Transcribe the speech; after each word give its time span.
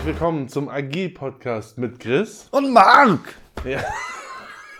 herzlich 0.00 0.14
willkommen 0.14 0.48
zum 0.48 0.70
Agil-Podcast 0.70 1.76
mit 1.76 2.00
Chris. 2.00 2.48
Und 2.52 2.72
Marc! 2.72 3.34
Ja. 3.66 3.80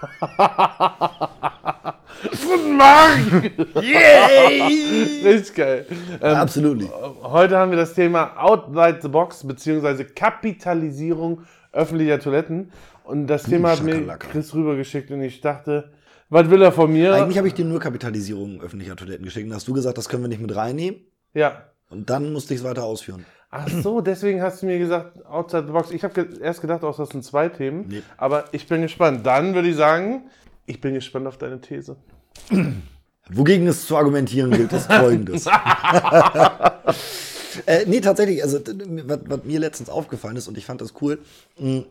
Guten 2.23 2.79
Morgen! 2.79 3.51
Yay! 3.83 5.21
Richtig 5.23 5.55
geil. 5.55 5.87
Ähm, 6.23 6.37
Absolut. 6.37 6.91
heute 7.23 7.59
haben 7.59 7.71
wir 7.71 7.77
das 7.77 7.93
Thema 7.93 8.35
Outside 8.39 9.01
the 9.03 9.09
Box 9.09 9.47
beziehungsweise 9.47 10.07
Kapitalisierung 10.07 11.43
öffentlicher 11.73 12.19
Toiletten. 12.19 12.73
Und 13.05 13.27
das 13.27 13.43
Thema 13.43 13.73
hat 13.73 13.83
mir. 13.83 14.01
Chris 14.19 14.55
rübergeschickt 14.55 15.11
und 15.11 15.21
ich 15.21 15.43
dachte, 15.43 15.93
was 16.31 16.49
will 16.49 16.63
er 16.63 16.73
von 16.73 16.91
mir? 16.91 17.13
Eigentlich 17.13 17.37
habe 17.37 17.49
ich 17.49 17.55
dir 17.55 17.67
nur 17.67 17.81
Kapitalisierung 17.81 18.63
öffentlicher 18.63 18.97
Toiletten 18.97 19.27
geschickt. 19.27 19.47
Und 19.47 19.55
hast 19.55 19.69
du 19.69 19.75
gesagt, 19.75 19.99
das 19.99 20.09
können 20.09 20.23
wir 20.23 20.29
nicht 20.29 20.41
mit 20.41 20.57
reinnehmen. 20.57 21.01
Ja. 21.35 21.67
Und 21.91 22.09
dann 22.09 22.33
musste 22.33 22.55
ich 22.55 22.61
es 22.61 22.65
weiter 22.65 22.85
ausführen. 22.85 23.27
Ach 23.51 23.69
so, 23.69 24.01
deswegen 24.01 24.41
hast 24.43 24.63
du 24.63 24.67
mir 24.67 24.79
gesagt, 24.79 25.27
Outside 25.27 25.67
the 25.67 25.73
Box. 25.73 25.91
Ich 25.91 26.05
habe 26.05 26.15
ge 26.15 26.41
erst 26.41 26.61
gedacht, 26.61 26.85
auch 26.85 26.97
das 26.97 27.09
sind 27.09 27.25
zwei 27.25 27.49
Themen. 27.49 27.87
Nee. 27.89 28.03
Aber 28.17 28.45
ich 28.53 28.69
bin 28.69 28.83
gespannt. 28.83 29.27
Dann 29.27 29.55
würde 29.55 29.69
ich 29.69 29.77
sagen, 29.77 30.31
ich 30.67 30.81
bin 30.81 30.95
gespannt 30.95 31.27
auf 31.27 31.37
deine 31.37 31.61
These. 31.61 31.97
Wogegen 33.29 33.67
es 33.67 33.87
zu 33.87 33.97
argumentieren 33.97 34.53
gilt, 34.53 34.73
ist 34.73 34.93
folgendes. 34.93 35.47
äh, 37.67 37.85
nee, 37.87 38.01
tatsächlich, 38.01 38.43
also 38.43 38.61
was, 38.61 39.19
was 39.27 39.45
mir 39.45 39.61
letztens 39.61 39.89
aufgefallen 39.89 40.37
ist 40.37 40.49
und 40.49 40.57
ich 40.57 40.67
fand 40.67 40.81
das 40.81 40.95
cool, 41.01 41.19
mh, 41.59 41.85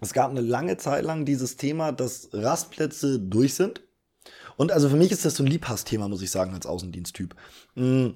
es 0.00 0.12
gab 0.12 0.30
eine 0.30 0.40
lange 0.40 0.76
Zeit 0.76 1.04
lang 1.04 1.24
dieses 1.24 1.56
Thema, 1.56 1.92
dass 1.92 2.28
Rastplätze 2.32 3.18
durch 3.18 3.54
sind. 3.54 3.82
Und 4.56 4.72
also 4.72 4.88
für 4.88 4.96
mich 4.96 5.12
ist 5.12 5.24
das 5.24 5.36
so 5.36 5.42
ein 5.42 5.46
Liebhassthema, 5.46 6.08
muss 6.08 6.22
ich 6.22 6.30
sagen, 6.30 6.54
als 6.54 6.66
Außendiensttyp. 6.66 7.34
Mm, 7.74 8.08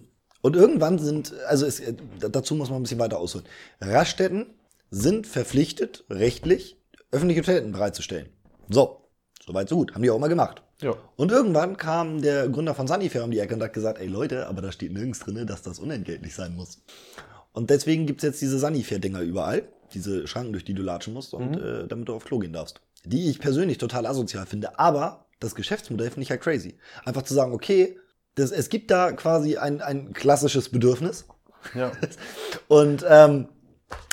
Und 0.42 0.56
irgendwann 0.56 0.98
sind, 0.98 1.34
also 1.46 1.66
es, 1.66 1.80
äh, 1.80 1.94
dazu 2.18 2.54
muss 2.54 2.70
man 2.70 2.80
ein 2.80 2.82
bisschen 2.82 2.98
weiter 2.98 3.18
ausholen. 3.18 3.46
Raststätten 3.80 4.46
sind 4.90 5.26
verpflichtet, 5.26 6.04
rechtlich, 6.10 6.76
öffentliche 7.12 7.42
Toiletten 7.42 7.72
bereitzustellen. 7.72 8.28
So, 8.68 9.02
soweit 9.44 9.68
so 9.68 9.76
gut. 9.76 9.94
Haben 9.94 10.02
die 10.02 10.10
auch 10.10 10.18
mal 10.18 10.28
gemacht. 10.28 10.62
Ja. 10.80 10.94
Und 11.16 11.30
irgendwann 11.30 11.76
kam 11.76 12.22
der 12.22 12.48
Gründer 12.48 12.74
von 12.74 12.88
Sunnyfair 12.88 13.24
um 13.24 13.30
die 13.30 13.38
Ecke 13.38 13.54
und 13.54 13.62
hat 13.62 13.72
gesagt, 13.72 14.00
ey 14.00 14.06
Leute, 14.06 14.46
aber 14.46 14.62
da 14.62 14.72
steht 14.72 14.92
nirgends 14.92 15.20
drin, 15.20 15.46
dass 15.46 15.62
das 15.62 15.78
unentgeltlich 15.78 16.34
sein 16.34 16.56
muss. 16.56 16.82
Und 17.52 17.70
deswegen 17.70 18.06
gibt's 18.06 18.22
jetzt 18.22 18.40
diese 18.40 18.58
Sunnyfair-Dinger 18.58 19.20
überall, 19.20 19.68
diese 19.92 20.26
Schranken, 20.26 20.52
durch 20.52 20.64
die 20.64 20.74
du 20.74 20.82
latschen 20.82 21.12
musst 21.12 21.34
und 21.34 21.56
äh, 21.56 21.86
damit 21.86 22.08
du 22.08 22.14
auf 22.14 22.24
Klo 22.24 22.38
gehen 22.38 22.52
darfst. 22.52 22.80
Die 23.04 23.28
ich 23.28 23.40
persönlich 23.40 23.78
total 23.78 24.06
asozial 24.06 24.46
finde, 24.46 24.78
aber 24.78 25.26
das 25.40 25.54
Geschäftsmodell 25.54 26.10
finde 26.10 26.22
ich 26.22 26.30
halt 26.30 26.42
crazy. 26.42 26.78
Einfach 27.04 27.22
zu 27.22 27.34
sagen, 27.34 27.52
okay, 27.52 27.98
das, 28.40 28.50
es 28.50 28.68
gibt 28.68 28.90
da 28.90 29.12
quasi 29.12 29.56
ein, 29.56 29.80
ein 29.80 30.12
klassisches 30.12 30.68
Bedürfnis 30.70 31.26
Ja. 31.74 31.92
und 32.68 33.04
ähm, 33.08 33.48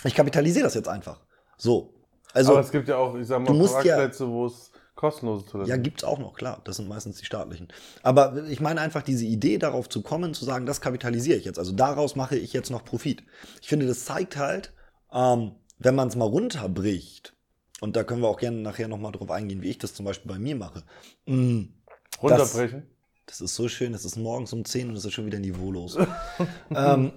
ich 0.04 0.16
kapitalisiere 0.16 0.66
das 0.66 0.74
jetzt 0.76 0.88
einfach. 0.88 1.22
So. 1.58 1.94
Also, 2.34 2.52
Aber 2.52 2.62
es 2.62 2.72
gibt 2.72 2.88
ja 2.88 2.98
auch, 2.98 3.16
ich 3.16 3.28
sag 3.28 3.42
mal, 3.42 3.54
musst 3.54 3.84
ja- 3.84 3.96
Parkplätze, 3.96 4.28
wo 4.28 4.46
es 4.46 4.72
kostenlose 4.96 5.46
Toiletten 5.46 5.70
Ja, 5.70 5.78
gibt's 5.78 6.04
auch 6.04 6.20
noch, 6.20 6.34
klar. 6.36 6.62
Das 6.66 6.78
sind 6.78 6.88
meistens 6.90 7.18
die 7.18 7.26
staatlichen. 7.26 7.68
Aber 8.04 8.44
ich 8.48 8.60
meine 8.60 8.82
einfach 8.82 9.04
diese 9.04 9.26
Idee, 9.26 9.58
darauf 9.60 9.88
zu 9.90 10.02
kommen, 10.02 10.34
zu 10.34 10.44
sagen, 10.44 10.66
das 10.66 10.82
kapitalisiere 10.82 11.38
ich 11.38 11.46
jetzt. 11.46 11.60
Also 11.60 11.72
daraus 11.72 12.16
mache 12.16 12.36
ich 12.36 12.54
jetzt 12.54 12.70
noch 12.72 12.84
Profit. 12.84 13.24
Ich 13.62 13.70
finde, 13.70 13.86
das 13.88 14.06
zeigt 14.06 14.38
halt, 14.38 14.74
ähm, 15.14 15.52
wenn 15.80 15.96
man 15.96 16.08
es 16.08 16.16
mal 16.16 16.26
runterbricht, 16.26 17.34
und 17.80 17.96
da 17.96 18.04
können 18.04 18.22
wir 18.22 18.28
auch 18.28 18.40
gerne 18.40 18.58
nachher 18.58 18.88
nochmal 18.88 19.12
drauf 19.12 19.30
eingehen, 19.30 19.62
wie 19.62 19.70
ich 19.70 19.78
das 19.78 19.94
zum 19.94 20.06
Beispiel 20.06 20.32
bei 20.32 20.40
mir 20.40 20.56
mache. 20.56 20.84
Mm, 21.28 21.66
runterbrechen. 22.22 22.88
Das 23.28 23.42
ist 23.42 23.56
so 23.56 23.68
schön, 23.68 23.94
es 23.94 24.06
ist 24.06 24.16
morgens 24.16 24.54
um 24.54 24.66
10 24.66 24.90
und 24.90 24.96
es 24.96 25.06
ist 25.06 25.14
schon 25.14 25.26
wieder 25.26 25.40
niveaulos. 25.40 25.98
ähm, 26.76 27.12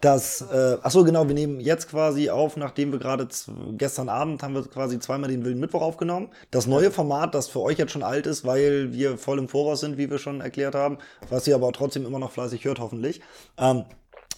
das, 0.00 0.40
äh, 0.40 0.78
ach 0.82 0.90
so, 0.90 1.04
genau, 1.04 1.28
wir 1.28 1.34
nehmen 1.34 1.60
jetzt 1.60 1.90
quasi 1.90 2.30
auf, 2.30 2.56
nachdem 2.56 2.92
wir 2.92 2.98
gerade 2.98 3.28
gestern 3.76 4.08
Abend 4.08 4.42
haben 4.42 4.54
wir 4.54 4.62
quasi 4.66 4.98
zweimal 4.98 5.30
den 5.30 5.44
Wilden 5.44 5.60
Mittwoch 5.60 5.82
aufgenommen. 5.82 6.30
Das 6.50 6.66
neue 6.66 6.90
Format, 6.90 7.34
das 7.34 7.48
für 7.48 7.60
euch 7.60 7.76
jetzt 7.78 7.92
schon 7.92 8.02
alt 8.02 8.26
ist, 8.26 8.46
weil 8.46 8.94
wir 8.94 9.18
voll 9.18 9.38
im 9.38 9.48
Voraus 9.48 9.80
sind, 9.80 9.98
wie 9.98 10.10
wir 10.10 10.18
schon 10.18 10.40
erklärt 10.40 10.74
haben, 10.74 10.96
was 11.28 11.46
ihr 11.46 11.54
aber 11.54 11.72
trotzdem 11.72 12.06
immer 12.06 12.18
noch 12.18 12.32
fleißig 12.32 12.64
hört, 12.64 12.80
hoffentlich. 12.80 13.20
Ähm, 13.58 13.84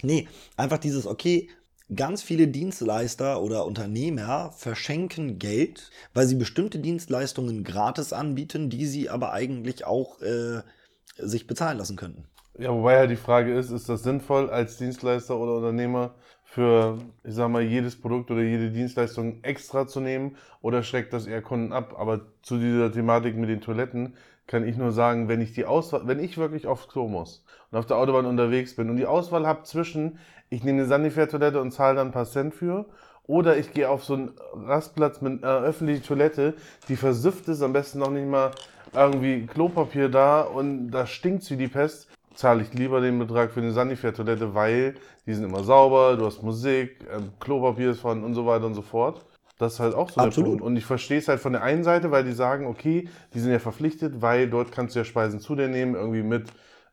nee, 0.02 0.26
einfach 0.56 0.78
dieses, 0.78 1.06
okay, 1.06 1.48
ganz 1.94 2.22
viele 2.22 2.48
Dienstleister 2.48 3.42
oder 3.42 3.64
Unternehmer 3.66 4.52
verschenken 4.52 5.38
Geld, 5.38 5.90
weil 6.14 6.26
sie 6.26 6.36
bestimmte 6.36 6.78
Dienstleistungen 6.78 7.64
gratis 7.64 8.12
anbieten, 8.12 8.70
die 8.70 8.86
sie 8.86 9.08
aber 9.08 9.32
eigentlich 9.32 9.86
auch 9.86 10.20
äh, 10.20 10.62
sich 11.16 11.46
bezahlen 11.46 11.78
lassen 11.78 11.96
könnten. 11.96 12.24
Ja, 12.58 12.72
wobei 12.72 12.94
ja 12.94 13.06
die 13.06 13.16
Frage 13.16 13.54
ist, 13.54 13.70
ist 13.70 13.88
das 13.88 14.02
sinnvoll 14.02 14.50
als 14.50 14.78
Dienstleister 14.78 15.38
oder 15.38 15.54
Unternehmer 15.54 16.14
für, 16.42 16.98
ich 17.22 17.34
sag 17.34 17.50
mal, 17.50 17.62
jedes 17.62 18.00
Produkt 18.00 18.30
oder 18.30 18.42
jede 18.42 18.70
Dienstleistung 18.70 19.44
extra 19.44 19.86
zu 19.86 20.00
nehmen 20.00 20.36
oder 20.60 20.82
schreckt 20.82 21.12
das 21.12 21.26
eher 21.26 21.42
Kunden 21.42 21.72
ab? 21.72 21.94
Aber 21.96 22.22
zu 22.42 22.58
dieser 22.58 22.90
Thematik 22.90 23.36
mit 23.36 23.48
den 23.48 23.60
Toiletten 23.60 24.14
kann 24.48 24.66
ich 24.66 24.76
nur 24.76 24.92
sagen, 24.92 25.28
wenn 25.28 25.40
ich 25.40 25.52
die 25.52 25.66
Auswahl, 25.66 26.06
wenn 26.06 26.18
ich 26.18 26.38
wirklich 26.38 26.66
aufs 26.66 26.88
Klo 26.88 27.06
muss 27.06 27.44
und 27.70 27.78
auf 27.78 27.86
der 27.86 27.98
Autobahn 27.98 28.26
unterwegs 28.26 28.74
bin 28.74 28.90
und 28.90 28.96
die 28.96 29.06
Auswahl 29.06 29.46
habe 29.46 29.62
zwischen, 29.64 30.18
ich 30.50 30.64
nehme 30.64 30.80
eine 30.80 30.88
Sanifair-Toilette 30.88 31.60
und 31.60 31.72
zahle 31.72 31.96
dann 31.96 32.08
ein 32.08 32.12
paar 32.12 32.26
Cent 32.26 32.54
für, 32.54 32.86
oder 33.26 33.58
ich 33.58 33.72
gehe 33.72 33.88
auf 33.88 34.04
so 34.04 34.14
einen 34.14 34.32
Rastplatz 34.54 35.20
mit 35.20 35.44
einer 35.44 35.60
öffentlichen 35.60 36.02
Toilette, 36.02 36.54
die 36.88 36.96
versifft 36.96 37.48
ist, 37.48 37.62
am 37.62 37.74
besten 37.74 37.98
noch 37.98 38.10
nicht 38.10 38.26
mal 38.26 38.52
irgendwie 38.94 39.46
Klopapier 39.46 40.08
da 40.08 40.40
und 40.40 40.90
da 40.90 41.06
stinkt's 41.06 41.50
wie 41.50 41.56
die 41.56 41.68
Pest, 41.68 42.08
zahle 42.34 42.62
ich 42.62 42.72
lieber 42.72 43.00
den 43.00 43.18
Betrag 43.18 43.52
für 43.52 43.60
eine 43.60 43.72
Sanifair-Toilette, 43.72 44.54
weil 44.54 44.94
die 45.26 45.34
sind 45.34 45.44
immer 45.44 45.62
sauber, 45.62 46.16
du 46.16 46.24
hast 46.24 46.42
Musik, 46.42 47.04
ähm, 47.12 47.32
Klopapier 47.40 47.90
ist 47.90 48.00
vorhanden 48.00 48.24
und 48.24 48.34
so 48.34 48.46
weiter 48.46 48.64
und 48.64 48.74
so 48.74 48.82
fort. 48.82 49.26
Das 49.58 49.74
ist 49.74 49.80
halt 49.80 49.94
auch 49.94 50.08
so 50.08 50.20
Absolut. 50.20 50.36
der 50.36 50.42
Punkt. 50.50 50.62
Und 50.62 50.76
ich 50.76 50.84
verstehe 50.86 51.18
es 51.18 51.28
halt 51.28 51.40
von 51.40 51.52
der 51.52 51.62
einen 51.62 51.82
Seite, 51.82 52.10
weil 52.12 52.24
die 52.24 52.32
sagen, 52.32 52.66
okay, 52.66 53.08
die 53.34 53.40
sind 53.40 53.50
ja 53.50 53.58
verpflichtet, 53.58 54.22
weil 54.22 54.48
dort 54.48 54.70
kannst 54.70 54.94
du 54.94 55.00
ja 55.00 55.04
Speisen 55.04 55.40
zu 55.40 55.56
dir 55.56 55.68
nehmen, 55.68 55.96
irgendwie 55.96 56.22
mit 56.22 56.46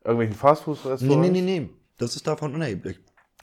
irgendwelchen 0.04 0.36
Fastfood-Restaurants. 0.36 1.02
Nee, 1.04 1.30
nee, 1.30 1.42
nee, 1.42 1.60
nee. 1.60 1.70
Das 1.98 2.16
ist 2.16 2.28
davon 2.28 2.56
unerheblich. 2.56 3.00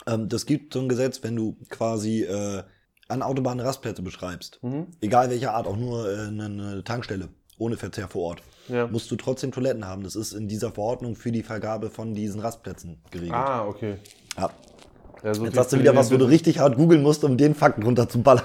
Ähm, 0.07 0.29
das 0.29 0.47
gibt 0.47 0.75
so 0.75 0.81
ein 0.81 0.89
Gesetz, 0.89 1.23
wenn 1.23 1.37
du 1.37 1.57
quasi 1.69 2.23
äh, 2.23 2.63
an 3.09 3.23
Autobahnen 3.23 3.65
Rastplätze 3.65 4.03
beschreibst. 4.03 4.61
Egal 5.01 5.31
welcher 5.31 5.55
Art, 5.55 5.67
auch 5.67 5.77
nur 5.77 6.09
äh, 6.11 6.29
eine, 6.29 6.45
eine 6.45 6.85
Tankstelle 6.85 7.29
ohne 7.59 7.77
Verzehr 7.77 8.09
vor 8.09 8.23
Ort. 8.23 8.43
Ja. 8.69 8.87
Musst 8.87 9.11
du 9.11 9.17
trotzdem 9.17 9.53
Toiletten 9.53 9.87
haben. 9.87 10.03
Das 10.03 10.17
ist 10.17 10.33
in 10.33 10.49
dieser 10.49 10.73
Verordnung 10.73 11.15
für 11.17 11.31
die 11.31 11.43
Vergabe 11.43 11.91
von 11.91 12.15
diesen 12.15 12.41
Rastplätzen 12.41 13.01
geregelt. 13.11 13.35
Ah, 13.35 13.67
okay. 13.67 13.97
Ja. 14.37 14.51
Ja, 15.23 15.35
so 15.35 15.45
Jetzt 15.45 15.57
hast 15.57 15.73
du 15.73 15.79
wieder 15.79 15.93
ich 15.93 15.97
was, 15.99 16.11
wo 16.11 16.17
du 16.17 16.25
richtig 16.25 16.59
hart 16.59 16.77
googeln 16.77 17.03
musst, 17.03 17.23
um 17.23 17.37
den 17.37 17.55
Fakten 17.55 17.83
runterzuballern. 17.85 18.45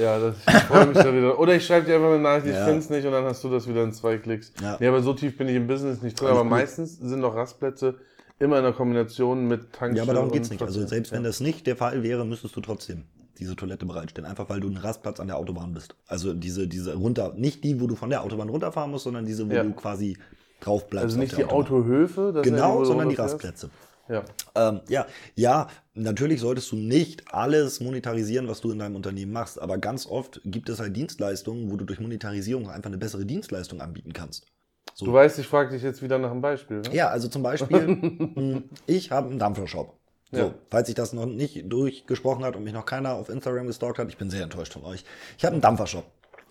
Ja, 0.00 0.18
das, 0.18 0.34
ich 0.46 0.62
freue 0.64 0.86
mich 0.86 0.98
da 0.98 1.14
wieder. 1.14 1.38
Oder 1.38 1.54
ich 1.54 1.64
schreibe 1.64 1.86
dir 1.86 1.94
einfach 1.96 2.08
eine 2.10 2.18
Nachricht, 2.18 2.46
ich 2.46 2.52
Ja. 2.54 2.64
finde 2.64 2.80
es 2.80 2.90
nicht 2.90 3.06
und 3.06 3.12
dann 3.12 3.24
hast 3.24 3.42
du 3.44 3.48
das 3.48 3.66
wieder 3.68 3.82
in 3.82 3.92
zwei 3.92 4.18
Klicks. 4.18 4.52
Ja. 4.60 4.76
Nee, 4.80 4.88
aber 4.88 5.02
so 5.02 5.14
tief 5.14 5.38
bin 5.38 5.48
ich 5.48 5.54
im 5.56 5.66
Business 5.66 6.02
nicht 6.02 6.20
drin. 6.20 6.28
Aber 6.28 6.44
meistens 6.44 6.98
sind 6.98 7.22
doch 7.22 7.34
Rastplätze 7.34 7.94
immer 8.38 8.58
in 8.58 8.64
der 8.64 8.72
Kombination 8.72 9.46
mit 9.48 9.72
Tankstellen. 9.72 9.96
Ja, 9.96 10.02
aber 10.02 10.14
darum 10.14 10.28
und 10.28 10.34
geht's 10.34 10.50
nicht. 10.50 10.62
Also 10.62 10.86
selbst 10.86 11.12
wenn 11.12 11.22
das 11.24 11.40
nicht 11.40 11.66
der 11.66 11.76
Fall 11.76 12.02
wäre, 12.02 12.24
müsstest 12.24 12.56
du 12.56 12.60
trotzdem 12.60 13.04
diese 13.38 13.54
Toilette 13.56 13.84
bereitstellen. 13.86 14.28
Einfach 14.28 14.48
weil 14.48 14.60
du 14.60 14.68
einen 14.68 14.78
Rastplatz 14.78 15.20
an 15.20 15.26
der 15.26 15.36
Autobahn 15.36 15.74
bist. 15.74 15.94
Also 16.06 16.32
diese, 16.32 16.66
diese 16.68 16.94
runter, 16.94 17.34
nicht 17.36 17.64
die, 17.64 17.80
wo 17.80 17.86
du 17.86 17.94
von 17.94 18.10
der 18.10 18.22
Autobahn 18.22 18.48
runterfahren 18.48 18.90
musst, 18.90 19.04
sondern 19.04 19.26
diese, 19.26 19.48
wo 19.48 19.54
Ja. 19.54 19.62
du 19.62 19.72
quasi 19.72 20.16
drauf 20.60 20.88
bleibst. 20.88 21.04
Also 21.06 21.18
nicht 21.18 21.36
die 21.36 21.44
Autobahn. 21.44 21.60
Autohöfe, 21.80 22.32
das 22.34 22.46
ist 22.46 22.50
ja 22.50 22.56
Genau, 22.56 22.78
du 22.78 22.84
sondern 22.86 23.08
die. 23.10 23.14
Rastplätze. 23.14 23.70
Ja. 24.08 24.22
Ähm, 24.54 24.80
ja, 24.88 25.06
ja, 25.34 25.68
natürlich 25.94 26.40
solltest 26.40 26.70
du 26.70 26.76
nicht 26.76 27.24
alles 27.34 27.80
monetarisieren, 27.80 28.46
was 28.46 28.60
du 28.60 28.70
in 28.70 28.78
deinem 28.78 28.94
Unternehmen 28.94 29.32
machst, 29.32 29.60
aber 29.60 29.78
ganz 29.78 30.06
oft 30.06 30.40
gibt 30.44 30.68
es 30.68 30.78
halt 30.78 30.96
Dienstleistungen, 30.96 31.72
wo 31.72 31.76
du 31.76 31.84
durch 31.84 31.98
Monetarisierung 31.98 32.70
einfach 32.70 32.88
eine 32.88 32.98
bessere 32.98 33.26
Dienstleistung 33.26 33.80
anbieten 33.80 34.12
kannst. 34.12 34.46
So. 34.94 35.04
Du 35.06 35.12
weißt, 35.12 35.38
ich 35.38 35.46
frage 35.46 35.70
dich 35.70 35.82
jetzt 35.82 36.02
wieder 36.02 36.18
nach 36.18 36.30
einem 36.30 36.40
Beispiel. 36.40 36.78
Ne? 36.80 36.94
Ja, 36.94 37.08
also 37.08 37.28
zum 37.28 37.42
Beispiel, 37.42 37.86
mh, 38.34 38.62
ich 38.86 39.10
habe 39.10 39.28
einen 39.28 39.38
Dampfershop. 39.38 39.94
So, 40.32 40.38
Ja. 40.38 40.54
falls 40.70 40.86
sich 40.86 40.94
das 40.94 41.12
noch 41.12 41.26
nicht 41.26 41.64
durchgesprochen 41.70 42.44
hat 42.44 42.56
und 42.56 42.64
mich 42.64 42.72
noch 42.72 42.86
keiner 42.86 43.14
auf 43.14 43.28
Instagram 43.28 43.66
gestalkt 43.66 43.98
hat, 43.98 44.08
ich 44.08 44.16
bin 44.16 44.30
sehr 44.30 44.42
enttäuscht 44.42 44.72
von 44.72 44.84
euch. 44.84 45.04
Ich 45.38 45.44
habe 45.44 45.52
einen 45.52 45.62
Dampfershop. 45.62 46.04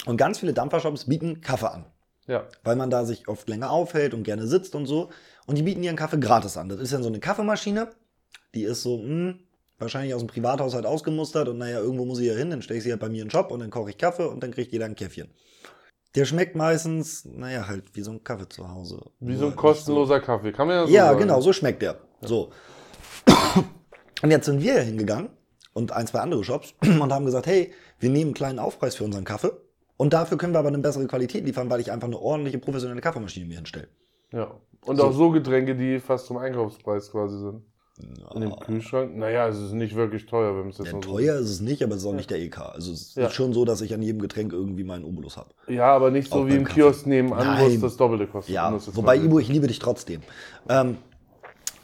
Und 0.06 0.18
ganz 0.18 0.40
viele 0.40 0.54
Dampfershops 0.54 1.06
bieten 1.06 1.42
Kaffee 1.42 1.72
an 1.72 1.86
Ja. 2.28 2.46
weil 2.64 2.76
man 2.76 2.90
da 2.90 3.06
sich 3.06 3.28
oft 3.28 3.50
länger 3.50 3.72
aufhält 3.72 4.14
und 4.14 4.24
gerne 4.24 4.46
sitzt 4.48 4.76
und 4.76 4.86
so. 4.86 5.10
Und 5.48 5.58
die 5.58 5.64
bieten 5.64 5.84
ihren 5.84 5.96
Kaffee 5.96 6.20
gratis 6.20 6.56
an. 6.58 6.70
Das 6.70 6.80
ist 6.80 6.94
dann 6.94 7.02
so 7.04 7.10
eine 7.10 7.20
Kaffeemaschine, 7.20 7.90
die 8.54 8.64
ist 8.64 8.84
so, 8.84 8.98
mh, 8.98 9.36
wahrscheinlich 9.80 10.14
aus 10.14 10.22
dem 10.22 10.28
Privathaushalt 10.28 10.86
ausgemustert 10.86 11.50
und 11.50 11.58
naja, 11.58 11.80
irgendwo 11.80 12.06
muss 12.06 12.20
ich 12.20 12.28
ja 12.28 12.34
hin, 12.36 12.50
dann 12.50 12.62
stelle 12.62 12.78
ich 12.78 12.84
sie 12.84 12.92
halt 12.92 13.02
bei 13.02 13.10
mir 13.10 13.22
in 13.22 13.28
den 13.28 13.32
Shop 13.32 13.52
und 13.52 13.60
dann 13.60 13.70
koche 13.72 13.90
ich 13.90 13.98
Kaffee 13.98 14.24
und 14.28 14.42
dann 14.42 14.52
kriegt 14.52 14.72
jeder 14.72 14.86
ein 14.86 14.96
Käffchen. 14.96 15.28
Der 16.16 16.26
schmeckt 16.26 16.56
meistens, 16.56 17.26
naja, 17.26 17.68
halt 17.68 17.84
wie 17.94 18.02
so 18.02 18.12
ein 18.12 18.24
Kaffee 18.24 18.48
zu 18.48 18.70
Hause. 18.70 19.02
Wie 19.20 19.36
so 19.36 19.48
ein 19.48 19.56
kostenloser 19.56 20.20
Kaffee. 20.22 20.52
Kann 20.52 20.68
man 20.68 20.78
ja 20.78 20.88
so 20.88 20.94
ja, 20.94 21.06
sagen. 21.08 21.20
genau, 21.20 21.42
so 21.42 21.52
schmeckt 21.52 21.82
der. 21.82 21.98
So. 22.22 22.52
Und 24.22 24.32
jetzt 24.32 24.46
sind 24.46 24.62
wir 24.62 24.80
hingegangen 24.80 25.30
und 25.74 25.92
ein, 25.92 26.08
zwei 26.08 26.20
andere 26.20 26.44
Shops 26.44 26.74
und 26.82 27.12
haben 27.14 27.26
gesagt, 27.26 27.48
hey, 27.48 27.74
wir 28.00 28.10
nehmen 28.10 28.30
einen 28.30 28.34
kleinen 28.34 28.60
Aufpreis 28.60 28.96
für 28.96 29.04
unseren 29.04 29.26
Kaffee 29.26 29.52
und 29.98 30.14
dafür 30.14 30.38
können 30.38 30.54
wir 30.54 30.60
aber 30.60 30.70
eine 30.70 30.80
bessere 30.80 31.06
Qualität 31.06 31.46
liefern, 31.46 31.70
weil 31.70 31.82
ich 31.82 31.92
einfach 31.92 32.08
eine 32.08 32.18
ordentliche, 32.18 32.58
professionelle 32.58 33.02
Kaffeemaschine 33.02 33.46
mir 33.46 33.58
hinstelle. 33.58 33.90
Ja. 34.32 34.52
Und 34.86 34.98
So. 34.98 35.04
auch 35.04 35.12
so 35.12 35.32
Getränke, 35.32 35.76
die 35.76 36.00
fast 36.00 36.28
zum 36.28 36.38
Einkaufspreis 36.38 37.12
quasi 37.12 37.38
sind. 37.38 37.62
In 38.34 38.42
dem 38.42 38.56
Kühlschrank? 38.58 39.16
Naja, 39.16 39.48
es 39.48 39.58
ist 39.58 39.72
nicht 39.72 39.96
wirklich 39.96 40.26
teuer, 40.26 40.58
wenn 40.60 40.70
es 40.70 40.78
jetzt 40.80 40.88
Ja, 40.88 40.92
so- 40.94 41.00
teuer 41.00 41.36
ist 41.40 41.50
es 41.50 41.62
nicht, 41.62 41.82
aber 41.82 41.96
es 41.96 42.02
ist 42.02 42.08
auch 42.08 42.14
nicht 42.14 42.30
der 42.30 42.40
EK. 42.40 42.58
Also 42.74 42.92
es 42.92 43.16
Ja. 43.16 43.28
ist 43.28 43.34
schon 43.34 43.54
so, 43.54 43.64
dass 43.64 43.80
ich 43.80 43.94
an 43.94 44.02
jedem 44.02 44.22
Getränk 44.22 44.52
irgendwie 44.52 44.84
meinen 44.84 45.06
Obolus 45.06 45.38
habe. 45.38 45.50
Ja, 45.68 45.96
aber 45.96 46.12
nicht 46.12 46.30
so 46.30 46.42
Auch 46.42 46.48
wie 46.48 46.56
im 46.56 46.66
Kaffee. 46.66 46.82
Kiosk 46.82 47.06
nebenan, 47.08 47.62
wo 47.62 47.68
es 47.68 47.80
das 47.80 47.96
Doppelte 47.96 48.28
kostet. 48.28 48.54
Ja, 48.54 48.78
wobei 48.94 49.16
halt- 49.18 49.24
Ibo, 49.26 49.40
ich 49.40 49.48
liebe 49.48 49.68
dich 49.68 49.80
trotzdem. 49.80 50.22
Ähm, 50.68 50.98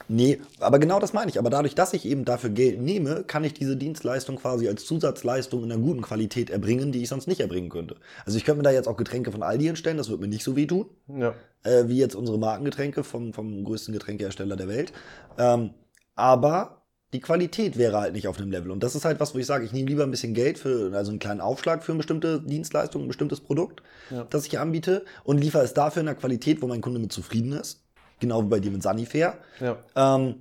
nee, 0.08 0.38
aber 0.60 0.78
genau 0.78 1.00
das 1.00 1.14
meine 1.14 1.30
ich. 1.30 1.38
Aber 1.38 1.48
dadurch, 1.48 1.74
dass 1.74 1.94
ich 1.94 2.04
eben 2.04 2.26
dafür 2.26 2.50
Geld 2.50 2.82
nehme, 2.82 3.24
kann 3.24 3.42
ich 3.44 3.54
diese 3.54 3.78
Dienstleistung 3.78 4.36
quasi 4.36 4.68
als 4.68 4.84
Zusatzleistung 4.84 5.64
in 5.64 5.72
einer 5.72 5.80
guten 5.80 6.02
Qualität 6.02 6.50
erbringen, 6.50 6.92
die 6.92 7.00
ich 7.02 7.08
sonst 7.08 7.26
nicht 7.26 7.40
erbringen 7.40 7.70
könnte. 7.70 7.96
Also 8.26 8.36
ich 8.36 8.44
könnte 8.44 8.58
mir 8.58 8.64
da 8.64 8.70
jetzt 8.70 8.86
auch 8.86 8.98
Getränke 8.98 9.32
von 9.32 9.42
Aldi 9.42 9.64
hinstellen, 9.64 9.96
das 9.96 10.10
wird 10.10 10.20
mir 10.20 10.28
nicht 10.28 10.44
so 10.44 10.56
wehtun, 10.56 10.86
Ja. 11.08 11.32
äh, 11.62 11.84
wie 11.88 11.96
jetzt 11.96 12.14
unsere 12.16 12.38
Markengetränke 12.38 13.02
vom, 13.02 13.32
vom 13.32 13.64
größten 13.64 13.94
Getränkehersteller 13.94 14.56
der 14.56 14.68
Welt. 14.68 14.92
Ähm, 15.38 15.70
aber 16.14 16.82
die 17.12 17.20
Qualität 17.20 17.76
wäre 17.76 18.00
halt 18.00 18.14
nicht 18.14 18.26
auf 18.26 18.38
einem 18.38 18.50
Level. 18.50 18.70
Und 18.70 18.82
das 18.82 18.94
ist 18.94 19.04
halt 19.04 19.20
was, 19.20 19.34
wo 19.34 19.38
ich 19.38 19.44
sage, 19.46 19.66
ich 19.66 19.72
nehme 19.72 19.88
lieber 19.88 20.02
ein 20.04 20.10
bisschen 20.10 20.32
Geld 20.32 20.58
für, 20.58 20.94
also 20.96 21.10
einen 21.10 21.18
kleinen 21.18 21.42
Aufschlag 21.42 21.82
für 21.84 21.92
eine 21.92 21.98
bestimmte 21.98 22.40
Dienstleistung, 22.40 23.02
ein 23.04 23.08
bestimmtes 23.08 23.40
Produkt, 23.40 23.82
Ja. 24.10 24.24
das 24.30 24.46
ich 24.46 24.58
anbiete 24.58 25.04
und 25.24 25.38
liefere 25.38 25.62
es 25.62 25.74
dafür 25.74 26.00
in 26.02 26.08
einer 26.08 26.16
Qualität, 26.18 26.62
wo 26.62 26.66
mein 26.66 26.80
Kunde 26.80 26.98
mit 27.00 27.12
zufrieden 27.12 27.52
ist. 27.52 27.82
Genau 28.20 28.42
wie 28.44 28.48
bei 28.48 28.60
dir 28.60 28.70
mit 28.70 28.82
Sanifair. 28.82 29.36
Ja. 29.60 29.76
Ähm, 29.94 30.36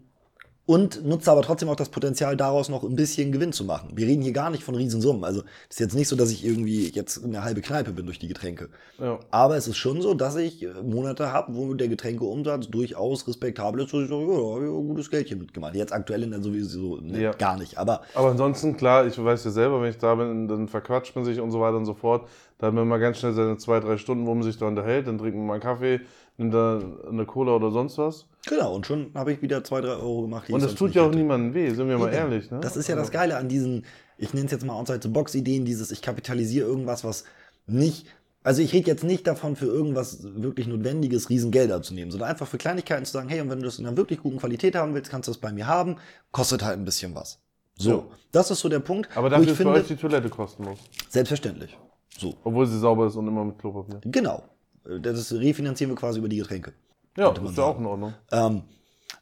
und 0.71 1.05
nutze 1.05 1.29
aber 1.29 1.41
trotzdem 1.41 1.67
auch 1.67 1.75
das 1.75 1.89
Potenzial, 1.89 2.37
daraus 2.37 2.69
noch 2.69 2.83
ein 2.83 2.95
bisschen 2.95 3.33
Gewinn 3.33 3.51
zu 3.51 3.65
machen. 3.65 3.89
Wir 3.93 4.07
reden 4.07 4.21
hier 4.21 4.31
gar 4.31 4.49
nicht 4.49 4.63
von 4.63 4.73
Riesensummen. 4.73 5.25
Also 5.25 5.41
es 5.69 5.75
ist 5.75 5.79
jetzt 5.81 5.95
nicht 5.95 6.07
so, 6.07 6.15
dass 6.15 6.31
ich 6.31 6.45
irgendwie 6.45 6.87
jetzt 6.87 7.21
eine 7.25 7.43
halbe 7.43 7.59
Kneipe 7.59 7.91
bin 7.91 8.05
durch 8.05 8.19
die 8.19 8.29
Getränke. 8.29 8.69
Ja. 8.97 9.19
Aber 9.31 9.57
es 9.57 9.67
ist 9.67 9.75
schon 9.75 10.01
so, 10.01 10.13
dass 10.13 10.37
ich 10.37 10.63
äh, 10.63 10.69
Monate 10.81 11.33
habe, 11.33 11.53
wo 11.55 11.73
der 11.73 11.89
Getränkeumsatz 11.89 12.69
durchaus 12.69 13.27
respektabel 13.27 13.81
ist. 13.83 13.93
wo 13.93 13.99
ich 13.99 14.07
so, 14.07 14.21
ja, 14.21 14.63
ich 14.65 14.71
ein 14.71 14.87
gutes 14.87 15.09
Geldchen 15.11 15.39
mitgemacht. 15.39 15.75
Jetzt 15.75 15.91
aktuell 15.91 16.23
in 16.23 16.31
der 16.31 16.41
sowieso 16.41 16.97
ne, 17.01 17.21
Ja. 17.21 17.31
gar 17.33 17.57
nicht. 17.57 17.77
Aber 17.77 18.03
Aber 18.15 18.29
ansonsten, 18.29 18.77
klar, 18.77 19.05
ich 19.05 19.21
weiß 19.21 19.43
ja 19.43 19.51
selber, 19.51 19.81
wenn 19.81 19.89
ich 19.89 19.97
da 19.97 20.15
bin, 20.15 20.47
dann 20.47 20.69
verquatscht 20.69 21.13
man 21.17 21.25
sich 21.25 21.41
und 21.41 21.51
so 21.51 21.59
weiter 21.59 21.75
und 21.75 21.85
so 21.85 21.95
fort. 21.95 22.29
Da 22.59 22.67
hat 22.67 22.73
man 22.75 22.87
mal 22.87 22.99
ganz 22.99 23.17
schnell 23.17 23.33
seine 23.33 23.57
zwei, 23.57 23.79
drei 23.81 23.97
Stunden, 23.97 24.25
wo 24.25 24.33
man 24.35 24.43
sich 24.43 24.57
da 24.57 24.67
unterhält. 24.67 25.07
Dann 25.07 25.17
trinkt 25.17 25.35
man 25.35 25.47
mal 25.47 25.53
einen 25.53 25.63
Kaffee, 25.63 25.99
nimmt 26.37 26.53
da 26.53 26.81
eine 27.09 27.25
Cola 27.25 27.53
oder 27.55 27.71
sonst 27.71 27.97
was. 27.97 28.25
genau, 28.47 28.73
und 28.75 28.85
schon 28.85 29.11
habe 29.13 29.33
ich 29.33 29.41
wieder 29.41 29.63
zwei, 29.63 29.81
drei 29.81 29.91
Euro 29.93 30.23
gemacht. 30.23 30.49
Und 30.49 30.63
das 30.63 30.75
tut 30.75 30.93
ja 30.95 31.03
auch 31.03 31.07
hätte. 31.07 31.17
niemandem 31.17 31.53
weh, 31.53 31.69
sind 31.73 31.87
wir 31.87 31.97
mal 31.97 32.07
Eben. 32.07 32.15
ehrlich. 32.17 32.49
Ne? 32.51 32.59
Das 32.61 32.75
ist 32.77 32.87
ja 32.87 32.95
das 32.95 33.11
Geile 33.11 33.37
an 33.37 33.47
diesen, 33.49 33.85
ich 34.17 34.33
nenne 34.33 34.45
es 34.47 34.51
jetzt 34.51 34.65
mal 34.65 34.73
Outside-the-Box-Ideen, 34.73 35.65
dieses, 35.65 35.91
ich 35.91 36.01
kapitalisiere 36.01 36.67
irgendwas, 36.67 37.03
was 37.03 37.25
nicht, 37.67 38.07
also 38.43 38.61
ich 38.63 38.73
rede 38.73 38.87
jetzt 38.87 39.03
nicht 39.03 39.27
davon, 39.27 39.55
für 39.55 39.67
irgendwas 39.67 40.23
wirklich 40.23 40.65
Notwendiges 40.67 41.29
Riesengeld 41.29 41.71
abzunehmen, 41.71 42.09
sondern 42.11 42.29
einfach 42.29 42.47
für 42.47 42.57
Kleinigkeiten 42.57 43.05
zu 43.05 43.11
sagen, 43.11 43.29
hey, 43.29 43.39
und 43.41 43.49
wenn 43.51 43.59
du 43.59 43.65
das 43.65 43.77
in 43.77 43.85
einer 43.85 43.95
wirklich 43.97 44.19
guten 44.21 44.37
Qualität 44.37 44.75
haben 44.75 44.95
willst, 44.95 45.11
kannst 45.11 45.27
du 45.27 45.31
das 45.31 45.39
bei 45.39 45.51
mir 45.51 45.67
haben, 45.67 45.97
kostet 46.31 46.63
halt 46.63 46.79
ein 46.79 46.85
bisschen 46.85 47.13
was. 47.13 47.39
So, 47.77 47.89
Ja. 47.91 48.03
das 48.31 48.49
ist 48.49 48.59
so 48.61 48.69
der 48.69 48.79
Punkt, 48.79 49.09
Aber 49.15 49.29
dafür 49.29 49.47
ist 49.47 49.57
finde, 49.57 49.73
euch 49.73 49.87
die 49.87 49.95
Toilette 49.95 50.29
kostenlos. 50.29 50.79
selbstverständlich. 51.09 51.77
So, 52.17 52.33
Obwohl 52.43 52.65
sie 52.67 52.79
sauber 52.79 53.07
ist 53.07 53.15
und 53.15 53.27
immer 53.27 53.45
mit 53.45 53.59
Klopapier. 53.59 53.99
genau. 54.05 54.43
Das 55.01 55.31
refinanzieren 55.33 55.91
wir 55.91 55.95
quasi 55.97 56.19
über 56.19 56.29
die 56.29 56.37
Getränke. 56.37 56.73
Ja, 57.17 57.31
ist 57.31 57.57
ja 57.57 57.63
auch 57.63 57.77
in 57.79 57.85
Ordnung. 57.85 58.13
Ähm, 58.31 58.63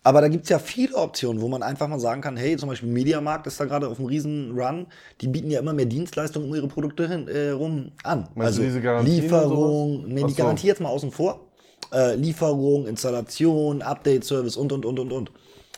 aber 0.04 0.22
da 0.22 0.28
gibt 0.30 0.44
es 0.44 0.50
ja 0.50 0.60
viele 0.60 0.96
Optionen, 0.96 1.42
wo 1.42 1.48
man 1.48 1.64
einfach 1.64 1.88
mal 1.88 2.00
sagen 2.00 2.22
kann, 2.22 2.38
hey, 2.38 2.56
zum 2.56 2.70
Beispiel 2.70 2.90
Mediamarkt 2.90 3.48
ist 3.48 3.60
da 3.60 3.66
gerade 3.66 3.88
auf 3.88 3.98
einem 4.00 4.08
riesen 4.08 4.58
Run. 4.58 4.88
Die 5.20 5.28
bieten 5.28 5.50
ja 5.52 5.60
immer 5.60 5.74
mehr 5.74 5.86
Dienstleistungen 5.88 6.48
um 6.48 6.56
ihre 6.56 6.68
Produkte 6.68 7.08
hin, 7.08 7.28
äh, 7.28 7.50
rum 7.50 7.92
an. 8.04 8.20
Also 8.24 8.32
Meinst 8.36 8.58
du 8.60 8.64
diese 8.64 8.82
Garantien 8.82 9.16
und 9.18 9.22
Lieferung, 9.24 10.08
nee, 10.08 10.24
die 10.24 10.30
so. 10.32 10.36
Garantie 10.38 10.68
jetzt 10.68 10.80
mal 10.82 10.90
außen 10.90 11.12
vor. 11.12 11.50
Äh, 11.92 12.16
Lieferung, 12.16 12.88
Installation, 12.88 13.82
Update-Service 13.82 14.56
und, 14.58 14.72
und, 14.72 14.86
und, 14.86 15.00
und, 15.00 15.12
und. 15.12 15.32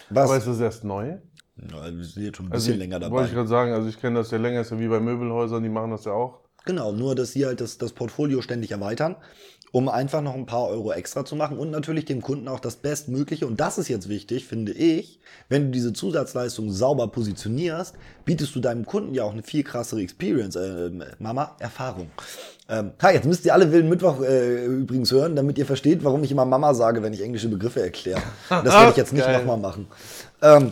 Was? 0.10 0.26
Aber 0.30 0.38
ist 0.38 0.48
das 0.48 0.60
erst 0.60 0.84
neu? 0.84 1.18
ja, 1.72 1.96
wir 1.96 2.04
sind 2.04 2.24
jetzt 2.24 2.38
schon 2.38 2.48
ein 2.48 2.52
Also 2.52 2.66
bisschen 2.68 2.74
ich- 2.74 2.80
länger 2.80 2.96
Wollte 3.02 3.10
dabei. 3.10 3.26
ich 3.26 3.34
gerade 3.34 3.48
sagen, 3.48 3.72
also 3.74 3.88
ich 3.88 4.00
kenne 4.00 4.20
das 4.20 4.30
ja 4.32 4.38
länger, 4.38 4.62
ist 4.62 4.72
ja 4.72 4.80
wie 4.80 4.88
bei 4.88 5.00
Möbelhäusern, 5.00 5.64
die 5.64 5.70
machen 5.70 5.92
das 5.92 6.06
ja 6.06 6.12
auch. 6.12 6.40
Genau, 6.66 6.92
nur 6.92 7.16
dass 7.16 7.32
sie 7.32 7.46
halt 7.46 7.60
das, 7.62 7.78
das 7.80 7.92
Portfolio 7.94 8.42
ständig 8.42 8.72
erweitern, 8.72 9.16
um 9.72 9.88
einfach 9.88 10.22
noch 10.22 10.36
ein 10.36 10.46
paar 10.46 10.68
Euro 10.68 10.92
extra 10.92 11.24
zu 11.24 11.36
machen 11.36 11.58
und 11.58 11.72
natürlich 11.72 12.06
dem 12.06 12.22
Kunden 12.22 12.48
auch 12.48 12.60
das 12.60 12.76
Bestmögliche. 12.76 13.48
Und 13.48 13.60
das 13.60 13.78
ist 13.78 13.88
jetzt 13.88 14.10
wichtig, 14.10 14.46
finde 14.46 14.74
ich, 14.74 15.20
wenn 15.50 15.66
du 15.66 15.72
diese 15.72 15.94
Zusatzleistung 15.94 16.72
sauber 16.72 17.08
positionierst, 17.08 17.96
bietest 18.26 18.54
du 18.56 18.60
deinem 18.60 18.86
Kunden 18.86 19.14
ja 19.14 19.24
auch 19.24 19.32
eine 19.32 19.44
viel 19.44 19.64
krassere 19.64 20.02
Experience, 20.02 20.56
äh, 20.56 20.92
Mama, 21.20 21.56
Erfahrung. 21.60 22.12
Ähm, 22.70 22.92
ha, 23.02 23.12
jetzt 23.12 23.26
müsst 23.26 23.46
ihr 23.46 23.54
alle 23.54 23.72
Wilden 23.72 23.90
Mittwoch 23.90 24.22
äh, 24.22 24.66
übrigens 24.66 25.12
hören, 25.12 25.36
damit 25.36 25.58
ihr 25.58 25.66
versteht, 25.66 26.04
warum 26.04 26.24
ich 26.24 26.32
immer 26.32 26.46
Mama 26.46 26.74
sage, 26.74 27.02
wenn 27.04 27.14
ich 27.14 27.22
englische 27.22 27.48
Begriffe 27.48 27.82
erkläre. 27.82 28.22
Das 28.50 28.74
werde 28.74 28.92
ich 28.92 28.98
jetzt 28.98 29.14
nicht 29.14 29.28
nochmal 29.28 29.58
machen. 29.58 29.88
Ähm, 30.42 30.72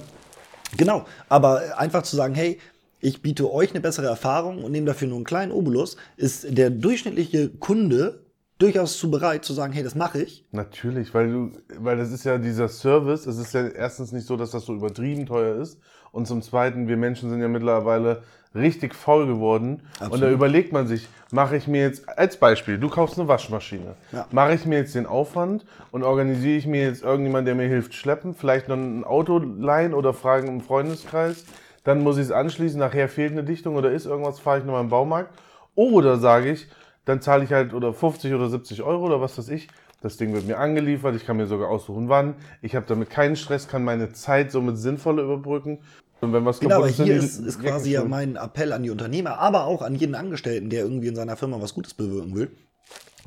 Genau, 0.77 1.05
aber 1.29 1.77
einfach 1.77 2.03
zu 2.03 2.15
sagen, 2.15 2.35
hey, 2.35 2.59
ich 2.99 3.21
biete 3.21 3.51
euch 3.51 3.71
eine 3.71 3.81
bessere 3.81 4.07
Erfahrung 4.07 4.63
und 4.63 4.71
nehme 4.71 4.85
dafür 4.85 5.07
nur 5.07 5.17
einen 5.17 5.25
kleinen 5.25 5.51
Obolus, 5.51 5.95
ist 6.17 6.45
der 6.49 6.69
durchschnittliche 6.69 7.49
Kunde 7.49 8.19
durchaus 8.59 8.97
zu 8.97 9.09
bereit 9.09 9.43
zu 9.45 9.53
sagen, 9.53 9.73
hey, 9.73 9.83
das 9.83 9.95
mache 9.95 10.21
ich. 10.21 10.45
Natürlich, 10.51 11.13
weil 11.13 11.31
du, 11.31 11.51
weil 11.79 11.97
das 11.97 12.11
ist 12.11 12.25
ja 12.25 12.37
dieser 12.37 12.67
Service, 12.67 13.25
es 13.25 13.37
ist 13.37 13.53
ja 13.53 13.67
erstens 13.67 14.11
nicht 14.11 14.27
so, 14.27 14.37
dass 14.37 14.51
das 14.51 14.65
so 14.65 14.75
übertrieben 14.75 15.25
teuer 15.25 15.55
ist. 15.55 15.79
Und 16.11 16.27
zum 16.27 16.41
Zweiten, 16.41 16.87
wir 16.87 16.97
Menschen 16.97 17.29
sind 17.29 17.41
ja 17.41 17.47
mittlerweile 17.47 18.23
richtig 18.53 18.95
faul 18.95 19.27
geworden. 19.27 19.69
Und 19.75 19.99
da 19.99 20.05
Absolut. 20.05 20.31
überlegt 20.31 20.73
man 20.73 20.87
sich, 20.87 21.07
mache 21.31 21.55
ich 21.55 21.67
mir 21.67 21.81
jetzt, 21.81 22.09
als 22.09 22.37
Beispiel, 22.37 22.77
du 22.77 22.89
kaufst 22.89 23.17
eine 23.17 23.27
Waschmaschine. 23.27 23.95
Ja. 24.11 24.27
Mache 24.31 24.55
ich 24.55 24.65
mir 24.65 24.79
jetzt 24.79 24.95
den 24.95 25.05
Aufwand 25.05 25.65
und 25.91 26.03
organisiere 26.03 26.57
ich 26.57 26.67
mir 26.67 26.83
jetzt 26.83 27.03
irgendjemand, 27.03 27.47
der 27.47 27.55
mir 27.55 27.67
hilft, 27.67 27.93
schleppen, 27.93 28.33
vielleicht 28.33 28.67
noch 28.67 28.75
ein 28.75 29.03
Auto 29.03 29.37
leihen 29.37 29.93
oder 29.93 30.13
fragen 30.13 30.47
im 30.47 30.61
Freundeskreis. 30.61 31.45
Dann 31.83 32.01
muss 32.01 32.17
ich 32.17 32.25
es 32.25 32.31
anschließen, 32.31 32.79
nachher 32.79 33.07
fehlt 33.07 33.31
eine 33.31 33.43
Dichtung 33.43 33.75
oder 33.75 33.91
ist 33.91 34.05
irgendwas, 34.05 34.39
fahre 34.39 34.59
ich 34.59 34.65
nochmal 34.65 34.83
im 34.83 34.89
Baumarkt. 34.89 35.31
Oder 35.75 36.17
sage 36.17 36.51
ich, 36.51 36.67
dann 37.09 37.21
zahle 37.21 37.43
ich 37.43 37.51
halt 37.51 37.73
oder 37.73 37.93
50 37.93 38.33
oder 38.33 38.49
70 38.49 38.83
Euro 38.83 39.05
oder 39.05 39.19
was 39.19 39.37
weiß 39.37 39.49
ich. 39.49 39.67
Das 40.01 40.15
Ding 40.15 40.33
wird 40.33 40.45
mir 40.45 40.57
angeliefert, 40.57 41.15
ich 41.15 41.25
kann 41.25 41.37
mir 41.37 41.47
sogar 41.47 41.69
aussuchen, 41.69 42.07
wann. 42.07 42.35
Ich 42.61 42.75
habe 42.75 42.85
damit 42.87 43.09
keinen 43.09 43.35
Stress, 43.35 43.67
kann 43.67 43.83
meine 43.83 44.13
Zeit 44.13 44.51
somit 44.51 44.77
sinnvoller 44.77 45.23
überbrücken. 45.23 45.79
Und 46.21 46.31
wenn 46.33 46.45
was 46.45 46.59
Genau, 46.59 46.77
aber 46.77 46.87
hier 46.87 47.15
ist, 47.15 47.39
ist 47.39 47.61
quasi 47.61 47.91
ja 47.91 48.03
mein 48.05 48.35
Appell 48.35 48.71
an 48.71 48.83
die 48.83 48.91
Unternehmer, 48.91 49.39
aber 49.39 49.65
auch 49.65 49.81
an 49.81 49.95
jeden 49.95 50.15
Angestellten, 50.15 50.69
der 50.69 50.83
irgendwie 50.83 51.07
in 51.07 51.15
seiner 51.15 51.35
Firma 51.35 51.61
was 51.61 51.73
Gutes 51.73 51.93
bewirken 51.93 52.35
will. 52.35 52.51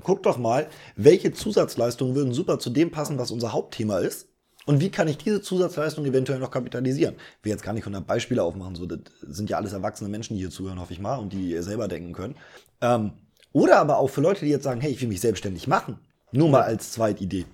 Guck 0.02 0.23
doch 0.23 0.38
mal, 0.38 0.69
welche 0.96 1.32
Zusatzleistungen 1.32 2.14
würden 2.14 2.32
super 2.32 2.58
zu 2.58 2.70
dem 2.70 2.90
passen, 2.90 3.19
was 3.19 3.31
unser 3.31 3.52
Hauptthema 3.52 3.99
ist. 3.99 4.29
Und 4.64 4.81
wie 4.81 4.90
kann 4.90 5.08
ich 5.08 5.19
diese 5.19 5.43
Zusatzleistung 5.43 6.05
eventuell 6.06 6.38
noch 6.38 6.50
kapitalisieren? 6.50 7.17
Ich 7.38 7.44
will 7.44 7.52
jetzt 7.52 7.64
gar 7.64 7.72
nicht 7.72 7.82
100 7.82 8.06
Beispiele 8.06 8.43
aufmachen, 8.43 8.77
so, 8.77 8.86
das 8.86 9.01
sind 9.20 9.51
ja 9.51 9.56
alles 9.56 9.72
erwachsene 9.72 10.08
Menschen, 10.08 10.34
die 10.34 10.41
hier 10.41 10.51
zuhören, 10.51 10.81
hoffe 10.81 10.93
ich 10.93 11.01
mal, 11.01 11.17
und 11.17 11.32
die 11.32 11.60
selber 11.62 11.89
denken 11.89 12.12
können. 12.12 12.36
Ähm, 12.81 13.12
oder 13.52 13.78
aber 13.78 13.98
auch 13.98 14.08
für 14.08 14.20
Leute, 14.20 14.44
die 14.44 14.50
jetzt 14.50 14.64
sagen, 14.64 14.80
hey, 14.80 14.92
ich 14.92 15.00
will 15.00 15.08
mich 15.08 15.20
selbstständig 15.20 15.66
machen. 15.66 15.98
Nur 16.32 16.48
mal 16.48 16.62
als 16.62 16.92
Zweitidee. 16.92 17.44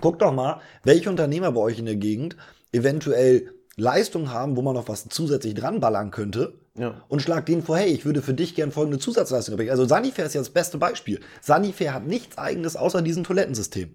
Guckt 0.00 0.22
doch 0.22 0.32
mal, 0.32 0.60
welche 0.84 1.10
Unternehmer 1.10 1.52
bei 1.52 1.60
euch 1.60 1.78
in 1.78 1.86
der 1.86 1.96
Gegend 1.96 2.36
eventuell 2.72 3.50
Leistungen 3.76 4.32
haben, 4.32 4.56
wo 4.56 4.62
man 4.62 4.74
noch 4.74 4.88
was 4.88 5.08
zusätzlich 5.08 5.54
dran 5.54 5.80
ballern 5.80 6.10
könnte. 6.10 6.54
Ja. 6.74 7.02
Und 7.08 7.22
schlag 7.22 7.46
denen 7.46 7.62
vor, 7.62 7.78
hey, 7.78 7.88
ich 7.88 8.04
würde 8.04 8.22
für 8.22 8.34
dich 8.34 8.54
gern 8.54 8.70
folgende 8.70 8.98
Zusatzleistung 8.98 9.54
erbringen. 9.54 9.70
Also 9.70 9.86
Sanifair 9.86 10.26
ist 10.26 10.34
ja 10.34 10.40
das 10.40 10.50
beste 10.50 10.78
Beispiel. 10.78 11.20
Sanifair 11.40 11.94
hat 11.94 12.06
nichts 12.06 12.38
eigenes 12.38 12.76
außer 12.76 13.02
diesem 13.02 13.24
Toilettensystem. 13.24 13.94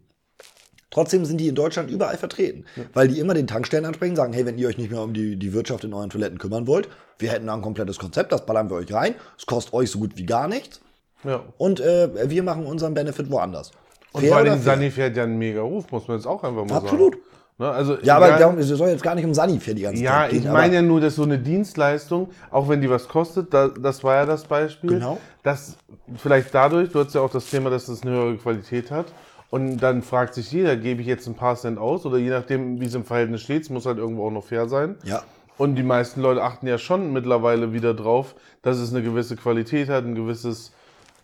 Trotzdem 0.89 1.25
sind 1.25 1.37
die 1.37 1.47
in 1.47 1.55
Deutschland 1.55 1.89
überall 1.89 2.17
vertreten, 2.17 2.65
weil 2.93 3.07
die 3.07 3.19
immer 3.19 3.33
den 3.33 3.47
Tankstellen 3.47 3.85
ansprechen, 3.85 4.15
sagen, 4.15 4.31
hey, 4.31 4.45
wenn 4.45 4.59
ihr 4.59 4.67
euch 4.67 4.77
nicht 4.77 4.91
mehr 4.91 5.01
um 5.01 5.13
die, 5.13 5.37
die 5.37 5.53
Wirtschaft 5.53 5.83
in 5.83 5.93
euren 5.93 6.11
Toiletten 6.11 6.37
kümmern 6.37 6.67
wollt, 6.67 6.87
wir 7.17 7.31
hätten 7.31 7.47
da 7.47 7.55
ein 7.55 7.63
komplettes 7.63 7.97
Konzept, 7.97 8.31
das 8.31 8.45
ballern 8.45 8.69
wir 8.69 8.75
euch 8.75 8.93
rein, 8.93 9.15
es 9.35 9.47
kostet 9.47 9.73
euch 9.73 9.89
so 9.89 9.97
gut 9.97 10.17
wie 10.17 10.25
gar 10.25 10.47
nichts 10.47 10.81
Ja. 11.23 11.41
und 11.57 11.79
äh, 11.79 12.29
wir 12.29 12.43
machen 12.43 12.65
unseren 12.65 12.93
Benefit 12.93 13.29
woanders. 13.31 13.71
Und 14.11 14.21
Fair 14.21 14.29
vor 14.29 14.37
allem? 14.39 14.61
Sani 14.61 14.91
fährt 14.91 15.17
ja 15.17 15.23
einen 15.23 15.37
mega 15.37 15.61
Ruf, 15.61 15.91
muss 15.91 16.07
man 16.07 16.17
jetzt 16.17 16.25
auch 16.27 16.43
einfach 16.43 16.65
mal 16.65 16.75
Absolut. 16.77 17.13
sagen. 17.13 17.25
Ne? 17.59 17.69
Also, 17.69 17.97
Ja, 18.01 18.17
aber 18.17 18.29
darum, 18.31 18.57
es 18.57 18.67
soll 18.67 18.89
jetzt 18.89 19.03
gar 19.03 19.15
nicht 19.15 19.25
um 19.25 19.33
Sanifair 19.33 19.73
die 19.75 19.83
ganze 19.83 20.03
Ja, 20.03 20.21
Zeit 20.21 20.31
gehen. 20.31 20.39
ich 20.39 20.45
meine 20.51 20.75
ja 20.75 20.81
nur, 20.81 21.01
dass 21.01 21.15
so 21.15 21.23
eine 21.23 21.37
Dienstleistung, 21.39 22.29
auch 22.51 22.67
wenn 22.69 22.81
die 22.81 22.89
was 22.89 23.07
kostet, 23.07 23.53
da, 23.53 23.67
das 23.69 24.03
war 24.03 24.15
ja 24.15 24.25
das 24.25 24.43
Beispiel, 24.45 24.89
Genau. 24.91 25.17
dass 25.43 25.77
vielleicht 26.17 26.53
dadurch, 26.53 26.91
du 26.91 26.99
hast 27.03 27.13
ja 27.15 27.21
auch 27.21 27.29
das 27.31 27.49
Thema, 27.49 27.69
dass 27.69 27.87
es 27.87 28.01
eine 28.03 28.11
höhere 28.11 28.35
Qualität 28.37 28.91
hat 28.91 29.05
und 29.49 29.77
dann 29.77 30.01
fragt 30.01 30.33
sich 30.33 30.51
jeder, 30.51 30.75
gebe 30.75 31.01
ich 31.01 31.07
jetzt 31.07 31.27
ein 31.27 31.35
paar 31.35 31.55
Cent 31.55 31.77
aus 31.79 32.05
oder 32.05 32.17
je 32.17 32.29
nachdem, 32.31 32.81
wie 32.81 32.85
es 32.85 32.95
im 32.95 33.05
Verhältnis 33.05 33.41
steht, 33.41 33.63
es 33.63 33.69
muss 33.69 33.85
halt 33.85 33.97
irgendwo 33.99 34.25
auch 34.27 34.31
noch 34.31 34.43
fair 34.45 34.67
sein. 34.67 34.95
Ja. 35.03 35.21
Und 35.57 35.75
die 35.75 35.83
meisten 35.83 36.21
Leute 36.21 36.41
achten 36.41 36.65
ja 36.65 36.79
schon 36.79 37.13
mittlerweile 37.13 37.71
wieder 37.73 37.93
drauf, 37.93 38.33
dass 38.63 38.77
es 38.77 38.91
eine 38.91 39.03
gewisse 39.03 39.35
Qualität 39.35 39.89
hat, 39.89 40.03
ein 40.05 40.15
gewisses, 40.15 40.73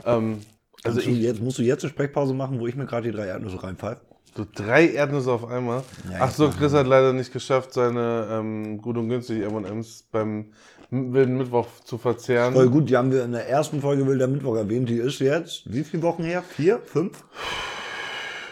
ähm, 0.06 0.40
also 0.84 1.00
ich, 1.00 1.08
jetzt, 1.08 1.42
musst 1.42 1.58
du 1.58 1.64
jetzt 1.64 1.84
eine 1.84 1.92
Sprechpause 1.92 2.34
machen, 2.34 2.60
wo 2.60 2.68
ich 2.68 2.76
mir 2.76 2.86
gerade 2.86 3.12
die 3.12 3.16
drei 3.16 3.28
Erdnüsse 3.28 3.62
reinpfeife? 3.62 4.02
so 4.36 4.46
drei 4.56 4.90
Erdnüsse 4.90 5.32
auf 5.32 5.46
einmal. 5.46 5.84
Ja, 6.12 6.20
Ach 6.22 6.32
so, 6.32 6.50
Chris 6.50 6.74
hat 6.74 6.88
leider 6.88 7.14
nicht 7.14 7.34
geschafft, 7.34 7.74
seine 7.74 8.28
ähm, 8.32 8.78
gut 8.82 8.98
und 8.98 9.10
günstig 9.10 9.44
M&M's 9.44 10.06
beim 10.12 10.54
wilden 10.92 11.38
Mittwoch 11.38 11.68
zu 11.84 11.98
verzehren. 11.98 12.54
Voll 12.54 12.70
gut, 12.70 12.90
die 12.90 12.98
haben 12.98 13.12
wir 13.12 13.24
in 13.24 13.32
der 13.32 13.48
ersten 13.48 13.82
Folge 13.82 14.08
Wilder 14.08 14.28
Mittwoch 14.28 14.56
erwähnt. 14.56 14.90
Die 14.90 14.98
ist 14.98 15.20
jetzt, 15.20 15.72
wie 15.72 15.84
viele 15.84 16.04
Wochen 16.04 16.24
her? 16.24 16.42
Vier? 16.42 16.80
Fünf? 16.86 17.24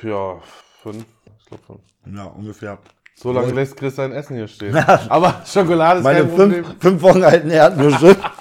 Ja, 0.04 0.40
fünf. 0.84 1.06
Ich 1.40 1.46
glaube 1.46 1.64
fünf. 1.66 1.80
Ja, 2.16 2.26
ungefähr. 2.26 2.78
So 3.16 3.32
lange 3.32 3.52
lässt 3.52 3.76
Chris 3.78 3.96
sein 3.96 4.12
Essen 4.12 4.36
hier 4.36 4.48
stehen. 4.48 4.76
Aber 5.10 5.42
Schokolade 5.46 6.00
ist 6.00 6.04
Meine 6.04 6.20
kein 6.20 6.30
Problem. 6.30 6.66
fünf, 6.66 6.82
fünf 6.82 7.02
Wochen 7.02 7.24
alten 7.24 7.50
Erdnüsse. 7.50 8.16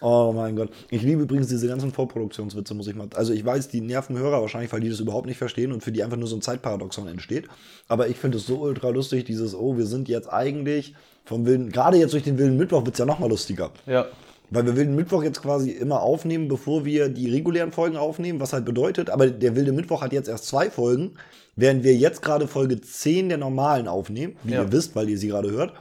oh 0.00 0.32
mein 0.34 0.56
Gott. 0.56 0.70
Ich 0.90 1.02
liebe 1.02 1.22
übrigens 1.22 1.48
diese 1.48 1.66
ganzen 1.68 1.92
Vorproduktionswitze, 1.92 2.74
muss 2.74 2.86
ich 2.86 2.94
mal. 2.94 3.08
Also 3.14 3.32
ich 3.32 3.44
weiß, 3.44 3.68
die 3.68 3.80
nerven 3.80 4.18
Hörer 4.18 4.40
wahrscheinlich, 4.40 4.72
weil 4.72 4.80
die 4.80 4.88
das 4.90 5.00
überhaupt 5.00 5.26
nicht 5.26 5.38
verstehen 5.38 5.72
und 5.72 5.82
für 5.82 5.92
die 5.92 6.02
einfach 6.02 6.16
nur 6.16 6.28
so 6.28 6.36
ein 6.36 6.42
Zeitparadoxon 6.42 7.08
entsteht. 7.08 7.48
Aber 7.88 8.08
ich 8.08 8.16
finde 8.16 8.38
es 8.38 8.46
so 8.46 8.60
ultra 8.60 8.88
lustig, 8.90 9.24
dieses, 9.24 9.54
oh, 9.54 9.76
wir 9.76 9.86
sind 9.86 10.08
jetzt 10.08 10.32
eigentlich 10.32 10.94
vom 11.24 11.46
wilden, 11.46 11.70
gerade 11.70 11.96
jetzt 11.96 12.12
durch 12.12 12.24
den 12.24 12.38
wilden 12.38 12.56
Mittwoch 12.56 12.84
wird 12.84 12.94
es 12.94 12.98
ja 12.98 13.04
noch 13.06 13.18
mal 13.18 13.28
lustiger. 13.28 13.70
Ja. 13.86 14.06
Weil 14.52 14.66
wir 14.66 14.74
wilden 14.74 14.96
Mittwoch 14.96 15.22
jetzt 15.22 15.42
quasi 15.42 15.70
immer 15.70 16.00
aufnehmen, 16.02 16.48
bevor 16.48 16.84
wir 16.84 17.08
die 17.08 17.30
regulären 17.30 17.70
Folgen 17.70 17.96
aufnehmen, 17.96 18.40
was 18.40 18.52
halt 18.52 18.64
bedeutet, 18.64 19.08
aber 19.08 19.28
der 19.28 19.54
wilde 19.54 19.70
Mittwoch 19.70 20.02
hat 20.02 20.12
jetzt 20.12 20.28
erst 20.28 20.46
zwei 20.48 20.70
Folgen, 20.70 21.12
während 21.54 21.84
wir 21.84 21.94
jetzt 21.94 22.20
gerade 22.22 22.48
Folge 22.48 22.80
10 22.80 23.28
der 23.28 23.38
normalen 23.38 23.86
aufnehmen, 23.86 24.34
wie 24.42 24.54
Ja. 24.54 24.62
ihr 24.62 24.72
wisst, 24.72 24.96
weil 24.96 25.08
ihr 25.08 25.18
sie 25.18 25.28
gerade 25.28 25.52
hört. 25.52 25.72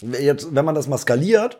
Jetzt, 0.00 0.54
wenn 0.54 0.64
man 0.64 0.74
das 0.74 0.88
mal 0.88 0.96
skaliert, 0.96 1.58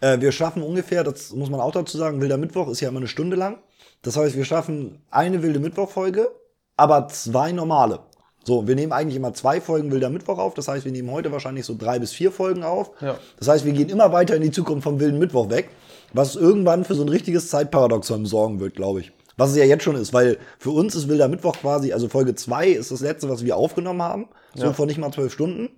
äh, 0.00 0.20
wir 0.20 0.32
schaffen 0.32 0.62
ungefähr, 0.62 1.04
das 1.04 1.32
muss 1.32 1.50
man 1.50 1.60
auch 1.60 1.72
dazu 1.72 1.96
sagen, 1.98 2.20
wilder 2.20 2.36
Mittwoch 2.36 2.68
ist 2.68 2.80
ja 2.80 2.88
immer 2.88 2.98
eine 2.98 3.08
Stunde 3.08 3.36
lang. 3.36 3.58
Das 4.02 4.16
heißt, 4.16 4.36
wir 4.36 4.44
schaffen 4.44 5.02
eine 5.10 5.42
wilde 5.42 5.58
Mittwoch-Folge, 5.58 6.30
aber 6.76 7.08
zwei 7.08 7.52
normale. 7.52 8.00
So, 8.44 8.68
wir 8.68 8.76
nehmen 8.76 8.92
eigentlich 8.92 9.16
immer 9.16 9.34
zwei 9.34 9.60
Folgen 9.60 9.90
wilder 9.90 10.08
Mittwoch 10.10 10.38
auf. 10.38 10.54
Das 10.54 10.68
heißt, 10.68 10.84
wir 10.84 10.92
nehmen 10.92 11.10
heute 11.10 11.32
wahrscheinlich 11.32 11.66
so 11.66 11.74
drei 11.76 11.98
bis 11.98 12.12
vier 12.12 12.30
Folgen 12.30 12.62
auf. 12.62 12.92
Ja. 13.00 13.18
Das 13.38 13.48
heißt, 13.48 13.64
wir 13.64 13.72
gehen 13.72 13.88
immer 13.88 14.12
weiter 14.12 14.36
in 14.36 14.42
die 14.42 14.52
Zukunft 14.52 14.84
vom 14.84 15.00
wilden 15.00 15.18
Mittwoch 15.18 15.50
weg, 15.50 15.70
was 16.12 16.36
irgendwann 16.36 16.84
für 16.84 16.94
so 16.94 17.02
ein 17.02 17.08
richtiges 17.08 17.48
Zeitparadoxon 17.50 18.24
sorgen 18.24 18.60
wird, 18.60 18.76
glaube 18.76 19.00
ich. 19.00 19.10
Was 19.36 19.50
es 19.50 19.56
ja 19.56 19.64
jetzt 19.64 19.82
schon 19.82 19.96
ist, 19.96 20.14
weil 20.14 20.38
für 20.58 20.70
uns 20.70 20.94
ist 20.94 21.08
wilder 21.08 21.26
Mittwoch 21.28 21.56
quasi, 21.56 21.92
also 21.92 22.08
Folge 22.08 22.36
2 22.36 22.68
ist 22.68 22.90
das 22.92 23.00
letzte, 23.00 23.28
was 23.28 23.44
wir 23.44 23.56
aufgenommen 23.56 24.00
haben. 24.02 24.28
So 24.54 24.66
Ja. 24.66 24.72
vor 24.72 24.86
nicht 24.86 24.98
mal 24.98 25.10
zwölf 25.12 25.32
Stunden. 25.32 25.68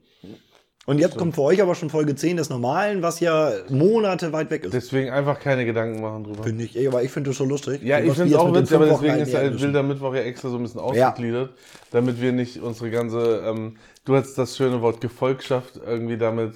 Und 0.88 1.00
jetzt 1.00 1.18
kommt 1.18 1.34
für 1.34 1.42
euch 1.42 1.60
aber 1.60 1.74
schon 1.74 1.90
Folge 1.90 2.16
10 2.16 2.38
des 2.38 2.48
Normalen, 2.48 3.02
was 3.02 3.20
ja 3.20 3.52
Monate 3.68 4.32
weit 4.32 4.50
weg 4.50 4.64
ist. 4.64 4.72
Deswegen 4.72 5.10
einfach 5.10 5.38
keine 5.38 5.66
Gedanken 5.66 6.00
machen 6.00 6.24
drüber. 6.24 6.44
Finde 6.44 6.64
ich, 6.64 6.78
ey, 6.78 6.88
aber 6.88 7.02
ich 7.02 7.10
finde 7.10 7.28
das 7.28 7.36
so 7.36 7.44
lustig. 7.44 7.82
Ja, 7.82 7.98
ich 7.98 8.10
finde 8.14 8.32
es 8.32 8.38
auch 8.38 8.54
witzig, 8.54 8.74
aber 8.74 8.86
deswegen 8.86 9.18
ist 9.18 9.34
einhermischen. 9.34 9.66
wilder 9.66 9.82
Mittwoch 9.82 10.14
ja 10.14 10.22
extra 10.22 10.48
so 10.48 10.56
ein 10.56 10.62
bisschen 10.62 10.80
ausgegliedert, 10.80 11.50
damit 11.90 12.22
wir 12.22 12.32
nicht 12.32 12.62
unsere 12.62 12.90
ganze, 12.90 13.42
ähm, 13.44 13.76
du 14.06 14.16
hast 14.16 14.38
das 14.38 14.56
schöne 14.56 14.80
Wort 14.80 15.02
Gefolgschaft 15.02 15.78
irgendwie 15.84 16.16
damit, 16.16 16.54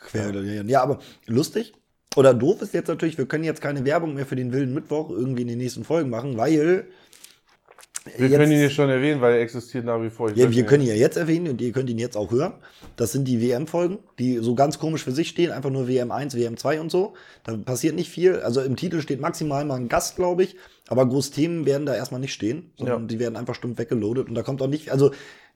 Quergelesen. 0.00 0.68
Ja, 0.68 0.82
aber 0.82 0.98
lustig 1.26 1.74
oder 2.16 2.34
doof 2.34 2.60
ist 2.62 2.74
jetzt 2.74 2.88
natürlich, 2.88 3.18
wir 3.18 3.26
können 3.26 3.44
jetzt 3.44 3.60
keine 3.60 3.84
Werbung 3.84 4.14
mehr 4.14 4.26
für 4.26 4.34
den 4.34 4.52
wilden 4.52 4.74
Mittwoch 4.74 5.10
irgendwie 5.10 5.42
in 5.42 5.48
den 5.48 5.58
nächsten 5.58 5.84
Folgen 5.84 6.10
machen, 6.10 6.36
weil 6.36 6.88
wir 8.04 8.26
jetzt- 8.28 8.36
können 8.38 8.52
ihn 8.52 8.58
hier 8.58 8.70
schon 8.70 8.88
erwähnen, 8.90 9.20
weil 9.20 9.34
er 9.34 9.40
existiert 9.40 9.84
nach 9.84 10.00
wie 10.02 10.10
vor. 10.10 10.30
Ich 10.30 10.36
Ja, 10.36 10.50
wir 10.50 10.64
können 10.64 10.82
ihn 10.82 10.88
ja 10.88 10.94
jetzt 10.94 11.16
erwähnen 11.16 11.48
und 11.48 11.60
ihr 11.60 11.72
könnt 11.72 11.88
ihn 11.90 11.98
jetzt 11.98 12.16
auch 12.16 12.30
hören. 12.30 12.54
Das 12.96 13.12
sind 13.12 13.26
die 13.28 13.40
WM-Folgen, 13.40 13.98
die 14.18 14.38
so 14.38 14.54
ganz 14.54 14.78
komisch 14.78 15.04
für 15.04 15.12
sich 15.12 15.28
stehen, 15.28 15.50
einfach 15.52 15.70
nur 15.70 15.86
WM1, 15.88 16.34
WM2 16.36 16.80
und 16.80 16.90
so. 16.90 17.14
Da 17.44 17.56
passiert 17.56 17.94
nicht 17.94 18.10
viel. 18.10 18.36
Also 18.40 18.60
im 18.60 18.76
Titel 18.76 19.00
steht 19.00 19.20
maximal 19.20 19.64
mal 19.64 19.76
ein 19.76 19.88
Gast, 19.88 20.16
glaube 20.16 20.42
ich. 20.42 20.56
Aber 20.88 21.06
große 21.08 21.32
Themen 21.32 21.64
werden 21.64 21.86
da 21.86 21.94
erstmal 21.94 22.20
nicht 22.20 22.32
stehen, 22.32 22.72
sondern 22.76 23.02
Ja. 23.02 23.06
die 23.06 23.18
werden 23.18 23.36
einfach 23.36 23.54
stumpf 23.54 23.78
weggeloadet. 23.78 24.28
Und 24.28 24.34
da 24.34 24.42
kommt 24.42 24.60
auch 24.62 24.66
nicht, 24.68 24.90
also 24.90 25.12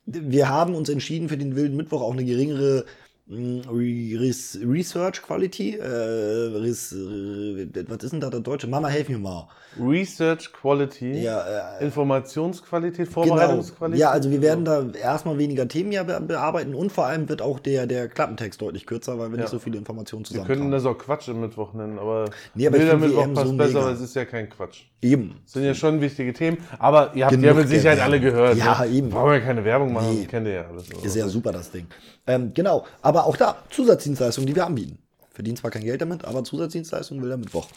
wir 0.06 0.48
haben 0.48 0.74
uns 0.76 0.88
entschieden 0.88 1.28
für 1.28 1.36
den 1.36 1.56
wilden 1.56 1.76
Mittwoch 1.76 2.00
auch 2.00 2.12
eine 2.12 2.24
geringere 2.24 2.84
Research 3.28 5.20
Quality. 5.22 5.78
Äh, 5.78 5.84
äh, 5.84 7.86
was 7.88 8.04
ist 8.04 8.12
denn 8.12 8.20
da 8.20 8.30
der 8.30 8.38
Deutsche? 8.40 8.68
Mama, 8.68 8.86
helf 8.88 9.08
mir 9.08 9.18
mal. 9.18 9.48
Research 9.80 10.52
Quality, 10.52 11.22
Ja, 11.22 11.78
äh, 11.80 11.84
Informationsqualität, 11.84 13.08
Genau. 13.12 13.26
Vorbereitungsqualität. 13.26 14.00
Ja, 14.00 14.10
also 14.10 14.30
wir 14.30 14.40
werden 14.42 14.64
da 14.64 14.86
erstmal 14.92 15.36
weniger 15.38 15.66
Themen 15.68 15.90
ja 15.92 16.02
be 16.04 16.18
bearbeiten 16.20 16.74
und 16.74 16.92
vor 16.92 17.06
allem 17.06 17.28
wird 17.28 17.42
auch 17.42 17.58
der, 17.58 17.86
der 17.86 18.08
Klappentext 18.08 18.62
deutlich 18.62 18.86
kürzer, 18.86 19.18
weil 19.18 19.30
wir 19.30 19.36
Ja. 19.38 19.42
nicht 19.42 19.50
so 19.50 19.58
viele 19.58 19.76
Informationen 19.76 20.24
Wir 20.30 20.38
könnten 20.44 20.52
zusammen 20.54 20.70
das 20.70 20.86
auch 20.86 20.96
Quatsch 20.96 21.28
im 21.28 21.40
Mittwoch 21.40 21.74
nennen, 21.74 21.98
aber, 21.98 22.30
Nee, 22.54 22.68
aber 22.68 22.76
find 22.78 23.00
Mittwoch 23.00 23.34
passt 23.34 23.48
so 23.48 23.56
besser, 23.56 23.68
mega. 23.74 23.80
aber 23.86 23.90
es 23.92 24.00
ist 24.00 24.14
ja 24.14 24.24
kein 24.24 24.48
Quatsch. 24.48 24.82
Eben. 25.02 25.40
Das 25.44 25.52
sind 25.54 25.64
ja 25.64 25.74
schon 25.74 26.00
wichtige 26.00 26.32
Themen, 26.32 26.58
aber 26.78 27.14
ihr 27.14 27.24
habt 27.26 27.32
Genug 27.32 27.46
ja 27.46 27.54
mit 27.54 27.68
Sicherheit 27.68 28.00
alle 28.00 28.20
gehört. 28.20 28.56
Ja, 28.56 28.82
ne? 28.84 28.90
eben. 28.92 29.10
Brauchen 29.10 29.32
wir 29.32 29.40
keine 29.40 29.64
Werbung 29.64 29.92
machen, 29.92 30.12
Nee. 30.14 30.22
das 30.22 30.30
kennt 30.30 30.46
ihr 30.46 30.54
ja 30.54 30.66
alles. 30.68 30.88
Ist 31.02 31.16
ja 31.16 31.28
super, 31.28 31.52
das 31.52 31.70
Ding. 31.70 31.86
Ähm, 32.26 32.52
genau, 32.54 32.86
aber 33.02 33.26
auch 33.26 33.36
da 33.36 33.56
Zusatzdienstleistungen, 33.70 34.46
die 34.46 34.56
wir 34.56 34.66
anbieten. 34.66 34.98
Verdienen 35.36 35.58
zwar 35.58 35.70
kein 35.70 35.84
Geld 35.84 36.00
damit, 36.00 36.24
aber 36.24 36.44
Zusatzdienstleistungen 36.44 37.22
will 37.22 37.30
er 37.30 37.36
Mittwoch. 37.36 37.68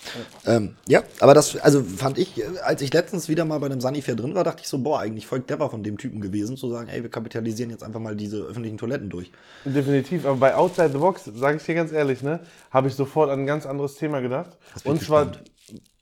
Ja. 0.45 0.55
Ähm, 0.55 0.75
ja, 0.87 1.03
aber 1.19 1.33
das, 1.33 1.57
also 1.57 1.83
fand 1.83 2.17
ich, 2.17 2.41
als 2.63 2.81
ich 2.81 2.93
letztens 2.93 3.27
wieder 3.27 3.43
mal 3.43 3.59
bei 3.59 3.65
einem 3.65 3.81
Sanifair 3.81 4.15
drin 4.15 4.33
war, 4.33 4.45
dachte 4.45 4.61
ich 4.61 4.69
so, 4.69 4.77
boah, 4.77 5.01
eigentlich 5.01 5.27
voll 5.27 5.41
clever 5.41 5.69
von 5.69 5.83
dem 5.83 5.97
Typen 5.97 6.21
gewesen, 6.21 6.55
zu 6.55 6.69
sagen, 6.69 6.87
ey, 6.87 7.03
wir 7.03 7.09
kapitalisieren 7.09 7.69
jetzt 7.69 7.83
einfach 7.83 7.99
mal 7.99 8.15
diese 8.15 8.37
öffentlichen 8.37 8.77
Toiletten 8.77 9.09
durch. 9.09 9.29
Definitiv, 9.65 10.25
aber 10.25 10.37
bei 10.37 10.55
Outside 10.55 10.91
the 10.93 10.99
Box, 10.99 11.25
sage 11.25 11.57
ich 11.57 11.63
dir 11.63 11.75
ganz 11.75 11.91
ehrlich, 11.91 12.23
ne, 12.23 12.39
habe 12.71 12.87
ich 12.87 12.95
sofort 12.95 13.29
an 13.29 13.41
ein 13.41 13.45
ganz 13.45 13.65
anderes 13.65 13.95
Thema 13.95 14.21
gedacht. 14.21 14.57
Und 14.85 15.01
zwar, 15.01 15.33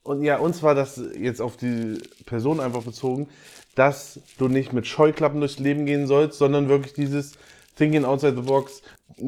und 0.03 0.21
ja, 0.21 0.37
und 0.37 0.55
zwar 0.55 0.75
das 0.75 1.01
jetzt 1.19 1.41
auf 1.41 1.57
die 1.57 1.97
Person 2.27 2.59
einfach 2.59 2.83
bezogen, 2.83 3.29
dass 3.73 4.19
du 4.37 4.47
nicht 4.47 4.73
mit 4.73 4.85
Scheuklappen 4.85 5.39
durchs 5.39 5.57
Leben 5.57 5.87
gehen 5.87 6.05
sollst, 6.05 6.37
sondern 6.37 6.69
wirklich 6.69 6.93
dieses 6.93 7.33
Thinking 7.77 8.05
outside 8.05 8.35
the 8.35 8.41
box, 8.41 8.81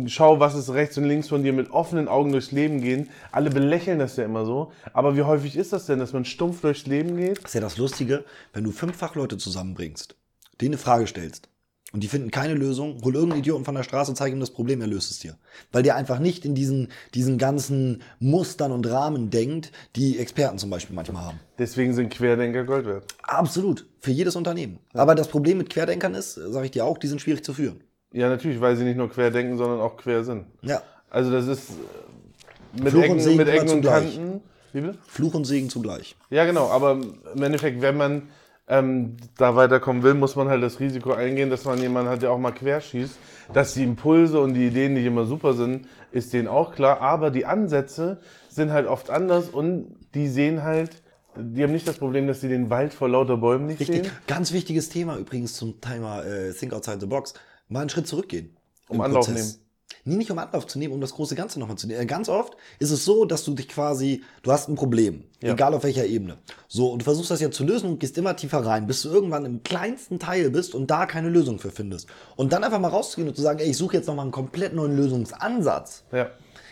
schau, 0.08 0.40
was 0.40 0.56
ist 0.56 0.72
rechts 0.72 0.98
und 0.98 1.06
links 1.06 1.28
von 1.28 1.44
dir, 1.44 1.54
mit 1.54 1.72
offenen 1.72 2.08
Augen 2.08 2.32
durchs 2.32 2.52
Leben 2.52 2.82
gehen. 2.82 3.10
Alle 3.32 3.50
belächeln 3.50 4.00
das 4.00 4.18
ja 4.18 4.26
immer 4.26 4.46
so, 4.46 4.72
aber 4.94 5.16
wie 5.16 5.24
häufig 5.24 5.56
ist 5.56 5.72
das 5.72 5.86
denn, 5.86 6.00
dass 6.00 6.14
man 6.14 6.26
stumpf 6.26 6.62
durchs 6.62 6.88
Leben 6.88 7.16
geht? 7.16 7.38
Das 7.38 7.52
ist 7.52 7.54
ja 7.54 7.62
das 7.62 7.78
Lustige, 7.78 8.26
wenn 8.54 8.64
du 8.64 8.72
fünf 8.72 8.98
Fachleute 8.98 9.38
zusammenbringst, 9.38 10.16
denen 10.60 10.74
eine 10.74 10.78
Frage 10.78 11.08
stellst 11.08 11.50
und 11.92 12.04
die 12.04 12.08
finden 12.08 12.30
keine 12.30 12.54
Lösung, 12.54 13.02
hol 13.04 13.16
irgendeinen 13.16 13.40
Idioten 13.40 13.66
von 13.66 13.74
der 13.74 13.84
Straße, 13.84 14.14
zeig 14.14 14.32
ihm 14.32 14.40
das 14.40 14.52
Problem, 14.52 14.82
er 14.82 14.88
löst 14.88 15.10
es 15.10 15.20
dir. 15.20 15.38
Weil 15.72 15.82
der 15.82 15.96
einfach 15.96 16.20
nicht 16.20 16.46
in 16.46 16.54
diesen, 16.54 16.90
diesen 17.16 17.38
ganzen 17.40 18.04
Mustern 18.20 18.72
und 18.72 18.86
Rahmen 18.88 19.32
denkt, 19.32 19.72
die 19.96 20.20
Experten 20.20 20.60
zum 20.60 20.70
Beispiel 20.70 20.96
manchmal 20.96 21.24
haben. 21.24 21.40
Deswegen 21.58 21.94
sind 21.94 22.14
Querdenker 22.14 22.64
Gold 22.64 22.86
wert. 22.86 23.06
Absolut, 23.24 23.88
für 24.00 24.12
jedes 24.12 24.36
Unternehmen. 24.36 24.80
Aber 24.94 25.16
das 25.16 25.30
Problem 25.30 25.58
mit 25.58 25.72
Querdenkern 25.72 26.14
ist, 26.14 26.36
sage 26.36 26.66
ich 26.66 26.72
dir 26.72 26.86
auch, 26.86 26.98
die 26.98 27.08
sind 27.08 27.22
schwierig 27.22 27.44
zu 27.44 27.54
führen. 27.54 27.82
Ja, 28.12 28.30
natürlich, 28.30 28.60
weil 28.60 28.76
sie 28.76 28.84
nicht 28.86 28.98
nur 28.98 29.10
quer 29.10 29.32
denken, 29.32 29.58
sondern 29.58 29.80
auch 29.80 29.98
quer 29.98 30.24
sind. 30.24 30.46
Ja, 30.62 30.82
Also 31.10 31.32
das 31.32 31.48
ist 31.48 31.70
äh, 31.72 32.82
mit 32.82 32.90
Fluch 32.90 33.02
und 33.02 33.06
Ecken, 33.06 33.20
Segen 33.20 33.38
mit 33.38 33.48
Ecken 33.48 33.62
und 33.70 33.76
zugleich. 33.84 34.16
Kanten. 34.16 34.42
Wie 34.74 34.82
bitte? 34.82 34.98
Fluch 35.08 35.34
und 35.34 35.46
Segen 35.46 35.70
zugleich. 35.70 36.16
Ja, 36.30 36.46
genau, 36.46 36.70
aber 36.70 37.00
im 37.36 37.44
Endeffekt, 37.44 37.82
wenn 37.82 37.98
man 37.98 38.24
ähm, 38.68 39.18
da 39.38 39.56
weiterkommen 39.56 40.04
will, 40.04 40.14
muss 40.14 40.36
man 40.36 40.48
halt 40.48 40.62
das 40.62 40.80
Risiko 40.80 41.12
eingehen, 41.14 41.50
dass 41.50 41.66
man 41.66 41.80
jemanden 41.82 42.10
hat, 42.12 42.22
der 42.22 42.32
auch 42.32 42.38
mal 42.38 42.52
querschießt. 42.52 43.18
Dass 43.52 43.74
die 43.74 43.84
Impulse 43.84 44.40
und 44.40 44.54
die 44.54 44.68
Ideen 44.68 44.94
nicht 44.94 45.06
immer 45.06 45.26
super 45.26 45.54
sind, 45.54 45.88
ist 46.12 46.34
denen 46.34 46.48
auch 46.48 46.74
klar, 46.76 47.02
aber 47.02 47.32
die 47.32 47.46
Ansätze 47.48 48.20
sind 48.48 48.72
halt 48.72 48.86
oft 48.88 49.10
anders 49.10 49.50
und 49.50 49.96
die 50.14 50.28
sehen 50.28 50.62
halt, 50.64 51.02
die 51.36 51.64
haben 51.64 51.72
nicht 51.72 51.88
das 51.88 51.98
Problem, 51.98 52.28
dass 52.28 52.42
sie 52.42 52.48
den 52.48 52.70
Wald 52.70 52.94
vor 52.94 53.10
lauter 53.10 53.38
Bäumen 53.38 53.66
nicht 53.66 53.80
Richtig. 53.80 54.04
sehen. 54.06 54.12
Ganz 54.28 54.52
wichtiges 54.52 54.90
Thema 54.90 55.18
übrigens 55.18 55.54
zum 55.56 55.82
Thema 55.82 56.22
äh, 56.24 56.52
Think 56.54 56.74
Outside 56.74 57.00
the 57.00 57.06
Box. 57.08 57.34
Mal 57.70 57.82
einen 57.82 57.90
Schritt 57.90 58.08
zurückgehen. 58.08 58.58
Um 58.90 59.00
Anlauf 59.02 59.26
Prozess. 59.28 59.60
Nee, 60.06 60.16
nicht 60.16 60.32
um 60.32 60.40
Anlauf 60.40 60.66
zu 60.66 60.80
nehmen, 60.80 60.94
um 60.94 61.02
das 61.02 61.14
große 61.14 61.36
Ganze 61.36 61.60
nochmal 61.60 61.78
zu 61.78 61.86
nehmen. 61.88 62.00
Äh, 62.02 62.06
Ganz 62.06 62.30
oft 62.30 62.56
ist 62.80 62.92
es 62.92 63.06
so, 63.06 63.26
dass 63.26 63.44
du 63.44 63.54
dich 63.54 63.68
quasi, 63.68 64.24
du 64.44 64.52
hast 64.52 64.68
ein 64.70 64.76
Problem, 64.76 65.26
Ja. 65.42 65.54
egal 65.54 65.74
auf 65.74 65.84
welcher 65.84 66.06
Ebene. 66.06 66.38
So, 66.68 66.92
und 66.92 67.00
du 67.00 67.04
versuchst 67.04 67.30
das 67.32 67.42
ja 67.42 67.52
zu 67.52 67.64
lösen 67.64 67.90
und 67.90 68.00
gehst 68.00 68.18
immer 68.18 68.36
tiefer 68.36 68.66
rein, 68.66 68.88
bis 68.88 69.02
du 69.04 69.10
irgendwann 69.10 69.46
im 69.46 69.62
kleinsten 69.64 70.18
Teil 70.20 70.50
bist 70.52 70.74
und 70.74 70.90
da 70.90 71.06
keine 71.06 71.30
Lösung 71.30 71.60
für 71.60 71.70
findest. 71.72 72.08
Und 72.36 72.54
dann 72.54 72.64
einfach 72.64 72.80
mal 72.80 72.88
rauszugehen 72.88 73.28
und 73.30 73.36
zu 73.36 73.42
sagen, 73.42 73.60
ey, 73.60 73.70
ich 73.70 73.78
suche 73.78 73.98
jetzt 73.98 74.08
nochmal 74.08 74.26
einen 74.26 74.32
komplett 74.32 74.74
neuen 74.74 74.96
Lösungsansatz. 74.96 76.04
Ja. 76.12 76.30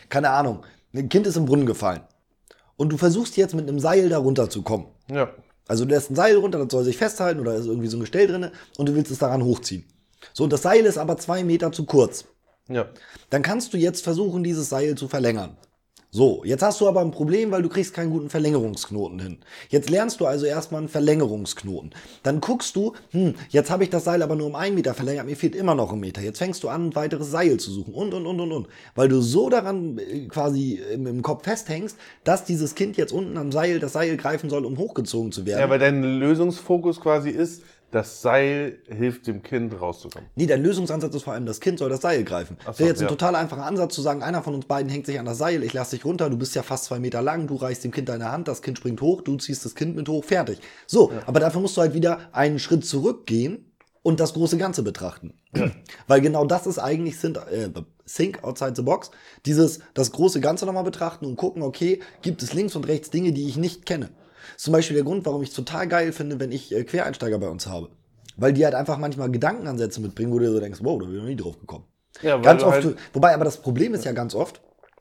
Keine 0.08 0.30
Ahnung, 0.30 0.64
ein 0.94 1.08
Kind 1.08 1.26
ist 1.26 1.36
im 1.36 1.44
Brunnen 1.44 1.66
gefallen. 1.66 2.00
Und 2.76 2.90
du 2.92 2.96
versuchst 2.96 3.36
jetzt 3.36 3.54
mit 3.54 3.68
einem 3.68 3.78
Seil 3.80 4.08
da 4.08 4.18
runterzukommen. 4.18 4.86
Ja. 5.10 5.30
Also 5.66 5.84
du 5.84 5.90
lässt 5.90 6.10
ein 6.10 6.14
Seil 6.14 6.36
runter, 6.36 6.58
das 6.58 6.68
soll 6.72 6.84
sich 6.84 6.96
festhalten 6.96 7.40
oder 7.40 7.54
ist 7.54 7.66
irgendwie 7.66 7.88
so 7.88 7.96
ein 7.98 8.00
Gestell 8.00 8.26
drin 8.26 8.50
und 8.78 8.88
du 8.88 8.94
willst 8.94 9.10
es 9.12 9.18
daran 9.18 9.44
hochziehen. 9.44 9.84
So, 10.32 10.44
und 10.44 10.52
das 10.52 10.62
Seil 10.62 10.84
ist 10.84 10.98
aber 10.98 11.16
zwei 11.16 11.44
Meter 11.44 11.72
zu 11.72 11.84
kurz. 11.84 12.26
Ja. 12.68 12.88
Dann 13.30 13.42
kannst 13.42 13.72
du 13.72 13.78
jetzt 13.78 14.04
versuchen, 14.04 14.44
dieses 14.44 14.68
Seil 14.68 14.94
zu 14.94 15.08
verlängern. 15.08 15.56
So, 16.10 16.42
jetzt 16.42 16.62
hast 16.62 16.80
du 16.80 16.88
aber 16.88 17.02
ein 17.02 17.10
Problem, 17.10 17.50
weil 17.50 17.60
du 17.60 17.68
kriegst 17.68 17.92
keinen 17.92 18.10
guten 18.10 18.30
Verlängerungsknoten 18.30 19.20
hin. 19.20 19.38
Jetzt 19.68 19.90
lernst 19.90 20.20
du 20.20 20.26
also 20.26 20.46
erstmal 20.46 20.80
einen 20.80 20.88
Verlängerungsknoten. 20.88 21.90
Dann 22.22 22.40
guckst 22.40 22.74
du, 22.76 22.94
hm, 23.10 23.34
jetzt 23.50 23.70
habe 23.70 23.84
ich 23.84 23.90
das 23.90 24.04
Seil 24.04 24.22
aber 24.22 24.34
nur 24.34 24.46
um 24.46 24.54
einen 24.54 24.74
Meter 24.74 24.94
verlängert, 24.94 25.26
mir 25.26 25.36
fehlt 25.36 25.54
immer 25.54 25.74
noch 25.74 25.92
ein 25.92 26.00
Meter. 26.00 26.22
Jetzt 26.22 26.38
fängst 26.38 26.62
du 26.62 26.70
an, 26.70 26.88
ein 26.88 26.94
weiteres 26.94 27.30
Seil 27.30 27.58
zu 27.58 27.70
suchen 27.70 27.92
und, 27.92 28.14
und, 28.14 28.24
und, 28.24 28.40
und, 28.40 28.52
und. 28.52 28.68
Weil 28.94 29.08
du 29.08 29.20
so 29.20 29.50
daran 29.50 29.98
äh, 29.98 30.26
quasi 30.28 30.80
im, 30.94 31.06
im 31.06 31.20
Kopf 31.20 31.44
festhängst, 31.44 31.98
dass 32.24 32.46
dieses 32.46 32.74
Kind 32.74 32.96
jetzt 32.96 33.12
unten 33.12 33.36
am 33.36 33.52
Seil 33.52 33.78
das 33.78 33.92
Seil 33.92 34.16
greifen 34.16 34.48
soll, 34.48 34.64
um 34.64 34.78
hochgezogen 34.78 35.30
zu 35.30 35.44
werden. 35.44 35.60
Ja, 35.60 35.68
weil 35.68 35.78
dein 35.78 36.02
Lösungsfokus 36.02 37.02
quasi 37.02 37.28
ist, 37.28 37.64
das 37.90 38.20
Seil 38.20 38.78
hilft 38.86 39.26
dem 39.26 39.42
Kind 39.42 39.80
rauszukommen. 39.80 40.28
Nee, 40.34 40.46
der 40.46 40.58
Lösungsansatz 40.58 41.14
ist 41.14 41.22
vor 41.22 41.32
allem, 41.32 41.46
das 41.46 41.60
Kind 41.60 41.78
soll 41.78 41.88
das 41.88 42.02
Seil 42.02 42.22
greifen. 42.22 42.56
Ach 42.60 42.66
Das 42.66 42.76
so, 42.76 42.80
wäre 42.80 42.90
jetzt 42.90 43.00
ein 43.00 43.04
ja. 43.04 43.08
total 43.08 43.34
einfacher 43.34 43.64
Ansatz 43.64 43.94
zu 43.94 44.02
sagen, 44.02 44.22
einer 44.22 44.42
von 44.42 44.54
uns 44.54 44.66
beiden 44.66 44.90
hängt 44.90 45.06
sich 45.06 45.18
an 45.18 45.24
das 45.24 45.38
Seil, 45.38 45.62
ich 45.62 45.72
lasse 45.72 45.96
dich 45.96 46.04
runter, 46.04 46.28
du 46.28 46.36
bist 46.36 46.54
ja 46.54 46.62
fast 46.62 46.84
zwei 46.84 46.98
Meter 46.98 47.22
lang, 47.22 47.46
du 47.46 47.56
reichst 47.56 47.84
dem 47.84 47.90
Kind 47.90 48.08
deine 48.08 48.30
Hand, 48.30 48.46
das 48.46 48.60
Kind 48.60 48.78
springt 48.78 49.00
hoch, 49.00 49.22
du 49.22 49.36
ziehst 49.36 49.64
das 49.64 49.74
Kind 49.74 49.96
mit 49.96 50.08
hoch, 50.08 50.24
fertig. 50.24 50.60
So, 50.86 51.12
aber 51.26 51.40
dafür 51.40 51.62
musst 51.62 51.76
du 51.76 51.80
halt 51.80 51.94
wieder 51.94 52.20
einen 52.32 52.58
Schritt 52.58 52.84
zurückgehen 52.84 53.64
und 54.02 54.20
das 54.20 54.34
große 54.34 54.58
Ganze 54.58 54.82
betrachten. 54.82 55.34
Weil 56.06 56.20
genau 56.20 56.44
das 56.44 56.66
ist 56.66 56.78
eigentlich 56.78 57.18
Think, 57.18 57.38
äh, 57.50 57.70
Think 58.06 58.44
Outside 58.44 58.74
the 58.76 58.82
Box. 58.82 59.10
Dieses, 59.46 59.80
das 59.94 60.12
große 60.12 60.40
Ganze 60.40 60.66
nochmal 60.66 60.84
betrachten 60.84 61.26
und 61.26 61.36
gucken, 61.36 61.62
okay, 61.62 62.00
gibt 62.22 62.42
es 62.42 62.52
links 62.52 62.76
und 62.76 62.86
rechts 62.86 63.10
Dinge, 63.10 63.32
die 63.32 63.48
ich 63.48 63.56
nicht 63.56 63.86
kenne. 63.86 64.10
Zum 64.56 64.72
Beispiel 64.72 64.94
der 64.96 65.04
Grund, 65.04 65.24
warum 65.26 65.42
ich 65.42 65.50
es 65.50 65.54
total 65.54 65.88
geil 65.88 66.12
finde, 66.12 66.40
wenn 66.40 66.52
ich 66.52 66.74
äh, 66.74 66.84
Quereinsteiger 66.84 67.38
bei 67.38 67.48
uns 67.48 67.66
habe. 67.66 67.90
Weil 68.36 68.52
die 68.52 68.64
halt 68.64 68.74
einfach 68.74 68.98
manchmal 68.98 69.30
Gedankenansätze 69.30 70.00
mitbringen, 70.00 70.32
wo 70.32 70.38
du 70.38 70.50
so 70.50 70.60
denkst, 70.60 70.80
wow, 70.82 70.98
da 70.98 71.06
bin 71.06 71.14
ich 71.16 71.20
noch 71.20 71.28
nie 71.28 71.36
drauf 71.36 71.58
gekommen. 71.58 71.84
Ja, 72.22 72.34
weil 72.36 72.42
Ganz 72.42 72.62
oft, 72.62 72.84
halt- 72.84 72.96
wobei 73.12 73.34
aber 73.34 73.44
das 73.44 73.58
Problem 73.58 73.94
ist 73.94 74.04
ja 74.04 74.12
ganz 74.12 74.34
oft, 74.34 74.60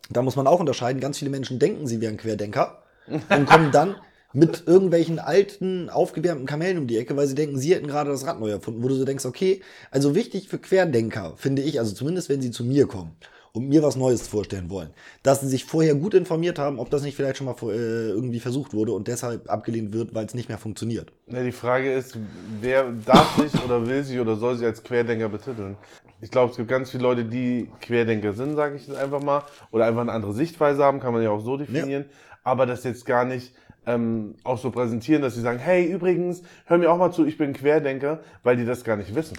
da 0.09 0.21
muss 0.21 0.35
man 0.35 0.47
auch 0.47 0.59
unterscheiden, 0.59 0.99
ganz 0.99 1.17
viele 1.19 1.31
Menschen 1.31 1.59
denken, 1.59 1.87
sie 1.87 2.01
wären 2.01 2.17
Querdenker 2.17 2.83
und 3.29 3.45
kommen 3.45 3.71
dann 3.71 3.95
mit 4.33 4.63
irgendwelchen 4.67 5.19
alten, 5.19 5.89
aufgewärmten 5.89 6.45
Kamellen 6.45 6.77
um 6.77 6.87
die 6.87 6.97
Ecke, 6.97 7.15
weil 7.15 7.27
sie 7.27 7.35
denken, 7.35 7.57
sie 7.57 7.73
hätten 7.73 7.87
gerade 7.87 8.11
das 8.11 8.25
Rad 8.25 8.39
neu 8.39 8.49
erfunden, 8.49 8.83
wo 8.83 8.87
du 8.87 8.95
so 8.95 9.05
denkst, 9.05 9.25
okay, 9.25 9.61
also 9.91 10.15
wichtig 10.15 10.49
für 10.49 10.57
Querdenker, 10.59 11.33
finde 11.37 11.61
ich, 11.61 11.79
also 11.79 11.93
zumindest 11.93 12.29
wenn 12.29 12.41
sie 12.41 12.51
zu 12.51 12.63
mir 12.63 12.87
kommen 12.87 13.15
und 13.57 13.67
mir 13.67 13.81
was 13.81 13.95
Neues 13.95 14.27
vorstellen 14.27 14.69
wollen, 14.69 14.89
dass 15.23 15.41
sie 15.41 15.47
sich 15.47 15.65
vorher 15.65 15.95
gut 15.95 16.13
informiert 16.13 16.59
haben, 16.59 16.79
ob 16.79 16.89
das 16.89 17.01
nicht 17.01 17.15
vielleicht 17.15 17.37
schon 17.37 17.47
mal 17.47 17.55
äh, 17.63 18.09
irgendwie 18.09 18.39
versucht 18.39 18.73
wurde 18.73 18.91
und 18.91 19.07
deshalb 19.07 19.49
abgelehnt 19.49 19.93
wird, 19.93 20.13
weil 20.13 20.25
es 20.25 20.33
nicht 20.33 20.47
mehr 20.47 20.59
funktioniert. 20.59 21.11
Ja, 21.27 21.43
die 21.43 21.51
Frage 21.51 21.91
ist, 21.91 22.17
wer 22.61 22.91
darf 23.05 23.37
sich 23.37 23.63
oder 23.63 23.87
will 23.87 24.03
sich 24.03 24.19
oder 24.19 24.35
soll 24.35 24.57
sich 24.57 24.65
als 24.65 24.83
Querdenker 24.83 25.29
betiteln? 25.29 25.75
Ich 26.21 26.31
glaube, 26.31 26.51
es 26.51 26.57
gibt 26.57 26.69
ganz 26.69 26.91
viele 26.91 27.03
Leute, 27.03 27.25
die 27.25 27.69
Querdenker 27.81 28.33
sind, 28.33 28.55
sage 28.55 28.75
ich 28.75 28.87
jetzt 28.87 28.97
einfach 28.97 29.21
mal, 29.21 29.43
oder 29.71 29.85
einfach 29.85 30.01
eine 30.01 30.11
andere 30.11 30.33
Sichtweise 30.33 30.83
haben, 30.83 30.99
kann 30.99 31.13
man 31.13 31.23
ja 31.23 31.31
auch 31.31 31.43
so 31.43 31.57
definieren, 31.57 32.05
aber 32.43 32.65
das 32.65 32.83
jetzt 32.83 33.05
gar 33.05 33.25
nicht 33.25 33.53
ähm, 33.87 34.35
auch 34.43 34.57
so 34.57 34.69
präsentieren, 34.69 35.21
dass 35.21 35.35
sie 35.35 35.41
sagen, 35.41 35.59
hey, 35.59 35.85
übrigens, 35.85 36.43
hör 36.65 36.77
mir 36.77 36.91
auch 36.91 36.97
mal 36.97 37.11
zu, 37.11 37.25
ich 37.25 37.37
bin 37.37 37.53
Querdenker, 37.53 38.19
weil 38.43 38.57
die 38.57 38.65
das 38.65 38.83
gar 38.83 38.97
nicht 38.97 39.15
wissen. 39.15 39.37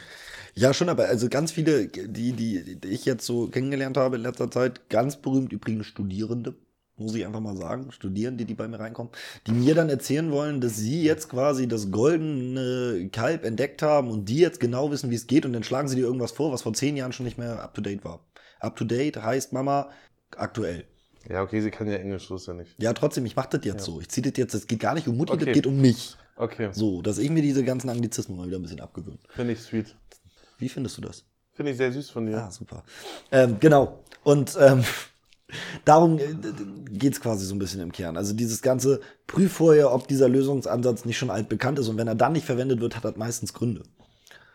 Ja, 0.58 0.74
schon, 0.74 0.88
aber 0.88 1.06
also 1.06 1.28
ganz 1.28 1.52
viele, 1.52 1.86
die, 1.86 2.32
die, 2.32 2.76
die 2.80 2.88
ich 2.88 3.04
jetzt 3.04 3.24
so 3.24 3.46
kennengelernt 3.48 3.96
habe 3.96 4.16
in 4.16 4.22
letzter 4.22 4.50
Zeit, 4.50 4.88
ganz 4.88 5.16
berühmt 5.16 5.52
übrigens 5.52 5.86
Studierende, 5.86 6.54
muss 6.96 7.14
ich 7.14 7.24
einfach 7.24 7.40
mal 7.40 7.56
sagen, 7.56 7.92
Studierende, 7.92 8.44
die 8.44 8.54
bei 8.54 8.66
mir 8.66 8.80
reinkommen, 8.80 9.12
die 9.46 9.52
mir 9.52 9.74
dann 9.76 9.88
erzählen 9.88 10.30
wollen, 10.32 10.60
dass 10.60 10.76
sie 10.76 11.02
jetzt 11.04 11.28
quasi 11.28 11.68
das 11.68 11.90
goldene 11.92 13.08
Kalb 13.12 13.44
entdeckt 13.44 13.82
haben 13.82 14.10
und 14.10 14.28
die 14.28 14.38
jetzt 14.38 14.58
genau 14.60 14.90
wissen, 14.90 15.10
wie 15.10 15.14
es 15.14 15.26
geht 15.26 15.46
und 15.46 15.52
dann 15.52 15.62
schlagen 15.62 15.86
sie 15.88 15.96
dir 15.96 16.02
irgendwas 16.06 16.32
vor, 16.32 16.52
was 16.52 16.62
vor 16.62 16.74
zehn 16.74 16.96
Jahren 16.96 17.12
schon 17.12 17.24
nicht 17.24 17.38
mehr 17.38 17.62
up 17.62 17.74
to 17.74 17.80
date 17.80 18.04
war. 18.04 18.20
Up 18.60 18.74
to 18.76 18.84
date 18.84 19.16
heißt 19.22 19.52
Mama 19.52 19.90
aktuell. 20.36 20.84
Ja, 21.28 21.42
okay, 21.42 21.60
sie 21.60 21.70
kann 21.70 21.86
ja 21.88 21.96
Englisch, 21.98 22.30
ist 22.30 22.48
ja 22.48 22.54
nicht. 22.54 22.74
Ja, 22.78 22.92
trotzdem, 22.94 23.26
ich 23.26 23.36
mach 23.36 23.46
das 23.46 23.64
jetzt 23.64 23.84
so. 23.84 24.00
Ich 24.00 24.08
ziehe 24.08 24.28
das 24.28 24.36
jetzt, 24.36 24.54
es 24.54 24.66
geht 24.66 24.80
gar 24.80 24.94
nicht 24.94 25.06
um 25.06 25.16
Mutti, 25.16 25.32
Okay. 25.34 25.44
das 25.44 25.54
geht 25.54 25.66
um 25.66 25.80
mich. 25.80 26.16
Okay, 26.36 26.70
So, 26.72 27.02
dass 27.02 27.18
ich 27.18 27.30
mir 27.30 27.42
diese 27.42 27.64
ganzen 27.64 27.90
Anglizismen 27.90 28.38
mal 28.38 28.46
wieder 28.46 28.58
ein 28.58 28.62
bisschen 28.62 28.80
abgewöhne. 28.80 29.18
finde 29.34 29.52
ich 29.52 29.60
sweet. 29.60 29.94
Wie 30.58 30.68
findest 30.68 30.96
du 30.98 31.02
das? 31.02 31.24
Finde 31.52 31.72
ich 31.72 31.78
sehr 31.78 31.92
süß 31.92 32.10
von 32.10 32.26
dir. 32.26 32.38
Ah, 32.38 32.50
super. 32.50 32.84
Ähm, 33.32 33.56
genau. 33.58 34.04
Und 34.22 34.56
ähm, 34.60 34.84
darum 35.84 36.18
geht 36.90 37.14
es 37.14 37.20
quasi 37.20 37.46
so 37.46 37.54
ein 37.54 37.58
bisschen 37.58 37.80
im 37.80 37.92
Kern. 37.92 38.16
Also 38.16 38.32
dieses 38.32 38.62
ganze 38.62 39.00
Prüf 39.26 39.52
vorher, 39.52 39.92
ob 39.92 40.06
dieser 40.06 40.28
Lösungsansatz 40.28 41.04
nicht 41.04 41.18
schon 41.18 41.30
altbekannt 41.30 41.78
ist. 41.78 41.88
Und 41.88 41.96
wenn 41.96 42.08
er 42.08 42.14
dann 42.14 42.32
nicht 42.32 42.46
verwendet 42.46 42.80
wird, 42.80 42.96
hat 42.96 43.04
das 43.04 43.16
meistens 43.16 43.54
Gründe. 43.54 43.82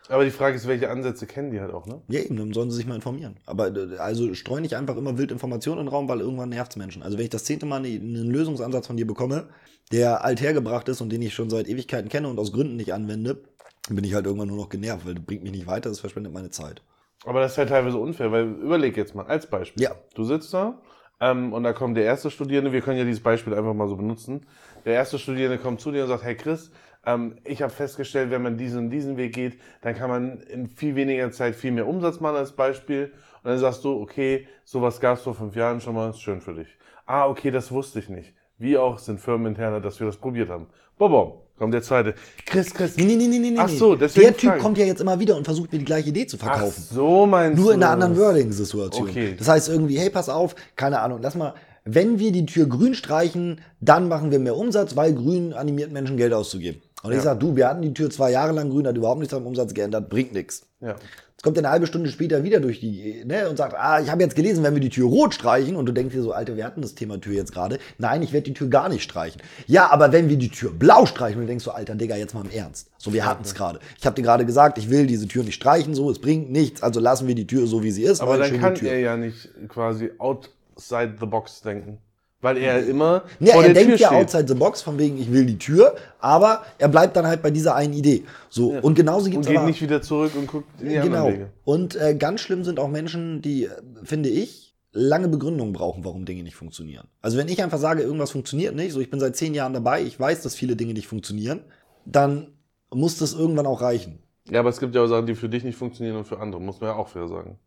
Aber 0.08 0.24
die 0.24 0.30
Frage 0.30 0.56
ist, 0.56 0.68
welche 0.68 0.90
Ansätze 0.90 1.26
kennen 1.26 1.50
die 1.50 1.60
halt 1.60 1.72
auch, 1.72 1.86
ne? 1.86 2.02
Ja, 2.08 2.20
eben, 2.20 2.36
dann 2.36 2.52
sollen 2.52 2.70
sie 2.70 2.76
sich 2.76 2.86
mal 2.86 2.94
informieren. 2.94 3.36
Aber 3.46 3.74
äh, 3.74 3.96
also 3.96 4.34
streu 4.34 4.60
nicht 4.60 4.76
einfach 4.76 4.96
immer 4.96 5.16
wild 5.16 5.32
Informationen 5.32 5.80
in 5.80 5.86
den 5.86 5.92
Raum, 5.92 6.08
weil 6.08 6.20
irgendwann 6.20 6.50
nervt's 6.50 6.76
Menschen. 6.76 7.02
Also 7.02 7.16
wenn 7.16 7.24
ich 7.24 7.30
das 7.30 7.44
zehnte 7.44 7.64
Mal 7.64 7.80
ne- 7.80 7.98
einen 8.00 8.30
Lösungsansatz 8.30 8.86
von 8.86 8.96
dir 8.96 9.06
bekomme, 9.06 9.48
der 9.92 10.24
althergebracht 10.24 10.88
ist 10.88 11.00
und 11.00 11.10
den 11.10 11.22
ich 11.22 11.34
schon 11.34 11.48
seit 11.48 11.68
Ewigkeiten 11.68 12.10
kenne 12.10 12.28
und 12.28 12.38
aus 12.38 12.52
Gründen 12.52 12.76
nicht 12.76 12.92
anwende, 12.92 13.42
dann 13.86 13.96
bin 13.96 14.04
ich 14.04 14.14
halt 14.14 14.26
irgendwann 14.26 14.48
nur 14.48 14.56
noch 14.58 14.68
genervt, 14.68 15.06
weil 15.06 15.14
das 15.14 15.24
bringt 15.24 15.42
mich 15.42 15.52
nicht 15.52 15.66
weiter, 15.66 15.88
das 15.88 16.00
verschwendet 16.00 16.32
meine 16.32 16.50
Zeit. 16.50 16.82
Aber 17.24 17.40
das 17.40 17.52
ist 17.52 17.58
halt 17.58 17.70
teilweise 17.70 17.96
unfair, 17.96 18.30
weil 18.30 18.44
überleg 18.44 18.96
jetzt 18.96 19.14
mal, 19.14 19.26
als 19.26 19.46
Beispiel. 19.46 19.82
Ja. 19.82 19.92
Du 20.14 20.24
sitzt 20.24 20.52
da 20.52 20.80
ähm, 21.20 21.52
und 21.54 21.62
da 21.62 21.72
kommt 21.72 21.96
der 21.96 22.04
erste 22.04 22.30
Studierende, 22.30 22.72
wir 22.72 22.82
können 22.82 22.98
ja 22.98 23.04
dieses 23.04 23.22
Beispiel 23.22 23.54
einfach 23.54 23.72
mal 23.72 23.88
so 23.88 23.96
benutzen. 23.96 24.46
Der 24.84 24.94
erste 24.94 25.18
Studierende 25.18 25.58
kommt 25.58 25.80
zu 25.80 25.90
dir 25.90 26.02
und 26.02 26.08
sagt, 26.08 26.24
hey 26.24 26.34
Chris, 26.34 26.70
ähm, 27.06 27.36
ich 27.44 27.62
habe 27.62 27.72
festgestellt, 27.72 28.30
wenn 28.30 28.42
man 28.42 28.56
diesen 28.56 28.78
und 28.86 28.90
diesen 28.90 29.16
Weg 29.16 29.34
geht, 29.34 29.58
dann 29.82 29.94
kann 29.94 30.08
man 30.10 30.40
in 30.42 30.68
viel 30.68 30.94
weniger 30.96 31.30
Zeit 31.32 31.54
viel 31.54 31.72
mehr 31.72 31.86
Umsatz 31.86 32.20
machen 32.20 32.36
als 32.36 32.52
Beispiel. 32.52 33.12
Und 33.42 33.50
dann 33.50 33.58
sagst 33.58 33.84
du, 33.84 34.00
okay, 34.00 34.46
sowas 34.64 35.00
gab 35.00 35.18
es 35.18 35.22
vor 35.24 35.34
fünf 35.34 35.54
Jahren 35.54 35.80
schon 35.80 35.94
mal, 35.94 36.10
ist 36.10 36.20
schön 36.20 36.40
für 36.40 36.54
dich. 36.54 36.68
Ah, 37.06 37.26
okay, 37.28 37.50
das 37.50 37.70
wusste 37.70 37.98
ich 37.98 38.08
nicht. 38.08 38.32
Wie 38.56 38.78
auch 38.78 38.98
sind 38.98 39.20
firmeninterne, 39.20 39.80
dass 39.80 40.00
wir 40.00 40.06
das 40.06 40.16
probiert 40.16 40.48
haben. 40.48 40.66
Bobom, 40.96 41.34
kommt 41.58 41.74
der 41.74 41.82
zweite. 41.82 42.14
Chris, 42.46 42.72
Chris. 42.72 42.96
Nee, 42.96 43.04
nee, 43.04 43.16
nee, 43.16 43.26
nee, 43.38 43.50
nee. 43.50 43.56
Ach 43.58 43.68
so, 43.68 43.96
deswegen 43.96 44.28
Der 44.28 44.36
Typ 44.36 44.48
frage 44.48 44.56
ich. 44.58 44.62
kommt 44.62 44.78
ja 44.78 44.86
jetzt 44.86 45.00
immer 45.00 45.18
wieder 45.18 45.36
und 45.36 45.44
versucht 45.44 45.72
mir 45.72 45.78
die 45.80 45.84
gleiche 45.84 46.08
Idee 46.10 46.26
zu 46.26 46.38
Ach 46.40 46.44
verkaufen. 46.46 46.82
so 46.88 47.26
meinst 47.26 47.58
Nur 47.58 47.72
du 47.72 47.76
in 47.76 47.82
einer 47.82 47.92
anderen? 47.92 48.16
Wording-Situation. 48.16 49.08
Okay. 49.10 49.34
Das 49.36 49.48
heißt 49.48 49.68
irgendwie, 49.68 49.98
hey, 49.98 50.08
pass 50.08 50.28
auf, 50.28 50.54
keine 50.76 51.00
Ahnung, 51.00 51.18
lass 51.20 51.34
mal, 51.34 51.54
wenn 51.84 52.18
wir 52.18 52.32
die 52.32 52.46
Tür 52.46 52.66
grün 52.66 52.94
streichen, 52.94 53.60
dann 53.80 54.08
machen 54.08 54.30
wir 54.30 54.38
mehr 54.38 54.56
Umsatz, 54.56 54.96
weil 54.96 55.12
grün 55.14 55.52
animiert 55.52 55.92
Menschen 55.92 56.16
Geld 56.16 56.32
auszugeben. 56.32 56.80
Und 57.04 57.10
ich 57.12 57.18
Ja. 57.18 57.22
sag, 57.22 57.40
du, 57.40 57.54
wir 57.54 57.68
hatten 57.68 57.82
die 57.82 57.92
Tür 57.92 58.08
zwei 58.08 58.30
Jahre 58.30 58.52
lang 58.52 58.70
grün, 58.70 58.86
hat 58.86 58.96
überhaupt 58.96 59.18
nichts 59.20 59.34
am 59.34 59.46
Umsatz 59.46 59.74
geändert, 59.74 60.08
bringt 60.08 60.32
nichts. 60.32 60.66
Ja. 60.80 60.92
Jetzt 61.32 61.42
kommt 61.42 61.58
er 61.58 61.60
eine 61.60 61.70
halbe 61.70 61.86
Stunde 61.86 62.08
später 62.08 62.42
wieder 62.44 62.60
durch 62.60 62.80
die, 62.80 63.22
ne, 63.26 63.46
und 63.50 63.58
sagt, 63.58 63.74
ah, 63.76 64.00
ich 64.00 64.10
habe 64.10 64.22
jetzt 64.22 64.34
gelesen, 64.34 64.64
wenn 64.64 64.72
wir 64.72 64.80
die 64.80 64.88
Tür 64.88 65.06
rot 65.06 65.34
streichen, 65.34 65.76
und 65.76 65.84
du 65.84 65.92
denkst 65.92 66.14
dir 66.14 66.22
so, 66.22 66.32
Alter, 66.32 66.56
wir 66.56 66.64
hatten 66.64 66.80
das 66.80 66.94
Thema 66.94 67.20
Tür 67.20 67.34
jetzt 67.34 67.52
gerade. 67.52 67.78
Nein, 67.98 68.22
ich 68.22 68.32
werde 68.32 68.44
die 68.44 68.54
Tür 68.54 68.68
gar 68.68 68.88
nicht 68.88 69.02
streichen. 69.02 69.42
Ja, 69.66 69.90
aber 69.90 70.12
wenn 70.12 70.30
wir 70.30 70.38
die 70.38 70.48
Tür 70.48 70.72
blau 70.72 71.04
streichen, 71.04 71.40
und 71.40 71.42
du 71.42 71.48
denkst 71.48 71.64
so, 71.64 71.72
Alter, 71.72 71.94
Digga, 71.94 72.16
jetzt 72.16 72.32
mal 72.32 72.46
im 72.46 72.50
Ernst. 72.50 72.88
So, 72.96 73.12
wir 73.12 73.26
hatten 73.26 73.44
es 73.44 73.54
gerade. 73.54 73.80
Ich 73.98 74.06
habe 74.06 74.16
dir 74.16 74.22
gerade 74.22 74.46
gesagt, 74.46 74.78
ich 74.78 74.88
will 74.88 75.06
diese 75.06 75.28
Tür 75.28 75.44
nicht 75.44 75.56
streichen, 75.56 75.94
so, 75.94 76.10
es 76.10 76.18
bringt 76.18 76.50
nichts, 76.50 76.82
also 76.82 76.98
lassen 77.00 77.28
wir 77.28 77.34
die 77.34 77.46
Tür 77.46 77.66
so, 77.66 77.82
wie 77.82 77.90
sie 77.90 78.04
ist. 78.04 78.22
Aber 78.22 78.38
dann 78.38 78.58
kann 78.58 78.76
er 78.76 78.98
ja 79.00 79.18
nicht 79.18 79.50
quasi 79.68 80.10
outside 80.18 81.16
the 81.20 81.26
box 81.26 81.60
denken. 81.60 81.98
Weil 82.44 82.58
er 82.58 82.86
immer 82.86 83.22
Ja, 83.40 83.54
vor 83.54 83.62
er 83.62 83.72
der 83.72 83.74
denkt 83.74 83.96
Tür 83.96 83.98
ja 84.00 84.08
steht. 84.08 84.18
outside 84.20 84.44
the 84.48 84.54
box, 84.54 84.82
von 84.82 84.98
wegen, 84.98 85.18
ich 85.18 85.32
will 85.32 85.46
die 85.46 85.58
Tür, 85.58 85.96
aber 86.20 86.62
er 86.78 86.88
bleibt 86.88 87.16
dann 87.16 87.26
halt 87.26 87.42
bei 87.42 87.50
dieser 87.50 87.74
einen 87.74 87.94
Idee. 87.94 88.22
So, 88.50 88.70
und 88.70 88.94
genauso 88.94 89.24
gibt 89.24 89.36
und 89.36 89.42
es 89.42 89.48
geht 89.48 89.56
aber... 89.58 89.66
nicht 89.66 89.82
wieder 89.82 90.02
zurück 90.02 90.32
und 90.36 90.46
guckt 90.46 90.66
in 90.80 90.88
die 90.90 90.94
Genau. 90.96 91.28
Wege. 91.28 91.50
Und 91.64 91.96
äh, 91.96 92.14
ganz 92.14 92.40
schlimm 92.42 92.62
sind 92.62 92.78
auch 92.78 92.88
Menschen, 92.88 93.42
die, 93.42 93.68
finde 94.04 94.28
ich, 94.28 94.74
lange 94.92 95.26
Begründungen 95.28 95.72
brauchen, 95.72 96.04
warum 96.04 96.24
Dinge 96.24 96.42
nicht 96.44 96.54
funktionieren. 96.54 97.08
Also 97.20 97.36
wenn 97.36 97.48
ich 97.48 97.62
einfach 97.62 97.78
sage, 97.78 98.02
irgendwas 98.02 98.30
funktioniert 98.30 98.76
nicht, 98.76 98.92
so 98.92 99.00
ich 99.00 99.10
bin 99.10 99.18
seit 99.18 99.34
zehn 99.34 99.52
Jahren 99.54 99.72
dabei, 99.72 100.02
ich 100.02 100.20
weiß, 100.20 100.42
dass 100.42 100.54
viele 100.54 100.76
Dinge 100.76 100.92
nicht 100.92 101.08
funktionieren, 101.08 101.60
dann 102.04 102.48
muss 102.92 103.18
das 103.18 103.34
irgendwann 103.34 103.66
auch 103.66 103.80
reichen. 103.80 104.20
Ja, 104.50 104.60
aber 104.60 104.68
es 104.68 104.78
gibt 104.78 104.94
ja 104.94 105.02
auch 105.02 105.06
Sachen, 105.08 105.26
die 105.26 105.34
für 105.34 105.48
dich 105.48 105.64
nicht 105.64 105.76
funktionieren 105.76 106.16
und 106.18 106.26
für 106.26 106.38
andere, 106.38 106.60
muss 106.60 106.80
man 106.80 106.90
ja 106.90 106.96
auch 106.96 107.08
fair 107.08 107.26
sagen. 107.26 107.58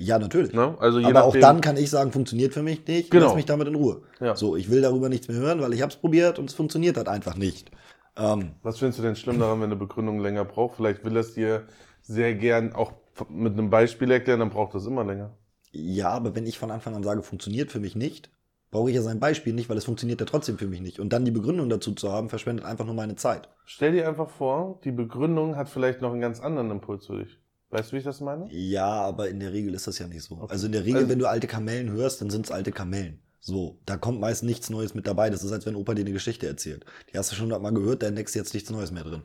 Ja, 0.00 0.18
natürlich. 0.18 0.52
Ne? 0.54 0.76
Also 0.80 0.98
je 0.98 1.06
Aber 1.06 1.24
auch 1.24 1.26
nachdem, 1.26 1.40
dann 1.42 1.60
kann 1.60 1.76
ich 1.76 1.90
sagen, 1.90 2.10
funktioniert 2.10 2.54
für 2.54 2.62
mich 2.62 2.86
nicht, 2.86 3.10
Genau. 3.10 3.26
lass 3.26 3.34
mich 3.34 3.44
damit 3.44 3.68
in 3.68 3.74
Ruhe. 3.74 4.02
Ja. 4.20 4.34
So, 4.34 4.56
ich 4.56 4.70
will 4.70 4.80
darüber 4.80 5.08
nichts 5.10 5.28
mehr 5.28 5.36
hören, 5.36 5.60
weil 5.60 5.74
ich 5.74 5.82
habe 5.82 5.90
es 5.90 5.96
probiert 5.96 6.38
und 6.38 6.48
es 6.48 6.54
funktioniert 6.54 6.96
halt 6.96 7.08
einfach 7.08 7.36
nicht. 7.36 7.70
Ähm, 8.16 8.52
Was 8.62 8.78
findest 8.78 8.98
du 8.98 9.02
denn 9.02 9.14
schlimm 9.16 9.38
daran, 9.38 9.58
wenn 9.60 9.66
eine 9.66 9.76
Begründung 9.76 10.20
länger 10.20 10.44
braucht? 10.44 10.76
Vielleicht 10.76 11.04
will 11.04 11.16
er 11.16 11.20
es 11.20 11.34
dir 11.34 11.66
sehr 12.02 12.34
gern 12.34 12.72
auch 12.72 12.92
mit 13.28 13.52
einem 13.52 13.68
Beispiel 13.68 14.10
erklären, 14.10 14.40
dann 14.40 14.50
braucht 14.50 14.74
das 14.74 14.86
immer 14.86 15.04
länger. 15.04 15.36
ja, 15.72 16.08
aber 16.10 16.34
wenn 16.34 16.46
ich 16.46 16.58
von 16.58 16.70
Anfang 16.70 16.94
an 16.96 17.02
sage, 17.04 17.22
funktioniert 17.22 17.70
für 17.70 17.78
mich 17.80 17.94
nicht, 17.94 18.30
brauche 18.70 18.88
ich 18.90 18.96
ja 18.96 19.02
sein 19.02 19.20
Beispiel 19.20 19.52
nicht, 19.52 19.68
weil 19.68 19.76
es 19.76 19.84
funktioniert 19.84 20.20
ja 20.20 20.26
trotzdem 20.26 20.56
für 20.58 20.66
mich 20.66 20.80
nicht. 20.80 20.98
Und 20.98 21.12
dann 21.12 21.24
die 21.24 21.30
Begründung 21.30 21.68
dazu 21.68 21.92
zu 21.92 22.10
haben, 22.10 22.28
verschwendet 22.28 22.64
einfach 22.64 22.86
nur 22.86 22.94
meine 22.94 23.16
Zeit. 23.16 23.48
Stell 23.66 23.92
dir 23.92 24.08
einfach 24.08 24.30
vor, 24.30 24.80
die 24.84 24.92
Begründung 24.92 25.56
hat 25.56 25.68
vielleicht 25.68 26.00
noch 26.00 26.12
einen 26.12 26.20
ganz 26.20 26.40
anderen 26.40 26.70
Impuls 26.70 27.06
für 27.06 27.18
dich. 27.18 27.38
Weißt 27.70 27.90
du, 27.90 27.94
wie 27.94 27.98
ich 27.98 28.04
das 28.04 28.20
meine? 28.20 28.48
Ja, 28.52 28.86
aber 28.88 29.28
in 29.28 29.38
der 29.40 29.52
Regel 29.52 29.74
ist 29.74 29.86
das 29.86 29.98
ja 29.98 30.06
nicht 30.08 30.22
so. 30.22 30.36
Also 30.48 30.66
in 30.66 30.72
der 30.72 30.84
Regel, 30.84 30.96
Also- 30.98 31.08
wenn 31.08 31.18
du 31.18 31.26
alte 31.28 31.46
Kamellen 31.46 31.90
hörst, 31.92 32.20
dann 32.20 32.30
sind 32.30 32.46
es 32.46 32.52
alte 32.52 32.72
Kamellen. 32.72 33.20
So, 33.40 33.78
da 33.86 33.96
kommt 33.96 34.20
meist 34.20 34.42
nichts 34.42 34.68
Neues 34.70 34.94
mit 34.94 35.06
dabei. 35.06 35.30
Das 35.30 35.42
ist, 35.44 35.52
als 35.52 35.64
wenn 35.66 35.74
Opa 35.76 35.94
dir 35.94 36.02
eine 36.02 36.12
Geschichte 36.12 36.46
erzählt. 36.46 36.84
Die 37.12 37.16
hast 37.18 37.30
du 37.32 37.36
schon 37.36 37.48
mal 37.48 37.72
gehört, 37.72 38.02
da 38.02 38.06
entdeckst 38.08 38.34
du 38.34 38.38
jetzt 38.38 38.52
nichts 38.52 38.70
Neues 38.70 38.90
mehr 38.90 39.04
drin. 39.04 39.22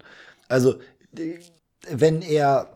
Also, 0.48 0.76
äh, 1.18 1.40
wenn 1.92 2.22
er, 2.22 2.70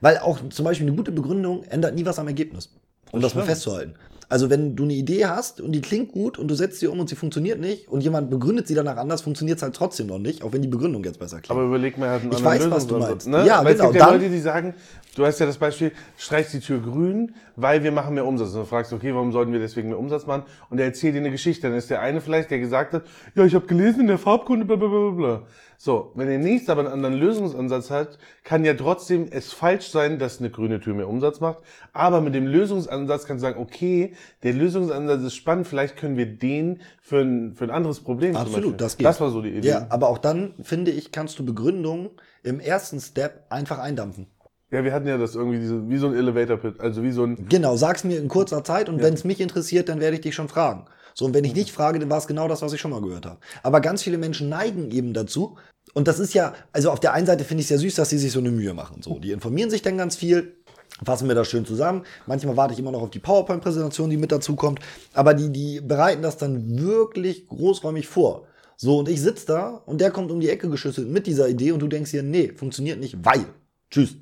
weil 0.00 0.18
auch 0.18 0.40
zum 0.48 0.64
Beispiel 0.64 0.86
eine 0.88 0.96
gute 0.96 1.12
Begründung 1.12 1.62
ändert 1.64 1.94
nie 1.94 2.04
was 2.04 2.18
am 2.18 2.26
Ergebnis. 2.26 2.70
Um 3.12 3.20
das, 3.20 3.32
Das 3.32 3.36
mal 3.36 3.46
festzuhalten. 3.46 3.94
Also, 4.30 4.48
wenn 4.48 4.76
du 4.76 4.84
eine 4.84 4.92
Idee 4.92 5.26
hast 5.26 5.60
und 5.60 5.72
die 5.72 5.80
klingt 5.80 6.12
gut 6.12 6.38
und 6.38 6.48
du 6.48 6.54
setzt 6.54 6.78
sie 6.78 6.86
um 6.86 7.00
und 7.00 7.08
sie 7.08 7.16
funktioniert 7.16 7.58
nicht 7.58 7.88
und 7.88 8.00
jemand 8.00 8.30
begründet 8.30 8.68
sie 8.68 8.76
danach 8.76 8.96
anders, 8.96 9.22
funktioniert 9.22 9.58
es 9.58 9.62
halt 9.64 9.74
trotzdem 9.74 10.06
noch 10.06 10.20
nicht, 10.20 10.44
auch 10.44 10.52
wenn 10.52 10.62
die 10.62 10.68
Begründung 10.68 11.02
jetzt 11.02 11.18
besser 11.18 11.40
klingt. 11.40 11.50
Aber 11.50 11.66
überleg 11.66 11.98
mal, 11.98 12.10
hat 12.10 12.22
einen 12.22 12.32
Ich 12.32 12.44
weiß, 12.44 12.70
was 12.70 12.86
du 12.86 12.98
meinst. 12.98 13.26
Ja, 13.26 13.64
Weil 13.64 13.74
genau, 13.74 13.86
Es 13.86 13.92
gibt 13.92 13.94
ja 13.96 14.10
Leute, 14.12 14.28
die 14.30 14.38
sagen, 14.38 14.74
du 15.16 15.26
hast 15.26 15.40
ja 15.40 15.46
das 15.46 15.58
Beispiel, 15.58 15.90
streich 16.16 16.48
die 16.52 16.60
Tür 16.60 16.78
grün, 16.78 17.34
weil 17.56 17.82
wir 17.82 17.90
machen 17.90 18.14
mehr 18.14 18.24
Umsatz. 18.24 18.50
Und 18.50 18.60
du 18.60 18.64
fragst, 18.66 18.92
okay, 18.92 19.12
warum 19.12 19.32
sollten 19.32 19.52
wir 19.52 19.58
deswegen 19.58 19.88
mehr 19.88 19.98
Umsatz 19.98 20.26
machen? 20.26 20.44
Und 20.70 20.78
er 20.78 20.84
erzählt 20.84 21.16
dir 21.16 21.18
eine 21.18 21.32
Geschichte. 21.32 21.68
Dann 21.68 21.76
ist 21.76 21.90
der 21.90 22.00
eine 22.00 22.20
vielleicht, 22.20 22.52
der 22.52 22.60
gesagt 22.60 22.94
hat, 22.94 23.02
ja, 23.34 23.44
ich 23.44 23.56
habe 23.56 23.66
gelesen 23.66 24.02
in 24.02 24.06
der 24.06 24.18
Farbkunde, 24.18 24.64
bla 24.64 24.76
bla 24.76 24.86
bla 24.86 25.10
bla. 25.10 25.42
So, 25.82 26.12
wenn 26.14 26.28
der 26.28 26.38
nächste 26.38 26.72
aber 26.72 26.82
einen 26.82 26.92
anderen 26.92 27.14
Lösungsansatz 27.14 27.88
hat, 27.88 28.18
kann 28.44 28.66
ja 28.66 28.74
trotzdem 28.74 29.28
es 29.30 29.54
falsch 29.54 29.88
sein, 29.88 30.18
dass 30.18 30.38
eine 30.38 30.50
grüne 30.50 30.78
Tür 30.78 30.92
mehr 30.92 31.08
Umsatz 31.08 31.40
macht. 31.40 31.60
Aber 31.94 32.20
mit 32.20 32.34
dem 32.34 32.46
Lösungsansatz 32.46 33.24
kannst 33.24 33.42
du 33.42 33.48
sagen, 33.48 33.58
okay, 33.58 34.12
der 34.42 34.52
Lösungsansatz 34.52 35.22
ist 35.22 35.36
spannend, 35.36 35.66
vielleicht 35.66 35.96
können 35.96 36.18
wir 36.18 36.26
den 36.26 36.82
für 37.00 37.20
ein, 37.20 37.54
für 37.54 37.64
ein 37.64 37.70
anderes 37.70 38.00
Problem 38.00 38.36
Absolut, 38.36 38.78
das 38.78 38.98
geht. 38.98 39.06
Das 39.06 39.22
war 39.22 39.30
so 39.30 39.40
die 39.40 39.56
Idee. 39.56 39.68
Ja, 39.68 39.86
aber 39.88 40.10
auch 40.10 40.18
dann, 40.18 40.52
finde 40.62 40.90
ich, 40.90 41.12
kannst 41.12 41.38
du 41.38 41.46
Begründungen 41.46 42.10
im 42.42 42.60
ersten 42.60 43.00
Step 43.00 43.46
einfach 43.48 43.78
eindampfen. 43.78 44.26
Ja, 44.70 44.84
wir 44.84 44.92
hatten 44.92 45.08
ja 45.08 45.16
das 45.16 45.34
irgendwie 45.34 45.60
diese, 45.60 45.88
wie 45.88 45.96
so 45.96 46.08
ein 46.08 46.14
Elevator 46.14 46.58
Pit, 46.58 46.78
also 46.78 47.02
wie 47.02 47.10
so 47.10 47.24
ein, 47.24 47.48
Genau, 47.48 47.76
sag's 47.76 48.04
mir 48.04 48.18
in 48.18 48.28
kurzer 48.28 48.62
Zeit 48.64 48.90
und 48.90 49.02
wenn 49.02 49.14
es 49.14 49.24
mich 49.24 49.40
interessiert, 49.40 49.88
dann 49.88 49.98
werde 49.98 50.16
ich 50.16 50.20
dich 50.20 50.34
schon 50.34 50.48
fragen. 50.48 50.84
So, 51.20 51.26
und 51.26 51.34
wenn 51.34 51.44
ich 51.44 51.54
nicht 51.54 51.70
frage, 51.70 51.98
dann 51.98 52.08
war 52.08 52.16
es 52.16 52.26
genau 52.26 52.48
das, 52.48 52.62
was 52.62 52.72
ich 52.72 52.80
schon 52.80 52.92
mal 52.92 53.02
gehört 53.02 53.26
habe. 53.26 53.40
Aber 53.62 53.82
ganz 53.82 54.02
viele 54.02 54.16
Menschen 54.16 54.48
neigen 54.48 54.90
eben 54.90 55.12
dazu. 55.12 55.58
Und 55.92 56.08
das 56.08 56.18
ist 56.18 56.32
ja, 56.32 56.54
also 56.72 56.90
auf 56.90 56.98
der 56.98 57.12
einen 57.12 57.26
Seite 57.26 57.44
finde 57.44 57.60
ich 57.60 57.66
es 57.66 57.70
ja 57.70 57.76
süß, 57.76 57.94
dass 57.96 58.08
sie 58.08 58.16
sich 58.16 58.32
so 58.32 58.38
eine 58.38 58.50
Mühe 58.50 58.72
machen. 58.72 59.02
So, 59.02 59.18
die 59.18 59.32
informieren 59.32 59.68
sich 59.68 59.82
dann 59.82 59.98
ganz 59.98 60.16
viel, 60.16 60.56
fassen 61.04 61.26
mir 61.26 61.34
das 61.34 61.46
schön 61.46 61.66
zusammen. 61.66 62.06
Manchmal 62.26 62.56
warte 62.56 62.72
ich 62.72 62.80
immer 62.80 62.90
noch 62.90 63.02
auf 63.02 63.10
die 63.10 63.18
PowerPoint-Präsentation, 63.18 64.08
die 64.08 64.16
mit 64.16 64.32
dazu 64.32 64.56
kommt. 64.56 64.80
Aber 65.12 65.34
die, 65.34 65.50
die 65.50 65.82
bereiten 65.82 66.22
das 66.22 66.38
dann 66.38 66.78
wirklich 66.80 67.46
großräumig 67.48 68.08
vor. 68.08 68.46
So, 68.78 69.00
und 69.00 69.10
ich 69.10 69.20
sitze 69.20 69.44
da 69.44 69.82
und 69.84 70.00
der 70.00 70.12
kommt 70.12 70.30
um 70.30 70.40
die 70.40 70.48
Ecke 70.48 70.70
geschüsselt 70.70 71.10
mit 71.10 71.26
dieser 71.26 71.50
Idee 71.50 71.72
und 71.72 71.80
du 71.80 71.86
denkst 71.86 72.12
dir, 72.12 72.22
nee, 72.22 72.50
funktioniert 72.56 72.98
nicht, 72.98 73.22
weil. 73.22 73.44
Tschüss. 73.90 74.16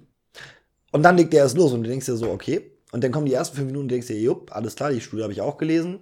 Und 0.90 1.04
dann 1.04 1.16
legt 1.16 1.32
der 1.32 1.44
erst 1.44 1.56
los 1.56 1.72
und 1.72 1.84
du 1.84 1.88
denkst 1.88 2.06
dir 2.06 2.16
so, 2.16 2.28
okay. 2.28 2.72
Und 2.90 3.04
dann 3.04 3.12
kommen 3.12 3.26
die 3.26 3.34
ersten 3.34 3.54
fünf 3.54 3.66
Minuten 3.66 3.84
und 3.84 3.92
denkst 3.92 4.08
dir, 4.08 4.18
jupp, 4.18 4.50
alles 4.50 4.74
klar, 4.74 4.90
die 4.90 5.00
Studie 5.00 5.22
habe 5.22 5.32
ich 5.32 5.40
auch 5.40 5.58
gelesen. 5.58 6.00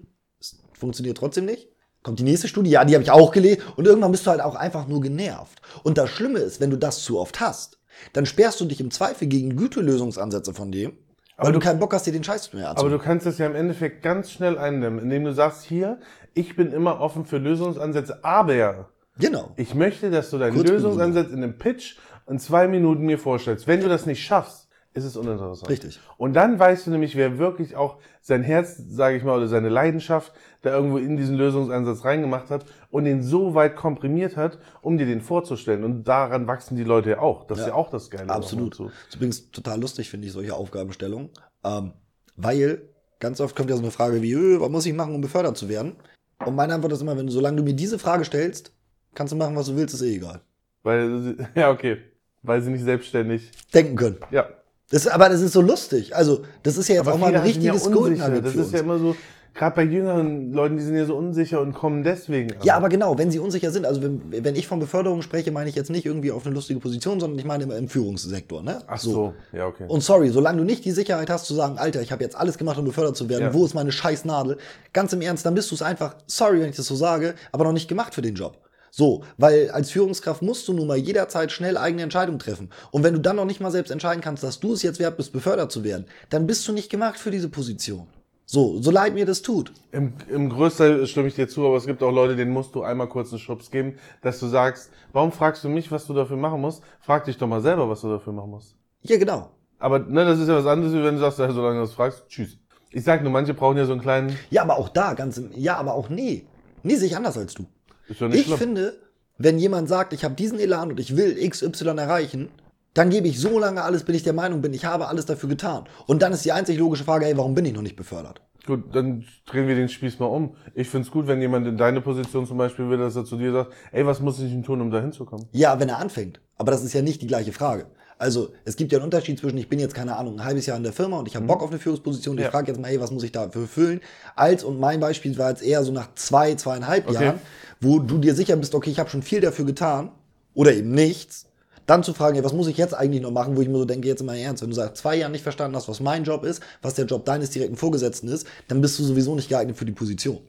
Funktioniert 0.79 1.17
trotzdem 1.19 1.45
nicht. 1.47 1.69
Kommt 2.03 2.19
die 2.21 2.25
nächste 2.25 2.47
Studie, 2.49 2.71
ja, 2.71 2.85
die 2.85 2.95
habe 2.95 3.03
ich 3.03 3.11
auch 3.11 3.33
gelesen. 3.33 3.63
Und 3.77 3.87
irgendwann 3.87 4.13
bist 4.13 4.27
du 4.27 4.31
halt 4.31 4.41
auch 4.41 4.55
einfach 4.55 4.87
nur 4.87 5.01
genervt. 5.01 5.61
Und 5.83 5.99
das 5.99 6.11
Schlimme 6.11 6.39
ist, 6.39 6.61
wenn 6.61 6.71
du 6.71 6.77
das 6.79 7.03
zu 7.03 7.19
oft 7.19 7.41
hast, 7.41 7.79
dann 8.13 8.27
sperrst 8.27 8.61
du 8.61 8.65
dich 8.67 8.81
im 8.81 8.91
Zweifel 8.91 9.27
gegen 9.27 9.57
Gütelösungsansätze 9.57 10.53
von 10.55 10.71
dem, 10.71 10.93
weil 10.93 11.47
Aber 11.47 11.53
du, 11.53 11.59
du- 11.59 11.65
keinen 11.65 11.81
Bock 11.81 11.93
hast, 11.95 12.07
dir 12.07 12.13
den 12.13 12.23
Scheiß 12.25 12.53
mehr 12.53 12.65
aber 12.69 12.71
anzuhören. 12.79 12.99
du 12.99 13.05
kannst 13.05 13.27
das 13.27 13.39
ja 13.39 13.47
im 13.47 13.55
Endeffekt 13.57 14.03
ganz 14.03 14.31
schnell 14.31 14.57
eindämmen, 14.59 15.01
indem 15.01 15.25
du 15.25 15.33
sagst, 15.33 15.65
hier, 15.65 15.99
ich 16.35 16.55
bin 16.57 16.71
immer 16.73 17.01
offen 17.01 17.25
für 17.25 17.39
Lösungsansätze, 17.39 18.23
aber 18.23 18.91
Genau. 19.19 19.51
ich 19.57 19.75
möchte, 19.75 20.11
dass 20.11 20.31
du 20.31 20.39
deinen 20.39 20.63
Lösungsansatz 20.63 21.31
in 21.31 21.43
einem 21.43 21.59
Pitch 21.59 21.97
in 22.29 22.39
zwei 22.39 22.69
Minuten 22.69 23.05
mir 23.07 23.19
vorstellst. 23.19 23.67
Wenn 23.67 23.81
du 23.81 23.89
das 23.89 24.05
nicht 24.07 24.23
schaffst, 24.23 24.66
ist 24.97 25.05
es 25.05 25.17
uninteressant. 25.17 25.69
Richtig. 25.71 26.01
Und 26.17 26.35
dann 26.35 26.59
weißt 26.59 26.87
du 26.87 26.91
nämlich, 26.91 27.17
wer 27.17 27.39
wirklich 27.39 27.77
auch 27.77 27.99
sein 28.21 28.43
Herz, 28.43 28.77
sage 28.89 29.17
ich 29.17 29.23
mal, 29.25 29.37
oder 29.37 29.49
seine 29.49 29.69
Leidenschaft 29.69 30.33
da 30.63 30.71
irgendwo 30.75 30.99
in 30.99 31.17
diesen 31.17 31.37
Lösungsansatz 31.37 32.05
reingemacht 32.05 32.51
hat 32.51 32.65
und 32.91 33.05
den 33.05 33.23
so 33.23 33.55
weit 33.55 33.77
komprimiert 33.77 34.37
hat, 34.37 34.59
um 34.83 34.99
dir 34.99 35.07
den 35.07 35.21
vorzustellen. 35.21 35.85
Und 35.85 36.05
daran 36.05 36.47
wachsen 36.47 36.77
die 36.77 36.85
Leute 36.85 37.11
ja 37.11 37.19
auch. 37.21 37.47
Das 37.47 37.59
ist 37.61 37.67
ja 37.69 37.75
auch 37.75 37.91
das 37.91 38.11
Geile. 38.11 38.31
Absolut. 38.31 38.79
ist 38.81 39.15
übrigens 39.15 39.51
total 39.51 39.81
lustig, 39.81 40.11
finde 40.11 40.27
ich, 40.27 40.33
solche 40.33 40.55
Aufgabenstellungen. 40.55 41.31
Ähm, 41.65 41.93
weil 42.37 42.83
ganz 43.21 43.41
oft 43.41 43.55
kommt 43.55 43.71
ja 43.71 43.77
so 43.77 43.83
eine 43.83 43.91
Frage 43.91 44.23
wie, 44.23 44.33
"Ö, 44.33 44.61
was 44.61 44.69
muss 44.71 44.87
ich 44.87 44.95
machen, 44.95 45.15
um 45.15 45.21
befördert 45.21 45.57
zu 45.57 45.69
werden? 45.69 45.97
Und 46.45 46.55
meine 46.55 46.75
Antwort 46.75 46.93
ist 46.93 47.01
immer, 47.03 47.17
wenn 47.17 47.27
du, 47.27 47.33
solange 47.33 47.57
du 47.57 47.63
mir 47.63 47.75
diese 47.75 47.99
Frage 47.99 48.25
stellst, 48.25 48.73
kannst 49.15 49.33
du 49.33 49.37
machen, 49.37 49.57
was 49.57 49.67
du 49.67 49.77
willst, 49.77 49.95
ist 49.95 50.03
eh 50.03 50.17
egal. 50.17 50.41
Weil, 50.83 51.37
ja, 51.55 51.71
okay. 51.71 51.99
Weil 52.43 52.61
sie 52.63 52.71
nicht 52.71 52.85
selbstständig, 52.85 53.51
Denken 53.75 53.97
können. 53.97 54.19
ja. 54.31 54.47
Das, 54.91 55.07
aber 55.09 55.29
das 55.29 55.41
ist 55.41 55.53
so 55.53 55.61
lustig. 55.61 56.15
Also, 56.15 56.43
das 56.63 56.77
ist 56.77 56.89
ja 56.89 56.97
jetzt 56.97 57.09
auch 57.09 57.19
mal 57.19 57.29
ein 57.29 57.35
ja 57.35 57.41
richtiges 57.41 57.87
unsicher. 57.87 58.01
Goldnugget 58.31 58.45
Das 58.47 58.55
ist 58.55 58.73
ja 58.73 58.81
immer 58.81 58.99
so, 59.01 59.17
gerade 59.53 59.75
bei 59.75 59.83
jüngeren 59.83 60.53
Leuten, 60.53 60.77
die 60.77 60.83
sind 60.85 60.95
ja 60.95 61.05
so 61.07 61.17
unsicher 61.17 61.61
und 61.61 61.73
kommen 61.73 62.05
deswegen. 62.05 62.53
an. 62.53 62.59
Ja, 62.63 62.77
aber 62.77 62.89
genau, 62.89 63.19
wenn 63.19 63.33
sie 63.33 63.41
unsicher 63.41 63.73
sind, 63.73 63.85
also 63.85 64.01
wenn, 64.01 64.21
wenn 64.45 64.55
ich 64.55 64.69
von 64.69 64.79
Beförderung 64.79 65.23
spreche, 65.23 65.51
meine 65.51 65.69
ich 65.69 65.75
jetzt 65.75 65.91
nicht 65.91 66.07
irgendwie 66.07 66.31
auf 66.31 66.47
eine 66.47 66.55
lustige 66.55 66.79
Position, 66.79 67.19
sondern 67.19 67.37
ich 67.39 67.45
meine 67.45 67.65
immer 67.65 67.77
im 67.77 67.89
Führungssektor. 67.89 68.63
Ne? 68.63 68.81
Ach 68.87 68.99
so, 69.01 69.35
ja, 69.53 69.67
okay. 69.67 69.87
Und 69.89 70.03
sorry, 70.05 70.29
solange 70.31 70.59
du 70.59 70.65
nicht 70.65 70.85
die 70.85 70.93
Sicherheit 70.93 71.31
hast 71.31 71.47
zu 71.47 71.55
sagen, 71.55 71.79
Alter, 71.79 72.01
ich 72.01 72.13
habe 72.13 72.23
jetzt 72.23 72.37
alles 72.37 72.57
gemacht, 72.57 72.79
um 72.79 72.85
befördert 72.85 73.17
zu 73.17 73.29
werden, 73.29 73.43
Ja. 73.43 73.55
wo 73.55 73.65
ist 73.65 73.75
meine 73.75 73.91
scheiß 73.91 74.25
Nadel? 74.25 74.57
Ganz 74.93 75.13
im 75.13 75.21
Ernst, 75.21 75.45
dann 75.45 75.55
bist 75.57 75.71
du 75.73 75.75
es 75.75 75.83
einfach, 75.83 76.15
sorry, 76.29 76.61
wenn 76.61 76.71
ich 76.71 76.77
das 76.77 76.87
so 76.87 76.95
sage, 76.95 77.35
aber 77.51 77.65
noch 77.65 77.73
nicht 77.73 77.89
gemacht 77.89 78.15
für 78.15 78.23
den 78.23 78.37
Job. 78.37 78.59
So, 78.99 79.25
weil 79.37 79.71
als 79.73 79.91
Führungskraft 79.91 80.41
musst 80.41 80.67
du 80.69 80.73
nun 80.73 80.87
mal 80.87 80.97
jederzeit 80.97 81.53
schnell 81.53 81.77
eigene 81.77 82.03
Entscheidungen 82.03 82.39
treffen. 82.39 82.71
Und 82.93 83.05
wenn 83.05 83.13
du 83.13 83.21
dann 83.21 83.37
noch 83.37 83.45
nicht 83.45 83.61
mal 83.61 83.71
selbst 83.71 83.91
entscheiden 83.91 84.23
kannst, 84.23 84.43
dass 84.43 84.59
du 84.59 84.73
es 84.73 84.83
jetzt 84.83 84.99
wert 84.99 85.19
bist, 85.19 85.35
befördert 85.35 85.71
zu 85.71 85.85
werden, 85.85 86.07
dann 86.31 86.47
bist 86.47 86.67
du 86.67 86.73
nicht 86.73 86.89
gemacht 86.89 87.19
für 87.19 87.31
diese 87.31 87.51
Position. 87.51 88.07
So, 88.47 88.81
so 88.81 88.91
leid 88.91 89.13
mir 89.13 89.27
das 89.27 89.43
tut. 89.43 89.71
Im, 89.93 90.15
Im 90.31 90.49
Größteil 90.49 91.07
stimme 91.07 91.29
ich 91.29 91.35
dir 91.35 91.47
zu, 91.47 91.67
aber 91.67 91.77
es 91.77 91.85
gibt 91.85 92.03
auch 92.03 92.11
Leute, 92.11 92.37
denen 92.37 92.53
musst 92.53 92.75
du 92.75 92.85
einmal 92.85 93.07
kurz 93.07 93.29
einen 93.33 93.39
Schubs 93.39 93.71
geben, 93.71 93.99
dass 94.23 94.41
du 94.41 94.47
sagst, 94.47 94.91
warum 95.13 95.31
fragst 95.31 95.63
du 95.63 95.69
mich, 95.69 95.93
was 95.93 96.07
du 96.07 96.15
dafür 96.15 96.39
machen 96.39 96.63
musst? 96.63 96.83
Frag 97.01 97.27
dich 97.27 97.37
doch 97.37 97.49
mal 97.49 97.61
selber, 97.61 97.91
was 97.91 98.01
du 98.01 98.09
dafür 98.09 98.33
machen 98.33 98.53
musst. 98.53 98.77
Ja, 99.03 99.19
genau. 99.19 99.51
Aber 99.79 99.99
ne, 99.99 100.25
das 100.25 100.39
ist 100.39 100.49
ja 100.49 100.57
was 100.57 100.65
anderes, 100.65 100.95
wie 100.95 101.05
wenn 101.05 101.17
du 101.17 101.21
sagst, 101.21 101.39
ja, 101.39 101.53
solange 101.53 101.81
du 101.81 101.83
das 101.83 101.93
fragst, 101.93 102.29
tschüss. 102.29 102.57
Ich 102.91 103.05
sag 103.05 103.23
nur, 103.23 103.31
manche 103.31 103.53
brauchen 103.53 103.77
ja 103.77 103.85
so 103.85 103.93
einen 103.93 104.01
kleinen, 104.01 104.39
Ja, 104.49 104.63
aber 104.63 104.79
auch 104.79 104.89
da, 104.89 105.13
ganz 105.13 105.37
im, 105.37 105.51
ja, 105.55 105.77
aber 105.77 105.93
auch 105.93 106.09
nee. 106.09 106.47
Nee, 106.83 106.95
sehe 106.95 107.09
ich 107.09 107.17
anders 107.17 107.37
als 107.37 107.53
du. 107.53 107.67
Ist 108.09 108.21
nicht 108.21 108.35
Ich 108.35 108.47
schlimm. 108.47 108.59
finde, 108.59 108.95
wenn 109.39 109.59
jemand 109.59 109.89
sagt, 109.89 110.13
ich 110.13 110.25
habe 110.25 110.35
diesen 110.35 110.59
Elan 110.59 110.91
und 110.91 111.01
ich 111.01 111.17
will 111.17 111.37
XY 111.49 111.89
erreichen, 111.99 112.49
dann 112.95 113.11
gebe 113.11 113.29
ich 113.29 113.39
so 113.39 113.59
lange 113.59 113.83
alles, 113.83 114.05
bis 114.05 114.17
ich 114.17 114.23
der 114.23 114.33
Meinung 114.33 114.63
bin, 114.63 114.73
ich 114.73 114.85
habe 114.87 115.09
alles 115.09 115.27
dafür 115.27 115.49
getan. 115.51 115.85
Und 116.07 116.23
dann 116.23 116.33
ist 116.33 116.45
die 116.45 116.53
einzig 116.53 116.79
logische 116.79 117.05
Frage, 117.05 117.27
ey, 117.27 117.37
warum 117.37 117.55
bin 117.55 117.65
ich 117.67 117.75
noch 117.75 117.83
nicht 117.83 117.97
befördert? 117.97 118.41
Gut, 118.67 118.97
dann 118.97 119.25
drehen 119.47 119.69
wir 119.69 119.75
den 119.77 119.89
Spieß 119.89 120.19
mal 120.19 120.27
um. 120.27 120.57
Ich 120.75 120.89
find's 120.89 121.11
gut, 121.11 121.27
wenn 121.29 121.41
jemand 121.41 121.67
in 121.69 121.77
deine 121.77 122.01
Position 122.01 122.47
zum 122.47 122.59
Beispiel 122.59 122.89
will, 122.89 122.99
dass 122.99 123.15
er 123.15 123.25
zu 123.25 123.37
dir 123.37 123.53
sagt, 123.53 123.73
ey, 123.93 124.05
was 124.07 124.21
muss 124.21 124.41
ich 124.41 124.51
denn 124.51 124.63
tun, 124.65 124.81
um 124.81 124.91
da 124.91 125.01
hinzukommen? 125.01 125.47
Ja, 125.53 125.79
wenn 125.79 125.89
er 125.89 125.99
anfängt. 125.99 126.41
Aber 126.57 126.73
das 126.73 126.83
ist 126.83 126.95
ja 126.95 127.03
nicht 127.03 127.23
die 127.23 127.27
gleiche 127.29 127.53
Frage. 127.53 127.87
Also, 128.19 128.53
es 128.65 128.77
gibt 128.77 128.93
ja 128.93 128.99
einen 128.99 129.05
Unterschied 129.05 129.39
zwischen, 129.39 129.59
ich 129.59 129.69
bin 129.69 129.79
jetzt, 129.79 129.95
keine 129.95 130.17
Ahnung, 130.17 130.39
ein 130.41 130.45
halbes 130.45 130.65
Jahr 130.67 130.77
in 130.79 130.83
der 130.83 130.93
Firma 130.95 131.19
und 131.19 131.29
ich 131.29 131.37
habe 131.37 131.45
Bock 131.47 131.63
auf 131.63 131.69
eine 131.71 131.79
Führungsposition 131.79 132.33
und 132.33 132.37
Mhm. 132.37 132.43
Ja. 132.43 132.49
ich 132.49 132.53
frage 132.53 132.69
jetzt 132.73 132.81
mal, 132.81 132.89
hey, 132.89 132.99
was 133.01 133.11
muss 133.11 133.23
ich 133.25 133.33
dafür 133.33 133.67
füllen? 133.69 134.01
Als, 134.35 134.65
und 134.65 134.81
mein 134.81 135.01
Beispiel 135.01 135.37
war 135.37 135.51
jetzt 135.51 135.63
eher 135.63 135.85
so 135.85 135.93
nach 135.93 136.09
zwei, 136.15 136.55
zweieinhalb 136.55 137.07
Okay. 137.09 137.25
Jahren, 137.25 137.41
wo 137.81 137.99
du 137.99 138.17
dir 138.19 138.35
sicher 138.35 138.57
bist, 138.57 138.75
okay, 138.75 138.91
ich 138.91 138.99
habe 138.99 139.11
schon 139.11 139.23
viel 139.23 139.41
dafür 139.41 139.67
getan 139.67 140.11
oder 140.55 140.73
eben 140.73 140.93
nichts. 140.93 141.45
Dann 141.85 142.03
zu 142.03 142.15
fragen, 142.15 142.35
hey, 142.37 142.43
was 142.45 142.53
muss 142.55 142.67
ich 142.69 142.79
jetzt 142.79 142.95
eigentlich 142.95 143.23
noch 143.23 143.31
machen, 143.31 143.55
wo 143.57 143.61
ich 143.61 143.69
mir 143.69 143.77
so 143.79 143.85
denke, 143.85 144.09
jetzt 144.09 144.23
mal 144.25 144.37
ernst, 144.37 144.63
wenn 144.63 144.71
du 144.71 144.75
seit 144.75 144.97
zwei 144.97 145.17
Jahren 145.17 145.31
nicht 145.33 145.43
verstanden 145.43 145.77
hast, 145.77 145.87
was 145.89 146.01
mein 146.01 146.25
Job 146.25 146.43
ist, 146.45 146.63
was 146.83 146.95
der 146.95 147.05
Job 147.05 147.25
deines 147.27 147.51
direkten 147.51 147.77
Vorgesetzten 147.77 148.29
ist, 148.29 148.47
dann 148.67 148.81
bist 148.81 148.99
du 148.99 149.05
sowieso 149.05 149.35
nicht 149.35 149.49
geeignet 149.51 149.77
für 149.77 149.85
die 149.85 149.93
Position. 149.93 150.41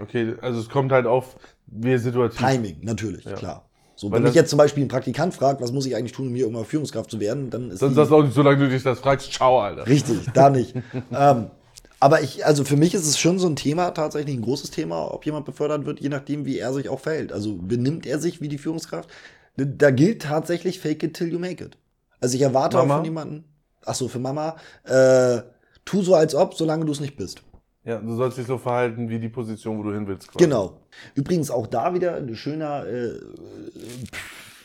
Okay, 0.00 0.34
also 0.40 0.60
es 0.60 0.68
kommt 0.68 0.92
halt 0.92 1.06
auf, 1.06 1.36
wie 1.66 1.98
situativ. 1.98 2.38
Timing, 2.38 2.76
natürlich, 2.82 3.24
klar. 3.24 3.67
So, 4.00 4.12
Weil 4.12 4.18
wenn 4.18 4.22
mich 4.28 4.34
jetzt 4.36 4.50
zum 4.50 4.58
Beispiel 4.58 4.84
ein 4.84 4.88
Praktikant 4.88 5.34
fragt, 5.34 5.60
was 5.60 5.72
muss 5.72 5.84
ich 5.84 5.96
eigentlich 5.96 6.12
tun, 6.12 6.28
um 6.28 6.34
hier 6.36 6.44
irgendwann 6.44 6.64
Führungskraft 6.64 7.10
zu 7.10 7.18
werden, 7.18 7.50
dann 7.50 7.72
ist 7.72 7.82
die- 7.82 7.92
sagst 7.92 8.12
du 8.12 8.14
auch 8.16 8.22
nicht, 8.22 8.32
solange 8.32 8.58
du 8.60 8.68
dich 8.68 8.84
das 8.84 9.00
fragst, 9.00 9.32
ciao, 9.32 9.58
Alter. 9.58 9.88
Richtig, 9.88 10.18
da 10.34 10.50
nicht. 10.58 10.72
ähm, 11.12 11.50
aber 11.98 12.22
ich, 12.22 12.46
also 12.46 12.62
für 12.62 12.76
mich 12.76 12.94
ist 12.94 13.08
es 13.08 13.18
schon 13.18 13.40
so 13.40 13.48
ein 13.48 13.56
Thema, 13.56 13.90
tatsächlich 13.90 14.36
ein 14.36 14.42
großes 14.42 14.70
Thema, 14.70 15.12
ob 15.12 15.26
jemand 15.26 15.46
befördert 15.46 15.84
wird, 15.84 15.98
je 15.98 16.10
nachdem, 16.10 16.46
wie 16.46 16.58
er 16.60 16.72
sich 16.72 16.88
auch 16.88 17.00
verhält. 17.00 17.32
Also 17.32 17.56
benimmt 17.56 18.06
er 18.06 18.20
sich 18.20 18.40
wie 18.40 18.46
die 18.46 18.58
Führungskraft? 18.58 19.10
Da 19.56 19.90
gilt 19.90 20.22
tatsächlich 20.22 20.78
fake 20.78 21.02
it 21.02 21.14
till 21.14 21.32
you 21.32 21.40
make 21.40 21.64
it. 21.64 21.76
Also 22.20 22.36
ich 22.36 22.42
erwarte 22.42 22.76
Mama? 22.76 22.94
auch 22.94 22.98
von 22.98 23.04
jemandem, 23.04 23.44
ach 23.84 23.96
so, 23.96 24.06
für 24.06 24.20
Mama, 24.20 24.54
äh, 24.84 25.38
tu 25.84 26.02
so 26.02 26.14
als 26.14 26.36
ob, 26.36 26.54
solange 26.54 26.84
du 26.84 26.92
es 26.92 27.00
nicht 27.00 27.16
bist. 27.16 27.42
Ja, 27.88 28.00
du 28.00 28.14
sollst 28.14 28.36
dich 28.36 28.46
so 28.46 28.58
verhalten 28.58 29.08
wie 29.08 29.18
die 29.18 29.30
Position, 29.30 29.78
wo 29.78 29.82
du 29.82 29.94
hin 29.94 30.06
willst. 30.06 30.28
quasi. 30.28 30.44
Genau. 30.44 30.78
Übrigens 31.14 31.50
auch 31.50 31.66
da 31.66 31.94
wieder 31.94 32.16
ein 32.16 32.36
schöner 32.36 32.86
äh, 32.86 33.18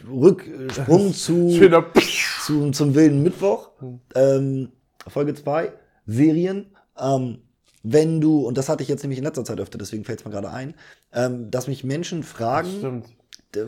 Rücksprung 0.06 1.14
zu, 1.14 1.50
Schöner 1.52 1.86
zu, 2.42 2.72
zum 2.72 2.96
wilden 2.96 3.24
Mittwoch. 3.24 3.70
Ähm, 4.14 4.74
Folge 5.08 5.36
2, 5.36 5.72
Serien. 6.06 6.66
Ähm, 7.00 7.38
wenn 7.82 8.20
du, 8.20 8.42
und 8.42 8.58
das 8.58 8.68
hatte 8.68 8.84
ich 8.84 8.90
jetzt 8.90 9.04
nämlich 9.04 9.20
in 9.20 9.24
letzter 9.24 9.46
Zeit 9.46 9.62
öfter, 9.62 9.78
deswegen 9.78 10.04
fällt 10.04 10.20
es 10.20 10.26
mir 10.26 10.32
gerade 10.32 10.50
ein, 10.50 10.74
ähm, 11.14 11.50
dass 11.50 11.68
mich 11.68 11.86
Menschen 11.86 12.24
fragen, 12.24 13.06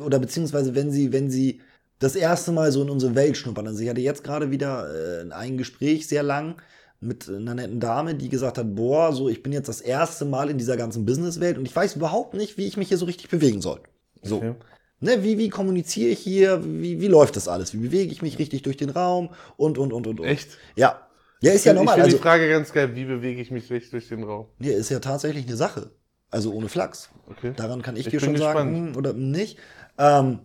oder 0.03 0.19
beziehungsweise 0.19 0.75
wenn 0.75 0.91
sie, 0.91 1.13
wenn 1.13 1.29
sie 1.29 1.61
das 1.99 2.17
erste 2.17 2.51
Mal 2.51 2.73
so 2.73 2.81
in 2.81 2.89
unsere 2.89 3.15
Welt 3.15 3.37
schnuppern. 3.37 3.67
Also 3.67 3.81
ich 3.81 3.89
hatte 3.89 4.01
jetzt 4.01 4.25
gerade 4.25 4.51
wieder 4.51 5.23
äh, 5.23 5.31
ein 5.31 5.57
Gespräch 5.57 6.09
sehr 6.09 6.23
lang 6.23 6.55
mit 6.99 7.29
einer 7.29 7.53
netten 7.55 7.79
Dame, 7.79 8.15
die 8.15 8.29
gesagt 8.29 8.57
hat, 8.57 8.75
boah, 8.75 9.13
so 9.13 9.29
ich 9.29 9.43
bin 9.43 9.53
jetzt 9.53 9.67
das 9.69 9.81
erste 9.81 10.25
Mal 10.25 10.49
in 10.49 10.57
dieser 10.57 10.77
ganzen 10.77 11.05
Businesswelt 11.05 11.57
und 11.57 11.65
ich 11.65 11.75
weiß 11.75 11.95
überhaupt 11.95 12.33
nicht, 12.33 12.57
wie 12.57 12.65
ich 12.65 12.77
mich 12.77 12.87
hier 12.87 12.97
so 12.97 13.05
richtig 13.05 13.29
bewegen 13.29 13.61
soll. 13.61 13.81
So. 14.23 14.37
Okay. 14.37 14.55
Ne, 15.01 15.23
wie, 15.23 15.37
wie 15.37 15.49
kommuniziere 15.49 16.09
ich 16.09 16.19
hier? 16.19 16.63
Wie, 16.63 17.01
wie 17.01 17.07
läuft 17.07 17.35
das 17.35 17.47
alles? 17.47 17.73
Wie 17.73 17.77
bewege 17.77 18.11
ich 18.11 18.21
mich 18.21 18.39
richtig 18.39 18.61
durch 18.63 18.77
den 18.77 18.89
Raum? 18.89 19.29
Und, 19.57 19.77
und, 19.77 19.91
und, 19.93 20.07
und, 20.07 20.19
und. 20.19 20.25
Echt? 20.25 20.57
Ja. 20.75 21.01
Ja, 21.41 21.51
ist 21.51 21.65
ja 21.65 21.73
ich 21.73 21.77
normal. 21.77 21.95
finde 21.95 22.05
Also, 22.05 22.17
die 22.17 22.23
Frage 22.23 22.49
ganz 22.49 22.71
geil, 22.71 22.95
wie 22.95 23.03
bewege 23.05 23.41
ich 23.41 23.51
mich 23.51 23.69
richtig 23.69 23.91
durch 23.91 24.07
den 24.07 24.23
Raum? 24.23 24.47
nee, 24.57 24.71
ist 24.71 24.89
ja 24.89 24.99
tatsächlich 24.99 25.45
eine 25.45 25.57
Sache. 25.57 25.91
Also 26.31 26.51
ohne 26.53 26.69
Flachs. 26.69 27.09
Okay. 27.29 27.53
Daran 27.55 27.81
kann 27.81 27.97
ich, 27.97 28.07
Ich 28.07 28.11
dir 28.11 28.19
schon 28.19 28.35
sagen, 28.37 28.71
gespannt. 28.73 28.89
hm, 28.91 28.97
oder 28.97 29.13
nicht. 29.13 29.57
Ähm, 29.97 30.39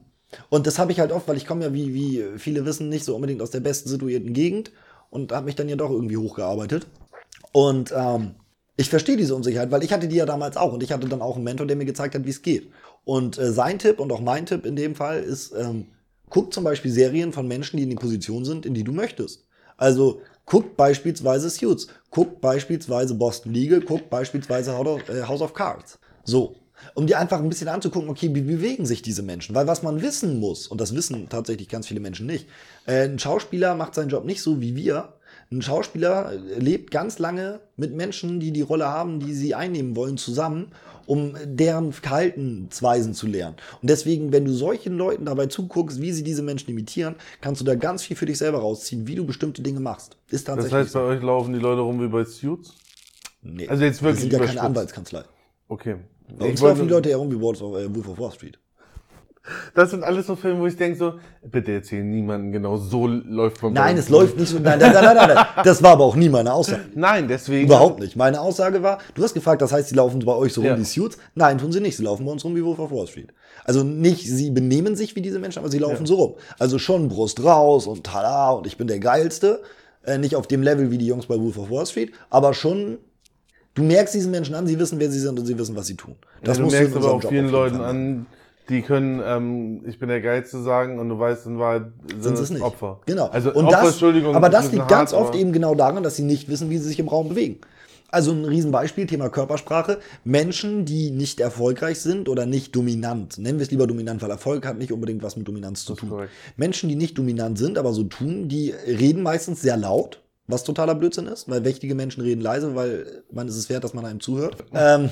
und 0.51 0.67
das 0.67 0.79
habe 0.79 0.93
ich 0.93 1.01
halt 1.01 1.11
oft, 1.13 1.27
weil 1.27 1.37
ich 1.37 1.47
komme 1.47 1.65
ja, 1.65 1.73
wie, 1.73 1.95
wie 1.95 2.39
viele 2.39 2.65
wissen, 2.67 2.89
nicht 2.89 3.05
so 3.05 3.15
unbedingt 3.15 3.41
aus 3.43 3.51
der 3.51 3.61
besten 3.61 3.89
situierten 3.89 4.33
Gegend 4.33 4.73
und 5.11 5.33
habe 5.33 5.47
mich 5.47 5.57
dann 5.57 5.69
ja 5.69 5.77
doch 5.77 5.91
irgendwie 5.91 6.17
hochgearbeitet. 6.17 6.87
Und 7.53 7.93
ähm, 7.95 8.35
Ich 8.77 8.89
verstehe 8.89 9.19
diese 9.19 9.35
Unsicherheit, 9.35 9.71
weil 9.71 9.85
ich 9.85 9.93
hatte 9.93 10.09
die 10.09 10.17
ja 10.17 10.25
damals 10.25 10.57
auch 10.57 10.73
und 10.73 10.83
ich 10.83 10.91
hatte 10.91 11.07
dann 11.07 11.21
auch 11.21 11.35
einen 11.37 11.45
Mentor, 11.45 11.67
der 11.67 11.77
mir 11.77 11.85
gezeigt 11.85 12.15
hat, 12.15 12.25
wie 12.25 12.31
es 12.31 12.41
geht. 12.41 12.71
Und 13.05 13.37
äh, 13.37 13.53
sein 13.53 13.79
Tipp 13.79 14.01
und 14.01 14.11
auch 14.11 14.23
mein 14.23 14.47
Tipp 14.47 14.65
in 14.65 14.75
dem 14.75 14.95
Fall 14.95 15.23
ist, 15.23 15.53
ähm, 15.53 15.89
guck 16.31 16.55
zum 16.55 16.65
Beispiel 16.65 16.91
Serien 16.91 17.35
von 17.35 17.47
Menschen, 17.47 17.77
die 17.77 17.83
in 17.83 17.91
die 17.91 17.97
Position 17.97 18.47
sind, 18.47 18.65
in 18.65 18.73
die 18.73 18.85
du 18.85 18.93
möchtest. 18.93 19.45
Also 19.77 20.23
guck 20.47 20.79
beispielsweise 20.79 21.51
Suits, 21.51 21.89
guck 22.11 22.41
beispielsweise 22.41 23.15
Boston 23.15 23.53
Legal, 23.53 23.83
guck 23.83 24.09
beispielsweise 24.09 24.71
äh, 24.71 25.23
House 25.27 25.43
of 25.43 25.53
Cards. 25.53 25.99
So. 26.25 26.57
Um 26.95 27.07
dir 27.07 27.19
einfach 27.19 27.39
ein 27.39 27.49
bisschen 27.49 27.69
anzugucken, 27.69 28.09
okay, 28.09 28.35
wie 28.35 28.41
bewegen 28.41 28.87
sich 28.87 29.03
diese 29.03 29.23
Menschen? 29.23 29.55
Weil 29.55 29.67
was 29.67 29.83
man 29.83 30.03
wissen 30.03 30.41
muss, 30.41 30.67
und 30.67 30.81
das 30.81 30.95
wissen 30.95 31.29
tatsächlich 31.29 31.69
ganz 31.69 31.87
viele 31.87 32.01
Menschen 32.01 32.27
nicht, 32.27 32.47
äh, 32.87 33.05
ein 33.05 33.19
Schauspieler 33.19 33.75
macht 33.75 33.95
seinen 33.95 34.09
Job 34.09 34.25
nicht 34.25 34.43
so 34.43 34.61
wie 34.61 34.77
wir, 34.77 35.15
ein 35.53 35.63
Schauspieler 35.63 36.33
lebt 36.59 36.93
ganz 36.93 37.19
lange 37.19 37.61
mit 37.77 37.93
Menschen, 37.93 38.39
die 38.39 38.53
die 38.53 38.63
Rolle 38.63 38.87
haben, 38.87 39.19
die 39.19 39.35
sie 39.35 39.55
einnehmen 39.55 39.97
wollen, 39.97 40.17
zusammen, 40.17 40.71
um 41.07 41.35
deren 41.45 41.93
Verhaltensweisen 41.93 43.15
zu 43.15 43.27
lernen. 43.27 43.57
Und 43.83 43.91
deswegen, 43.91 44.33
wenn 44.33 44.45
du 44.45 44.53
solchen 44.53 44.97
Leuten 44.97 45.25
dabei 45.25 45.47
zuguckst, 45.47 46.01
wie 46.01 46.13
sie 46.13 46.23
diese 46.23 46.43
Menschen 46.43 46.71
imitieren, 46.71 47.17
kannst 47.41 47.61
du 47.61 47.65
da 47.65 47.75
ganz 47.75 48.05
viel 48.05 48.17
für 48.17 48.27
dich 48.27 48.39
selber 48.39 48.59
rausziehen, 48.59 49.09
wie 49.09 49.17
du 49.17 49.27
bestimmte 49.27 49.61
Dinge 49.61 49.81
machst. 49.81 50.17
Ist 50.29 50.45
tatsächlich. 50.45 50.71
Das 50.71 50.81
heißt, 50.85 50.95
bei 50.95 51.01
euch 51.01 51.23
laufen 51.23 51.53
die 51.53 51.59
Leute 51.59 51.81
rum 51.81 52.01
wie 52.01 52.07
bei 52.07 52.25
Suits? 52.25 52.77
Nee. 53.43 53.67
Also 53.67 53.83
jetzt 53.83 54.03
wirklich. 54.03 54.31
Das 54.31 54.31
sind 54.31 54.41
ja 54.41 54.47
keine 54.47 54.61
Anwaltskanzlei. 54.61 55.25
Okay. 55.67 55.97
Uns 56.39 56.61
laufen 56.61 56.83
die 56.83 56.89
Leute 56.89 57.11
herum 57.11 57.31
wie 57.31 57.41
Wolf 57.41 57.61
of 57.63 58.19
Wall 58.19 58.33
Street. 58.33 58.59
Das 59.75 59.91
sind 59.91 60.05
alles 60.05 60.27
so 60.27 60.37
Filme, 60.37 60.61
wo 60.61 60.67
ich 60.67 60.77
denke 60.77 60.99
so, 60.99 61.15
bitte 61.43 61.73
erzähl 61.73 62.05
niemanden 62.05 62.53
genau 62.53 62.77
so 62.77 63.07
läuft 63.07 63.63
man. 63.63 63.73
Nein, 63.73 63.97
es 63.97 64.11
läuft 64.11 64.39
nicht 64.39 64.49
so. 64.49 64.59
Nein, 64.59 64.79
nein, 64.79 64.93
nein, 64.93 65.17
nein, 65.17 65.31
nein, 65.35 65.47
Das 65.65 65.83
war 65.83 65.93
aber 65.93 66.05
auch 66.05 66.15
nie 66.15 66.29
meine 66.29 66.53
Aussage. 66.53 66.83
Nein, 66.95 67.27
deswegen. 67.27 67.67
Überhaupt 67.67 68.01
nicht. 68.01 68.17
Meine 68.17 68.41
Aussage 68.41 68.83
war, 68.83 68.99
du 69.15 69.23
hast 69.23 69.33
gefragt, 69.33 69.63
das 69.63 69.73
heißt, 69.73 69.89
sie 69.89 69.95
laufen 69.95 70.21
bei 70.21 70.35
euch 70.35 70.53
so 70.53 70.61
rum 70.61 70.71
ja. 70.71 70.79
wie 70.79 70.85
Suits. 70.85 71.17
Nein, 71.35 71.59
tun 71.59 71.73
sie 71.73 71.81
nicht. 71.81 71.97
Sie 71.97 72.03
laufen 72.03 72.27
bei 72.27 72.33
uns 72.33 72.45
rum 72.45 72.55
wie 72.55 72.65
Wolf 72.65 72.79
of 72.79 72.91
Wall 72.91 73.07
Street. 73.07 73.33
Also 73.65 73.83
nicht, 73.83 74.27
sie 74.27 74.51
benehmen 74.51 74.95
sich 74.95 75.17
wie 75.17 75.23
diese 75.23 75.39
Menschen, 75.39 75.61
aber 75.61 75.71
sie 75.71 75.79
laufen 75.79 76.01
ja. 76.03 76.07
so 76.07 76.15
rum. 76.17 76.35
Also 76.59 76.79
schon 76.79 77.09
Brust 77.09 77.43
raus 77.43 77.87
und 77.87 78.05
tada 78.05 78.51
und 78.51 78.67
ich 78.67 78.77
bin 78.77 78.89
der 78.89 78.99
Geilste. 78.99 79.63
Äh, 80.03 80.19
nicht 80.19 80.37
auf 80.37 80.47
dem 80.47 80.63
Level 80.63 80.91
wie 80.91 80.99
die 80.99 81.07
Jungs 81.07 81.27
bei 81.27 81.39
Wolf 81.39 81.59
of 81.59 81.71
Wall 81.71 81.87
Street, 81.87 82.13
aber 82.31 82.55
schon 82.55 82.99
Du 83.75 83.83
merkst 83.83 84.15
diesen 84.15 84.31
Menschen 84.31 84.55
an, 84.55 84.67
sie 84.67 84.79
wissen, 84.79 84.99
wer 84.99 85.11
sie 85.11 85.21
sind 85.21 85.39
und 85.39 85.47
sie 85.47 85.57
wissen, 85.59 85.77
was 85.77 85.87
sie 85.87 85.97
tun. 85.97 86.17
Das 86.43 86.59
ja, 86.59 86.65
du 86.65 86.71
merkst 86.71 86.97
aber 86.97 87.13
auch 87.13 87.23
vielen 87.23 87.51
Leuten 87.51 87.81
an, 87.81 88.27
die 88.69 88.83
können, 88.83 89.21
ähm, 89.25 89.83
ich 89.87 89.99
bin 89.99 90.09
der 90.09 90.21
Geilste 90.21 90.63
sagen 90.63 90.99
und 90.99 91.09
du 91.09 91.19
weißt 91.19 91.47
in 91.47 91.59
Wahrheit 91.59 91.87
sind, 92.09 92.23
sind 92.23 92.39
es 92.39 92.51
nicht. 92.51 92.63
Opfer. 92.63 93.01
Genau. 93.07 93.27
Also 93.27 93.53
und 93.53 93.67
Opfer, 93.67 93.83
das, 93.83 93.91
Entschuldigung, 93.93 94.35
aber 94.35 94.49
das 94.49 94.73
liegt 94.73 94.89
ganz 94.89 95.13
hart, 95.13 95.21
oft 95.21 95.35
eben 95.35 95.53
genau 95.53 95.75
daran, 95.75 96.03
dass 96.03 96.17
sie 96.17 96.23
nicht 96.23 96.49
wissen, 96.49 96.71
wie 96.71 96.79
sie 96.79 96.89
sich 96.89 96.99
im 96.99 97.09
Raum 97.09 97.29
bewegen. 97.29 97.61
Also 98.13 98.33
ein 98.33 98.45
Riesenbeispiel, 98.45 99.07
Thema 99.07 99.29
Körpersprache. 99.29 100.01
Menschen, 100.25 100.85
die 100.85 101.11
nicht 101.11 101.39
erfolgreich 101.39 102.01
sind 102.01 102.29
oder 102.29 102.45
nicht 102.45 102.75
dominant, 102.75 103.39
nennen 103.39 103.59
wir 103.59 103.65
es 103.65 103.71
lieber 103.71 103.87
dominant, 103.87 104.21
weil 104.23 104.31
Erfolg 104.31 104.67
hat 104.67 104.79
nicht 104.79 104.93
unbedingt 104.93 105.23
was 105.23 105.37
mit 105.37 105.47
Dominanz 105.47 105.85
zu 105.85 105.95
tun. 105.95 106.29
Menschen, 106.57 106.89
die 106.89 106.97
nicht 106.97 107.19
dominant 107.19 107.59
sind, 107.59 107.79
aber 107.79 107.93
so 107.93 108.03
tun, 108.05 108.49
die 108.49 108.71
reden 108.87 109.23
meistens 109.23 109.63
sehr 109.63 109.77
laut, 109.77 110.21
was 110.51 110.65
totaler 110.65 110.95
Blödsinn 110.95 111.27
ist, 111.27 111.49
weil 111.49 111.61
mächtige 111.61 111.95
Menschen 111.95 112.23
reden 112.23 112.41
leise, 112.41 112.75
weil 112.75 113.23
man 113.31 113.49
ist 113.49 113.57
es 113.57 113.69
wert, 113.69 113.85
dass 113.85 113.95
man 113.95 114.05
einem 114.05 114.21
zuhört. 114.21 114.65
Ähm, 114.73 115.11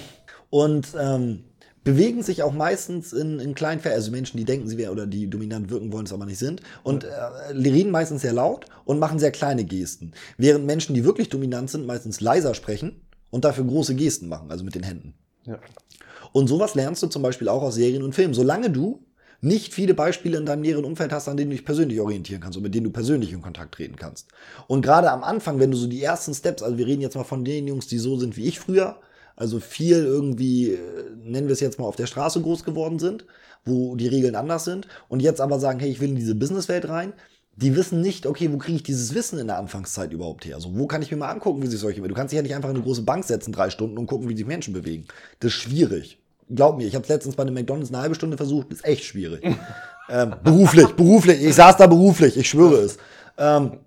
und 0.50 0.88
ähm, 0.98 1.44
bewegen 1.84 2.22
sich 2.22 2.42
auch 2.42 2.52
meistens 2.52 3.12
in, 3.12 3.40
in 3.40 3.54
kleinen 3.54 3.80
Ver 3.80 3.92
also 3.92 4.10
Menschen, 4.10 4.36
die 4.36 4.44
denken, 4.44 4.68
sie 4.68 4.76
wären 4.76 4.92
oder 4.92 5.06
die 5.06 5.28
dominant 5.28 5.70
wirken 5.70 5.92
wollen, 5.92 6.06
es 6.06 6.12
aber 6.12 6.26
nicht 6.26 6.38
sind 6.38 6.60
und 6.82 7.04
äh, 7.04 7.12
reden 7.54 7.90
meistens 7.90 8.22
sehr 8.22 8.32
laut 8.32 8.66
und 8.84 8.98
machen 8.98 9.18
sehr 9.18 9.30
kleine 9.30 9.64
Gesten, 9.64 10.12
während 10.36 10.66
Menschen, 10.66 10.94
die 10.94 11.04
wirklich 11.04 11.28
dominant 11.28 11.70
sind, 11.70 11.86
meistens 11.86 12.20
leiser 12.20 12.54
sprechen 12.54 13.00
und 13.30 13.44
dafür 13.44 13.64
große 13.64 13.94
Gesten 13.94 14.28
machen, 14.28 14.50
also 14.50 14.64
mit 14.64 14.74
den 14.74 14.82
Händen. 14.82 15.14
Ja. 15.46 15.58
Und 16.32 16.48
sowas 16.48 16.74
lernst 16.74 17.02
du 17.02 17.06
zum 17.06 17.22
Beispiel 17.22 17.48
auch 17.48 17.62
aus 17.62 17.76
Serien 17.76 18.02
und 18.02 18.14
Filmen. 18.14 18.34
Solange 18.34 18.68
du 18.70 19.02
nicht 19.40 19.72
viele 19.72 19.94
Beispiele 19.94 20.36
in 20.36 20.46
deinem 20.46 20.62
näheren 20.62 20.84
Umfeld 20.84 21.12
hast, 21.12 21.28
an 21.28 21.36
denen 21.36 21.50
du 21.50 21.56
dich 21.56 21.64
persönlich 21.64 22.00
orientieren 22.00 22.40
kannst 22.40 22.56
und 22.56 22.64
mit 22.64 22.74
denen 22.74 22.84
du 22.84 22.90
persönlich 22.90 23.32
in 23.32 23.42
Kontakt 23.42 23.74
treten 23.74 23.96
kannst. 23.96 24.28
Und 24.66 24.82
gerade 24.82 25.10
am 25.10 25.22
Anfang, 25.22 25.60
wenn 25.60 25.70
du 25.70 25.76
so 25.76 25.86
die 25.86 26.02
ersten 26.02 26.34
Steps, 26.34 26.62
also 26.62 26.76
wir 26.76 26.86
reden 26.86 27.02
jetzt 27.02 27.14
mal 27.14 27.24
von 27.24 27.44
den 27.44 27.68
Jungs, 27.68 27.86
die 27.86 27.98
so 27.98 28.18
sind 28.18 28.36
wie 28.36 28.46
ich 28.46 28.58
früher, 28.58 29.00
also 29.36 29.60
viel 29.60 30.04
irgendwie, 30.04 30.72
äh, 30.72 30.80
nennen 31.22 31.46
wir 31.46 31.52
es 31.52 31.60
jetzt 31.60 31.78
mal, 31.78 31.86
auf 31.86 31.94
der 31.94 32.06
Straße 32.06 32.42
groß 32.42 32.64
geworden 32.64 32.98
sind, 32.98 33.24
wo 33.64 33.94
die 33.94 34.08
Regeln 34.08 34.34
anders 34.34 34.64
sind 34.64 34.88
und 35.08 35.20
jetzt 35.20 35.40
aber 35.40 35.60
sagen, 35.60 35.78
hey, 35.78 35.90
ich 35.90 36.00
will 36.00 36.10
in 36.10 36.16
diese 36.16 36.34
Businesswelt 36.34 36.88
rein. 36.88 37.12
Die 37.54 37.74
wissen 37.76 38.00
nicht, 38.00 38.26
okay, 38.26 38.52
wo 38.52 38.58
kriege 38.58 38.76
ich 38.76 38.82
dieses 38.84 39.14
Wissen 39.14 39.38
in 39.38 39.48
der 39.48 39.58
Anfangszeit 39.58 40.12
überhaupt 40.12 40.44
her? 40.44 40.54
Also, 40.54 40.76
wo 40.76 40.86
kann 40.86 41.02
ich 41.02 41.10
mir 41.10 41.16
mal 41.16 41.30
angucken, 41.30 41.60
wie 41.62 41.66
sich 41.66 41.80
solche. 41.80 42.00
Du 42.00 42.14
kannst 42.14 42.32
dich 42.32 42.36
ja 42.36 42.42
nicht 42.42 42.54
einfach 42.54 42.68
in 42.70 42.76
eine 42.76 42.84
große 42.84 43.02
Bank 43.02 43.24
setzen, 43.24 43.52
drei 43.52 43.70
Stunden 43.70 43.98
und 43.98 44.06
gucken, 44.06 44.28
wie 44.28 44.36
sich 44.36 44.46
Menschen 44.46 44.74
bewegen. 44.74 45.06
Das 45.40 45.52
ist 45.52 45.58
schwierig. 45.58 46.18
Glaub 46.50 46.78
mir, 46.78 46.86
ich 46.86 46.94
habe 46.94 47.06
letztens 47.08 47.36
bei 47.36 47.42
einem 47.42 47.54
McDonalds 47.54 47.90
eine 47.90 48.02
halbe 48.02 48.14
Stunde 48.14 48.36
versucht, 48.36 48.72
ist 48.72 48.84
echt 48.84 49.04
schwierig. 49.04 49.44
ähm, 50.08 50.34
beruflich, 50.42 50.88
beruflich. 50.88 51.42
Ich 51.42 51.54
saß 51.54 51.76
da 51.76 51.86
beruflich, 51.86 52.36
ich 52.36 52.48
schwöre 52.48 52.80
es. 52.80 52.98
Ähm, 53.36 53.78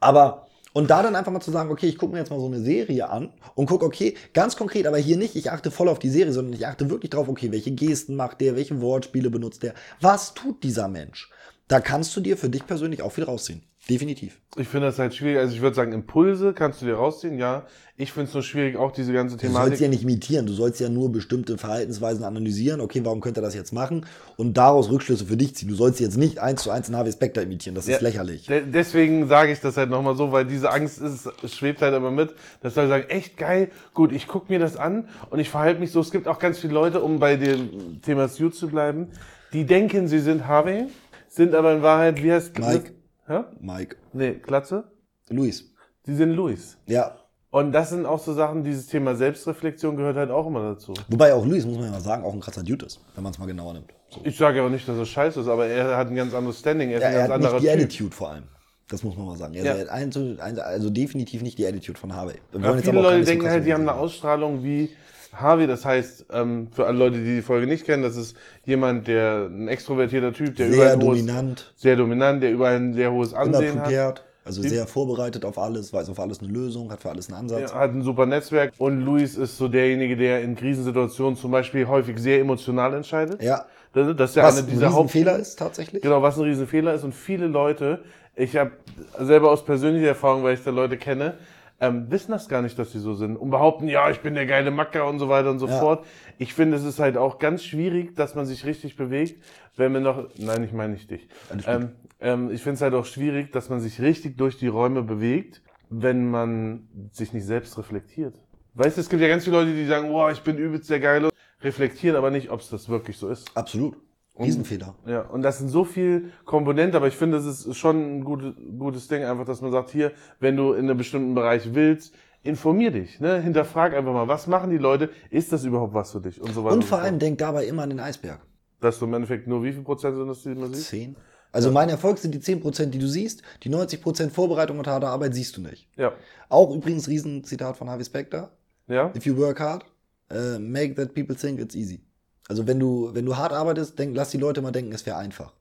aber 0.00 0.46
und 0.72 0.88
da 0.90 1.02
dann 1.02 1.14
einfach 1.14 1.32
mal 1.32 1.40
zu 1.40 1.50
sagen, 1.50 1.70
okay, 1.70 1.86
ich 1.86 1.98
gucke 1.98 2.12
mir 2.12 2.20
jetzt 2.20 2.30
mal 2.30 2.40
so 2.40 2.46
eine 2.46 2.60
Serie 2.60 3.08
an 3.10 3.30
und 3.54 3.66
gucke, 3.66 3.84
okay, 3.84 4.14
ganz 4.32 4.56
konkret, 4.56 4.86
aber 4.86 4.96
hier 4.96 5.18
nicht, 5.18 5.36
ich 5.36 5.50
achte 5.50 5.70
voll 5.70 5.88
auf 5.88 5.98
die 5.98 6.08
Serie, 6.08 6.32
sondern 6.32 6.54
ich 6.54 6.66
achte 6.66 6.88
wirklich 6.88 7.10
drauf, 7.10 7.28
okay, 7.28 7.52
welche 7.52 7.72
Gesten 7.72 8.16
macht 8.16 8.40
der, 8.40 8.56
welche 8.56 8.80
Wortspiele 8.80 9.28
benutzt 9.28 9.62
der, 9.62 9.74
was 10.00 10.32
tut 10.32 10.62
dieser 10.62 10.88
Mensch? 10.88 11.30
Da 11.68 11.80
kannst 11.80 12.16
du 12.16 12.20
dir 12.20 12.36
für 12.38 12.48
dich 12.48 12.66
persönlich 12.66 13.02
auch 13.02 13.12
viel 13.12 13.24
rausziehen. 13.24 13.62
Definitiv. 13.90 14.38
Ich 14.56 14.68
finde 14.68 14.86
das 14.86 15.00
halt 15.00 15.12
schwierig. 15.12 15.38
Also 15.38 15.54
ich 15.56 15.60
würde 15.60 15.74
sagen, 15.74 15.92
Impulse 15.92 16.52
kannst 16.52 16.80
du 16.80 16.86
dir 16.86 16.94
rausziehen, 16.94 17.36
ja. 17.36 17.66
Ich 17.96 18.12
finde 18.12 18.28
es 18.28 18.34
nur 18.34 18.44
schwierig, 18.44 18.76
auch 18.76 18.92
diese 18.92 19.12
ganze 19.12 19.36
Thematik. 19.36 19.60
Du 19.60 19.68
sollst 19.70 19.82
ja 19.82 19.88
nicht 19.88 20.04
imitieren, 20.04 20.46
du 20.46 20.52
sollst 20.52 20.78
ja 20.80 20.88
nur 20.88 21.10
bestimmte 21.10 21.58
Verhaltensweisen 21.58 22.22
analysieren. 22.24 22.80
Okay, 22.80 23.00
warum 23.04 23.20
könnte 23.20 23.40
er 23.40 23.42
das 23.42 23.56
jetzt 23.56 23.72
machen? 23.72 24.06
Und 24.36 24.56
daraus 24.56 24.88
Rückschlüsse 24.88 25.26
für 25.26 25.36
dich 25.36 25.56
ziehen. 25.56 25.68
Du 25.68 25.74
sollst 25.74 25.98
jetzt 25.98 26.16
nicht 26.16 26.38
eins 26.38 26.62
zu 26.62 26.70
eins 26.70 26.86
einen 26.86 26.96
Harvey 26.96 27.10
Specter 27.10 27.42
imitieren, 27.42 27.74
das 27.74 27.88
ja, 27.88 27.96
ist 27.96 28.02
lächerlich. 28.02 28.46
De 28.46 28.62
deswegen 28.64 29.26
sage 29.26 29.50
ich 29.50 29.58
das 29.58 29.76
halt 29.76 29.90
nochmal 29.90 30.16
so, 30.16 30.30
weil 30.30 30.46
diese 30.46 30.70
Angst 30.70 31.00
ist, 31.00 31.28
schwebt 31.52 31.82
halt 31.82 31.94
immer 31.94 32.12
mit, 32.12 32.34
dass 32.60 32.76
Leute 32.76 32.88
sagen, 32.88 33.04
echt 33.08 33.36
geil, 33.36 33.68
gut, 33.94 34.12
ich 34.12 34.28
gucke 34.28 34.52
mir 34.52 34.60
das 34.60 34.76
an 34.76 35.08
und 35.30 35.40
ich 35.40 35.50
verhalte 35.50 35.80
mich 35.80 35.90
so. 35.90 36.00
Es 36.00 36.12
gibt 36.12 36.28
auch 36.28 36.38
ganz 36.38 36.60
viele 36.60 36.72
Leute, 36.72 37.00
um 37.00 37.18
bei 37.18 37.34
dem 37.34 38.00
Thema 38.00 38.28
Suit 38.28 38.54
zu 38.54 38.68
bleiben, 38.68 39.08
die 39.52 39.64
denken, 39.66 40.06
sie 40.06 40.20
sind 40.20 40.46
Harvey, 40.46 40.86
sind 41.28 41.54
aber 41.54 41.74
in 41.74 41.82
Wahrheit, 41.82 42.22
wie 42.22 42.30
heißt 42.30 42.58
Mike. 42.60 42.92
Hä? 43.26 43.40
Mike. 43.60 43.96
Nee, 44.12 44.34
Klatze? 44.34 44.84
Luis. 45.28 45.72
Die 46.06 46.14
sind 46.14 46.32
Luis. 46.32 46.76
Ja. 46.86 47.16
Und 47.50 47.72
das 47.72 47.90
sind 47.90 48.06
auch 48.06 48.18
so 48.18 48.32
Sachen, 48.32 48.64
dieses 48.64 48.86
Thema 48.86 49.14
Selbstreflexion 49.14 49.96
gehört 49.96 50.16
halt 50.16 50.30
auch 50.30 50.46
immer 50.46 50.62
dazu. 50.72 50.94
Wobei 51.08 51.34
auch 51.34 51.44
Luis, 51.44 51.66
muss 51.66 51.76
man 51.76 51.84
ja 51.84 51.90
mal 51.92 52.00
sagen, 52.00 52.24
auch 52.24 52.32
ein 52.32 52.40
krasser 52.40 52.62
Dude 52.62 52.86
ist, 52.86 53.00
wenn 53.14 53.22
man 53.22 53.32
es 53.32 53.38
mal 53.38 53.46
genauer 53.46 53.74
nimmt. 53.74 53.92
So. 54.08 54.20
Ich 54.24 54.36
sage 54.38 54.58
ja 54.58 54.64
auch 54.64 54.70
nicht, 54.70 54.88
dass 54.88 54.96
er 54.96 55.04
scheiße 55.04 55.40
ist, 55.40 55.48
aber 55.48 55.66
er 55.66 55.96
hat 55.96 56.08
ein 56.08 56.16
ganz 56.16 56.32
anderes 56.34 56.58
Standing, 56.58 56.90
er 56.90 56.96
ist 56.96 57.02
ja, 57.02 57.08
ein 57.08 57.14
ganz 57.14 57.28
er 57.28 57.34
hat 57.34 57.36
anderer 57.36 57.54
nicht 57.54 57.64
die 57.64 57.68
typ. 57.68 57.84
Attitude 57.84 58.16
vor 58.16 58.30
allem. 58.30 58.44
Das 58.92 59.02
muss 59.02 59.16
man 59.16 59.26
mal 59.26 59.36
sagen. 59.38 59.54
Ja. 59.54 59.74
ein, 59.74 60.58
also 60.60 60.90
definitiv 60.90 61.40
nicht 61.40 61.56
die 61.56 61.66
Attitude 61.66 61.98
von 61.98 62.14
Harvey. 62.14 62.34
Ja, 62.60 62.76
viele 62.76 63.00
Leute 63.00 63.24
denken 63.24 63.48
halt, 63.48 63.64
die 63.64 63.72
haben 63.72 63.88
eine 63.88 63.94
Ausstrahlung 63.94 64.62
wie 64.62 64.90
Harvey, 65.32 65.66
das 65.66 65.86
heißt, 65.86 66.26
ähm, 66.30 66.68
für 66.72 66.86
alle 66.86 66.98
Leute, 66.98 67.16
die 67.16 67.36
die 67.36 67.42
Folge 67.42 67.66
nicht 67.66 67.86
kennen, 67.86 68.02
das 68.02 68.16
ist 68.16 68.36
jemand, 68.66 69.08
der 69.08 69.46
ein 69.46 69.66
extrovertierter 69.66 70.34
Typ, 70.34 70.56
der 70.56 70.70
sehr 70.70 70.96
dominant, 70.98 71.60
hohes, 71.60 71.80
sehr 71.80 71.96
dominant, 71.96 72.42
der 72.42 72.52
überall 72.52 72.76
ein 72.76 72.92
sehr 72.92 73.10
hohes 73.10 73.32
Ansehen 73.32 73.80
hat. 73.80 74.24
Also 74.44 74.60
sehr 74.60 74.86
vorbereitet 74.88 75.44
auf 75.44 75.56
alles, 75.56 75.92
weiß 75.92 76.10
auf 76.10 76.18
alles 76.18 76.40
eine 76.40 76.48
Lösung, 76.48 76.90
hat 76.90 77.00
für 77.00 77.10
alles 77.10 77.28
einen 77.28 77.38
Ansatz. 77.38 77.70
Er 77.70 77.78
hat 77.78 77.92
ein 77.92 78.02
super 78.02 78.26
Netzwerk 78.26 78.72
und 78.76 79.00
Luis 79.00 79.36
ist 79.36 79.56
so 79.56 79.68
derjenige, 79.68 80.16
der 80.16 80.42
in 80.42 80.56
Krisensituationen 80.56 81.36
zum 81.36 81.52
Beispiel 81.52 81.86
häufig 81.86 82.18
sehr 82.18 82.40
emotional 82.40 82.92
entscheidet. 82.92 83.42
Ja. 83.42 83.64
Das, 83.92 84.16
das 84.16 84.30
ist 84.30 84.36
ja 84.36 84.42
was 84.42 84.58
eine 84.58 84.66
dieser 84.66 84.86
ein 84.86 84.92
Riesenfehler 84.94 85.38
ist 85.38 85.58
tatsächlich. 85.58 86.02
Genau, 86.02 86.22
was 86.22 86.36
ein 86.38 86.44
Riesenfehler 86.44 86.94
ist 86.94 87.04
und 87.04 87.14
viele 87.14 87.46
Leute, 87.46 88.02
ich 88.34 88.56
habe 88.56 88.72
selber 89.18 89.50
aus 89.50 89.64
persönlicher 89.64 90.08
Erfahrung, 90.08 90.42
weil 90.42 90.54
ich 90.54 90.64
da 90.64 90.70
Leute 90.70 90.96
kenne, 90.96 91.34
ähm, 91.80 92.10
wissen 92.10 92.30
das 92.30 92.48
gar 92.48 92.62
nicht, 92.62 92.78
dass 92.78 92.92
sie 92.92 93.00
so 93.00 93.14
sind 93.14 93.36
und 93.36 93.50
behaupten, 93.50 93.88
ja, 93.88 94.08
ich 94.08 94.20
bin 94.20 94.34
der 94.34 94.46
geile 94.46 94.70
Macker 94.70 95.06
und 95.08 95.18
so 95.18 95.28
weiter 95.28 95.50
und 95.50 95.58
so 95.58 95.66
ja. 95.66 95.78
fort. 95.78 96.06
Ich 96.38 96.54
finde, 96.54 96.76
es 96.76 96.84
ist 96.84 97.00
halt 97.00 97.16
auch 97.16 97.40
ganz 97.40 97.64
schwierig, 97.64 98.14
dass 98.14 98.36
man 98.36 98.46
sich 98.46 98.64
richtig 98.64 98.96
bewegt, 98.96 99.42
wenn 99.76 99.92
man 99.92 100.04
noch, 100.04 100.28
nein, 100.38 100.62
ich 100.62 100.72
meine 100.72 100.92
nicht 100.92 101.10
dich. 101.10 101.26
Ähm, 101.66 101.90
ähm, 102.20 102.50
ich 102.52 102.62
finde 102.62 102.76
es 102.76 102.82
halt 102.82 102.94
auch 102.94 103.04
schwierig, 103.04 103.52
dass 103.52 103.68
man 103.68 103.80
sich 103.80 104.00
richtig 104.00 104.38
durch 104.38 104.58
die 104.58 104.68
Räume 104.68 105.02
bewegt, 105.02 105.60
wenn 105.90 106.30
man 106.30 106.88
sich 107.10 107.32
nicht 107.32 107.44
selbst 107.44 107.76
reflektiert. 107.76 108.34
Weißt 108.74 108.96
du, 108.96 109.00
es 109.00 109.08
gibt 109.08 109.20
ja 109.20 109.28
ganz 109.28 109.44
viele 109.44 109.56
Leute, 109.58 109.74
die 109.74 109.84
sagen, 109.84 110.08
boah, 110.08 110.30
ich 110.30 110.40
bin 110.40 110.56
übelst 110.56 110.88
der 110.88 111.00
Geile, 111.00 111.30
reflektieren 111.62 112.16
aber 112.16 112.30
nicht, 112.30 112.50
ob 112.50 112.60
es 112.60 112.70
das 112.70 112.88
wirklich 112.88 113.18
so 113.18 113.28
ist. 113.28 113.54
Absolut. 113.56 113.96
Riesenfehler. 114.38 114.96
Und, 115.04 115.10
ja, 115.10 115.22
und 115.22 115.42
das 115.42 115.58
sind 115.58 115.68
so 115.68 115.84
viel 115.84 116.32
Komponenten, 116.44 116.96
aber 116.96 117.08
ich 117.08 117.16
finde, 117.16 117.36
das 117.36 117.46
ist 117.46 117.76
schon 117.76 118.18
ein 118.18 118.24
gutes, 118.24 118.54
gutes 118.78 119.08
Ding, 119.08 119.24
einfach, 119.24 119.44
dass 119.44 119.60
man 119.60 119.72
sagt, 119.72 119.90
hier, 119.90 120.12
wenn 120.40 120.56
du 120.56 120.72
in 120.72 120.86
einem 120.86 120.96
bestimmten 120.96 121.34
Bereich 121.34 121.74
willst, 121.74 122.14
informier 122.42 122.90
dich, 122.90 123.20
ne? 123.20 123.40
hinterfrag 123.40 123.94
einfach 123.94 124.12
mal, 124.12 124.28
was 124.28 124.46
machen 124.46 124.70
die 124.70 124.78
Leute, 124.78 125.10
ist 125.30 125.52
das 125.52 125.64
überhaupt 125.64 125.94
was 125.94 126.12
für 126.12 126.20
dich 126.20 126.40
und 126.40 126.52
so 126.54 126.64
weiter. 126.64 126.74
Und 126.74 126.84
vor 126.84 126.98
allem 126.98 127.18
denk 127.18 127.38
dabei 127.38 127.66
immer 127.66 127.82
an 127.82 127.90
den 127.90 128.00
Eisberg. 128.00 128.40
Dass 128.80 128.98
du 128.98 129.04
im 129.04 129.14
Endeffekt 129.14 129.46
nur 129.46 129.62
wie 129.62 129.72
viel 129.72 129.82
Prozent 129.82 130.16
sind 130.16 130.26
das, 130.26 130.42
die 130.42 130.54
man 130.54 130.72
sieht? 130.74 130.84
Zehn. 130.84 131.16
Also 131.52 131.68
ja. 131.68 131.74
mein 131.74 131.90
Erfolg 131.90 132.18
sind 132.18 132.34
die 132.34 132.40
10%, 132.40 132.86
die 132.86 132.98
du 132.98 133.06
siehst, 133.06 133.42
die 133.62 133.70
90% 133.70 134.30
Vorbereitung 134.30 134.78
und 134.78 134.86
harte 134.86 135.08
Arbeit 135.08 135.34
siehst 135.34 135.56
du 135.56 135.60
nicht. 135.60 135.86
Ja. 135.96 136.12
Auch 136.48 136.74
übrigens 136.74 137.08
Riesenzitat 137.08 137.76
von 137.76 137.90
Harvey 137.90 138.04
Specter. 138.04 138.56
Ja? 138.88 139.12
If 139.14 139.26
you 139.26 139.36
work 139.36 139.60
hard, 139.60 139.84
uh, 140.32 140.58
make 140.58 140.94
that 140.94 141.14
people 141.14 141.36
think 141.36 141.60
it's 141.60 141.74
easy. 141.74 142.00
Also 142.48 142.66
wenn 142.66 142.78
du, 142.78 143.10
wenn 143.12 143.24
du 143.24 143.36
hart 143.36 143.52
arbeitest, 143.52 143.98
denk, 143.98 144.16
lass 144.16 144.30
die 144.30 144.38
Leute 144.38 144.62
mal 144.62 144.72
denken, 144.72 144.92
es 144.92 145.06
wäre 145.06 145.16
einfach. 145.16 145.52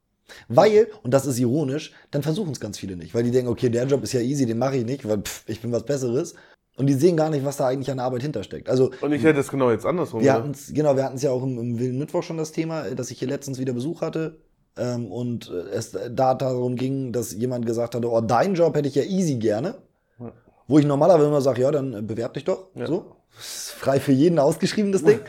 Weil, 0.47 0.87
und 1.03 1.13
das 1.13 1.25
ist 1.25 1.39
ironisch, 1.39 1.93
dann 2.09 2.23
versuchen 2.23 2.51
es 2.51 2.59
ganz 2.59 2.77
viele 2.77 2.95
nicht. 2.95 3.13
Weil 3.13 3.23
die 3.23 3.31
denken, 3.31 3.51
okay, 3.51 3.69
der 3.69 3.85
Job 3.85 4.03
ist 4.03 4.13
ja 4.13 4.21
easy, 4.21 4.45
den 4.45 4.57
mache 4.57 4.77
ich 4.77 4.85
nicht, 4.85 5.07
weil 5.07 5.19
pff, 5.21 5.43
ich 5.47 5.61
bin 5.61 5.71
was 5.71 5.83
Besseres. 5.85 6.35
Und 6.77 6.87
die 6.87 6.93
sehen 6.93 7.17
gar 7.17 7.29
nicht, 7.29 7.43
was 7.45 7.57
da 7.57 7.67
eigentlich 7.67 7.91
an 7.91 7.99
Arbeit 7.99 8.21
hintersteckt. 8.21 8.69
Also 8.69 8.91
Und 9.01 9.11
ich 9.11 9.23
hätte 9.23 9.39
es 9.39 9.49
genau 9.49 9.71
jetzt 9.71 9.85
andersrum. 9.85 10.21
wir 10.21 10.51
genau, 10.71 10.95
wir 10.95 11.03
hatten 11.03 11.17
es 11.17 11.21
ja 11.21 11.31
auch 11.31 11.43
im, 11.43 11.59
im 11.59 11.79
Wilden 11.79 11.99
Mittwoch 11.99 12.23
schon 12.23 12.37
das 12.37 12.53
Thema, 12.53 12.85
äh, 12.85 12.95
dass 12.95 13.11
ich 13.11 13.19
hier 13.19 13.27
letztens 13.27 13.59
wieder 13.59 13.73
Besuch 13.73 14.01
hatte. 14.01 14.39
Ähm, 14.77 15.11
und 15.11 15.49
äh, 15.49 15.69
es 15.71 15.91
da 15.91 16.33
darum 16.33 16.77
ging, 16.77 17.11
dass 17.11 17.33
jemand 17.33 17.65
gesagt 17.65 17.93
hatte, 17.93 18.09
oh, 18.09 18.21
deinen 18.21 18.55
Job 18.55 18.75
hätte 18.75 18.87
ich 18.87 18.95
ja 18.95 19.03
easy 19.03 19.35
gerne. 19.35 19.75
Ja. 20.17 20.31
Wo 20.67 20.79
ich 20.79 20.85
normalerweise 20.85 21.27
immer 21.27 21.41
sage, 21.41 21.61
ja, 21.61 21.71
dann 21.71 21.93
äh, 21.93 22.01
bewerb 22.01 22.35
dich 22.35 22.45
doch. 22.45 22.69
Ja. 22.73 22.87
So. 22.87 23.17
Ist 23.37 23.71
frei 23.71 23.99
für 23.99 24.13
jeden 24.13 24.39
ausgeschrieben, 24.39 24.93
das 24.93 25.03
Ding. 25.05 25.19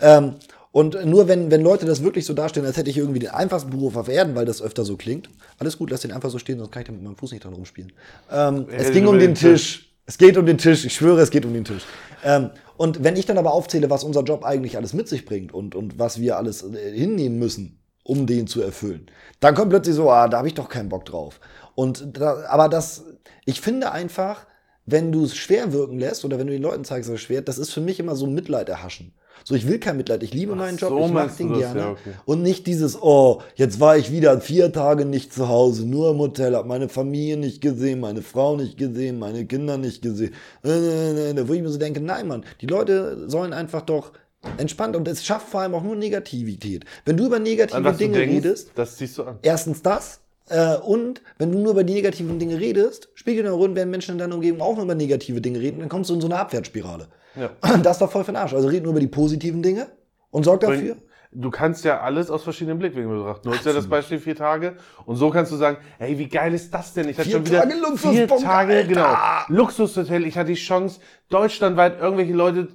ähm, 0.00 0.36
und 0.76 1.06
nur 1.06 1.26
wenn, 1.26 1.50
wenn 1.50 1.62
Leute 1.62 1.86
das 1.86 2.02
wirklich 2.02 2.26
so 2.26 2.34
darstellen, 2.34 2.66
als 2.66 2.76
hätte 2.76 2.90
ich 2.90 2.98
irgendwie 2.98 3.18
den 3.18 3.30
einfachsten 3.30 3.70
Beruf 3.70 3.96
auf 3.96 4.08
Erden, 4.08 4.34
weil 4.34 4.44
das 4.44 4.60
öfter 4.60 4.84
so 4.84 4.98
klingt. 4.98 5.30
Alles 5.58 5.78
gut, 5.78 5.88
lass 5.90 6.02
den 6.02 6.12
einfach 6.12 6.28
so 6.28 6.38
stehen, 6.38 6.58
sonst 6.58 6.70
kann 6.70 6.82
ich 6.82 6.86
da 6.86 6.92
mit 6.92 7.02
meinem 7.02 7.16
Fuß 7.16 7.32
nicht 7.32 7.42
dran 7.42 7.54
rumspielen. 7.54 7.94
Ähm, 8.30 8.66
es 8.70 8.92
ging 8.92 9.06
um 9.06 9.18
den 9.18 9.28
den 9.32 9.34
Tisch. 9.36 9.90
Es 10.04 10.18
geht 10.18 10.36
um 10.36 10.44
den 10.44 10.58
Tisch. 10.58 10.84
Ich 10.84 10.92
schwöre, 10.92 11.22
es 11.22 11.30
geht 11.30 11.46
um 11.46 11.54
den 11.54 11.64
Tisch. 11.64 11.82
Ähm, 12.22 12.50
und 12.76 13.02
wenn 13.02 13.16
ich 13.16 13.24
dann 13.24 13.38
aber 13.38 13.54
aufzähle, 13.54 13.88
was 13.88 14.04
unser 14.04 14.22
Job 14.22 14.44
eigentlich 14.44 14.76
alles 14.76 14.92
mit 14.92 15.08
sich 15.08 15.24
bringt 15.24 15.54
und, 15.54 15.74
und 15.74 15.98
was 15.98 16.20
wir 16.20 16.36
alles 16.36 16.62
äh, 16.62 16.92
hinnehmen 16.92 17.38
müssen, 17.38 17.78
um 18.02 18.26
den 18.26 18.46
zu 18.46 18.60
erfüllen, 18.60 19.06
dann 19.40 19.54
kommt 19.54 19.70
plötzlich 19.70 19.96
so, 19.96 20.10
ah, 20.10 20.28
da 20.28 20.36
habe 20.36 20.48
ich 20.48 20.54
doch 20.54 20.68
keinen 20.68 20.90
Bock 20.90 21.06
drauf. 21.06 21.40
Und 21.74 22.18
da, 22.18 22.44
aber 22.50 22.68
das, 22.68 23.04
ich 23.46 23.62
finde 23.62 23.92
einfach, 23.92 24.46
wenn 24.84 25.10
du 25.10 25.24
es 25.24 25.38
schwer 25.38 25.72
wirken 25.72 25.98
lässt 25.98 26.26
oder 26.26 26.38
wenn 26.38 26.48
du 26.48 26.52
den 26.52 26.60
Leuten 26.60 26.84
zeigst, 26.84 27.08
dass 27.08 27.14
es 27.14 27.22
schwer, 27.22 27.40
das 27.40 27.56
ist 27.56 27.72
für 27.72 27.80
mich 27.80 27.98
immer 27.98 28.14
so 28.14 28.26
ein 28.26 28.34
Mitleid 28.34 28.68
erhaschen. 28.68 29.14
So, 29.44 29.54
ich 29.54 29.68
will 29.68 29.78
kein 29.78 29.96
Mitleid, 29.96 30.22
ich 30.22 30.34
liebe 30.34 30.52
Ach 30.54 30.58
meinen 30.58 30.76
Job, 30.78 30.90
so 30.90 31.04
ich 31.04 31.12
mag 31.12 31.36
den 31.36 31.50
das, 31.50 31.58
gerne. 31.58 31.80
ja, 31.80 31.90
okay. 31.90 32.12
Und 32.24 32.42
nicht 32.42 32.66
dieses, 32.66 33.00
oh, 33.00 33.42
jetzt 33.54 33.78
war 33.80 33.96
ich 33.96 34.10
wieder 34.10 34.40
vier 34.40 34.72
Tage 34.72 35.04
nicht 35.04 35.32
zu 35.32 35.48
Hause, 35.48 35.86
nur 35.86 36.10
im 36.10 36.18
Hotel, 36.18 36.56
hab 36.56 36.66
meine 36.66 36.88
Familie 36.88 37.36
nicht 37.36 37.60
gesehen, 37.60 38.00
meine 38.00 38.22
Frau 38.22 38.56
nicht 38.56 38.76
gesehen, 38.76 39.18
meine 39.18 39.46
Kinder 39.46 39.78
nicht 39.78 40.02
gesehen. 40.02 40.34
Äh, 40.64 40.70
äh, 40.70 41.30
äh, 41.30 41.48
Wo 41.48 41.52
ich 41.52 41.62
mir 41.62 41.68
so 41.68 41.78
denke, 41.78 42.00
nein, 42.00 42.26
Mann, 42.28 42.44
die 42.60 42.66
Leute 42.66 43.28
sollen 43.28 43.52
einfach 43.52 43.82
doch 43.82 44.12
entspannt 44.58 44.96
und 44.96 45.08
es 45.08 45.24
schafft 45.24 45.48
vor 45.48 45.60
allem 45.60 45.74
auch 45.74 45.82
nur 45.82 45.96
Negativität. 45.96 46.84
Wenn 47.04 47.16
du 47.16 47.26
über 47.26 47.38
negative 47.38 47.76
An 47.88 47.96
Dinge 47.96 48.18
denkst, 48.18 48.34
redest, 48.36 48.70
das 48.74 48.96
ziehst 48.96 49.18
du 49.18 49.24
an. 49.24 49.38
erstens 49.42 49.82
das. 49.82 50.20
Äh, 50.48 50.76
und 50.76 51.22
wenn 51.38 51.50
du 51.50 51.58
nur 51.58 51.72
über 51.72 51.84
die 51.84 51.94
negativen 51.94 52.38
Dinge 52.38 52.60
redest, 52.60 53.08
Runde, 53.26 53.76
werden 53.76 53.90
Menschen 53.90 54.12
in 54.12 54.18
deiner 54.18 54.34
Umgebung 54.36 54.60
auch 54.60 54.74
nur 54.76 54.84
über 54.84 54.94
negative 54.94 55.40
Dinge 55.40 55.60
reden, 55.60 55.80
dann 55.80 55.88
kommst 55.88 56.10
du 56.10 56.14
in 56.14 56.20
so 56.20 56.28
eine 56.28 56.38
Abwärtsspirale. 56.38 57.08
Ja. 57.36 57.50
Das 57.82 57.96
ist 57.96 58.00
doch 58.02 58.10
voll 58.10 58.24
für 58.24 58.32
den 58.32 58.36
Arsch. 58.36 58.54
Also 58.54 58.68
red 58.68 58.82
nur 58.82 58.92
über 58.92 59.00
die 59.00 59.06
positiven 59.06 59.62
Dinge 59.62 59.86
und 60.30 60.44
sorg 60.44 60.60
dafür. 60.60 60.96
Du 61.32 61.50
kannst 61.50 61.84
ja 61.84 62.00
alles 62.00 62.30
aus 62.30 62.44
verschiedenen 62.44 62.78
Blickwinkeln 62.78 63.18
betrachten. 63.18 63.48
Du 63.50 63.54
hast 63.54 63.66
ja 63.66 63.72
das 63.74 63.88
Beispiel 63.88 64.18
vier 64.18 64.36
Tage 64.36 64.76
und 65.04 65.16
so 65.16 65.28
kannst 65.28 65.52
du 65.52 65.56
sagen, 65.56 65.76
hey, 65.98 66.16
wie 66.18 66.28
geil 66.28 66.54
ist 66.54 66.72
das 66.72 66.94
denn? 66.94 67.08
Ich 67.10 67.18
hatte 67.18 67.28
Vier 67.28 67.36
schon 67.38 67.46
wieder 67.46 67.60
Tage 67.62 67.74
Luxusbunker, 67.74 68.36
vier 68.38 68.46
Tage, 68.46 68.72
Alter! 68.74 68.88
genau, 68.88 69.14
Luxushotel. 69.48 70.24
Ich 70.24 70.38
hatte 70.38 70.48
die 70.52 70.54
Chance, 70.54 71.00
deutschlandweit 71.28 72.00
irgendwelche 72.00 72.32
Leute 72.32 72.68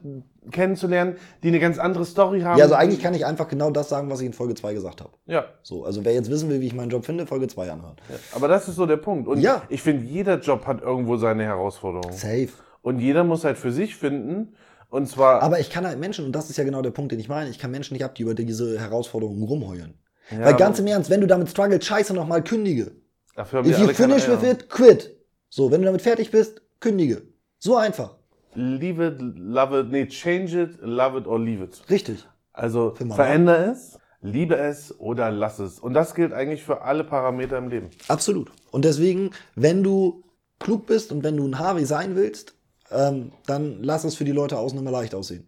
kennenzulernen, 0.52 1.16
die 1.44 1.48
eine 1.48 1.60
ganz 1.60 1.80
andere 1.80 2.06
Story 2.06 2.42
haben. 2.42 2.58
Ja, 2.58 2.66
also 2.66 2.76
eigentlich 2.76 3.02
kann 3.02 3.14
ich 3.14 3.26
einfach 3.26 3.48
genau 3.48 3.72
das 3.72 3.90
sagen, 3.90 4.10
was 4.10 4.20
ich 4.22 4.28
in 4.28 4.34
Folge 4.34 4.54
2 4.56 4.74
gesagt 4.74 5.02
habe. 5.02 5.12
Ja, 5.26 5.46
So, 5.64 5.86
also 5.86 6.04
wer 6.04 6.14
jetzt 6.14 6.30
wissen 6.30 6.50
will, 6.50 6.62
wie 6.62 6.68
ich 6.68 6.74
meinen 6.76 6.90
Job 6.90 7.06
finde, 7.06 7.26
Folge 7.26 7.48
2 7.48 7.72
anhören. 7.72 7.96
aber 8.34 8.48
das 8.48 8.68
ist 8.68 8.76
so 8.76 8.86
der 8.86 8.98
Punkt. 8.98 9.28
Und 9.28 9.40
Ja. 9.40 9.62
ich 9.70 9.82
finde, 9.82 10.06
jeder 10.06 10.40
Job 10.40 10.66
hat 10.68 10.82
irgendwo 10.82 11.18
seine 11.18 11.44
Herausforderungen. 11.44 12.16
Safe. 12.16 12.50
Und 12.82 13.00
jeder 13.00 13.24
muss 13.24 13.44
halt 13.44 13.58
für 13.58 13.72
sich 13.72 13.96
finden. 13.96 14.56
Und 14.90 15.08
zwar, 15.08 15.42
Aber 15.42 15.60
ich 15.60 15.70
kann 15.70 15.86
halt 15.86 16.00
Menschen, 16.00 16.26
und 16.26 16.34
das 16.34 16.50
ist 16.50 16.58
ja 16.58 16.64
genau 16.64 16.82
der 16.82 16.92
Punkt, 16.92 17.12
den 17.12 17.20
ich 17.20 17.30
meine, 17.30 17.50
ich 17.50 17.60
kann 17.60 17.72
Menschen 17.72 17.94
nicht 17.94 18.04
ab, 18.04 18.16
die 18.16 18.24
über 18.24 18.34
diese 18.34 18.78
Herausforderungen 18.80 19.44
rumheulen. 19.44 19.94
Ja, 20.30 20.42
Weil 20.46 20.56
ganz 20.56 20.80
im 20.80 20.88
Ernst, 20.88 21.10
wenn 21.10 21.22
du 21.22 21.28
damit 21.28 21.50
struggles, 21.50 21.86
scheiße 21.86 22.14
nochmal, 22.14 22.44
kündige. 22.44 22.92
dafür 23.36 23.60
haben 23.60 23.70
If 23.70 23.80
you 23.80 23.88
finish 23.88 24.28
with 24.28 24.44
it, 24.44 24.70
quit. 24.70 25.16
So, 25.50 25.72
wenn 25.72 25.82
du 25.82 25.86
damit 25.86 26.02
fertig 26.02 26.32
bist, 26.32 26.62
kündige. 26.80 27.24
So 27.60 27.78
einfach. 27.78 28.16
Leave 28.54 29.06
it, 29.06 29.16
love 29.20 29.80
it, 29.80 29.92
nee, 29.92 30.06
change 30.08 30.62
it, 30.62 30.78
love 30.82 31.18
it 31.18 31.26
or 31.26 31.40
leave 31.40 31.64
it. 31.64 31.82
Richtig. 31.90 32.28
Also 32.52 32.94
veränder 32.96 33.72
es, 33.72 33.98
liebe 34.22 34.56
es 34.56 34.98
oder 35.00 35.32
lass 35.32 35.60
es. 35.60 35.80
Und 35.80 35.94
das 35.94 36.16
gilt 36.16 36.34
eigentlich 36.34 36.64
für 36.64 36.82
alle 36.82 37.06
Parameter 37.06 37.58
im 37.58 37.70
Leben. 37.70 37.90
Absolut. 38.10 38.52
Und 38.72 38.84
deswegen, 38.84 39.32
wenn 39.56 39.84
du 39.84 40.24
klug 40.60 40.86
bist 40.86 41.12
und 41.14 41.24
wenn 41.24 41.38
du 41.38 41.48
ein 41.48 41.60
Harvey 41.60 41.86
sein 41.86 42.16
willst, 42.16 42.56
ähm, 42.92 43.32
dann 43.46 43.82
lass 43.82 44.04
es 44.04 44.16
für 44.16 44.24
die 44.24 44.32
Leute 44.32 44.58
außen 44.58 44.78
immer 44.78 44.92
leicht 44.92 45.16
aussehen. 45.16 45.48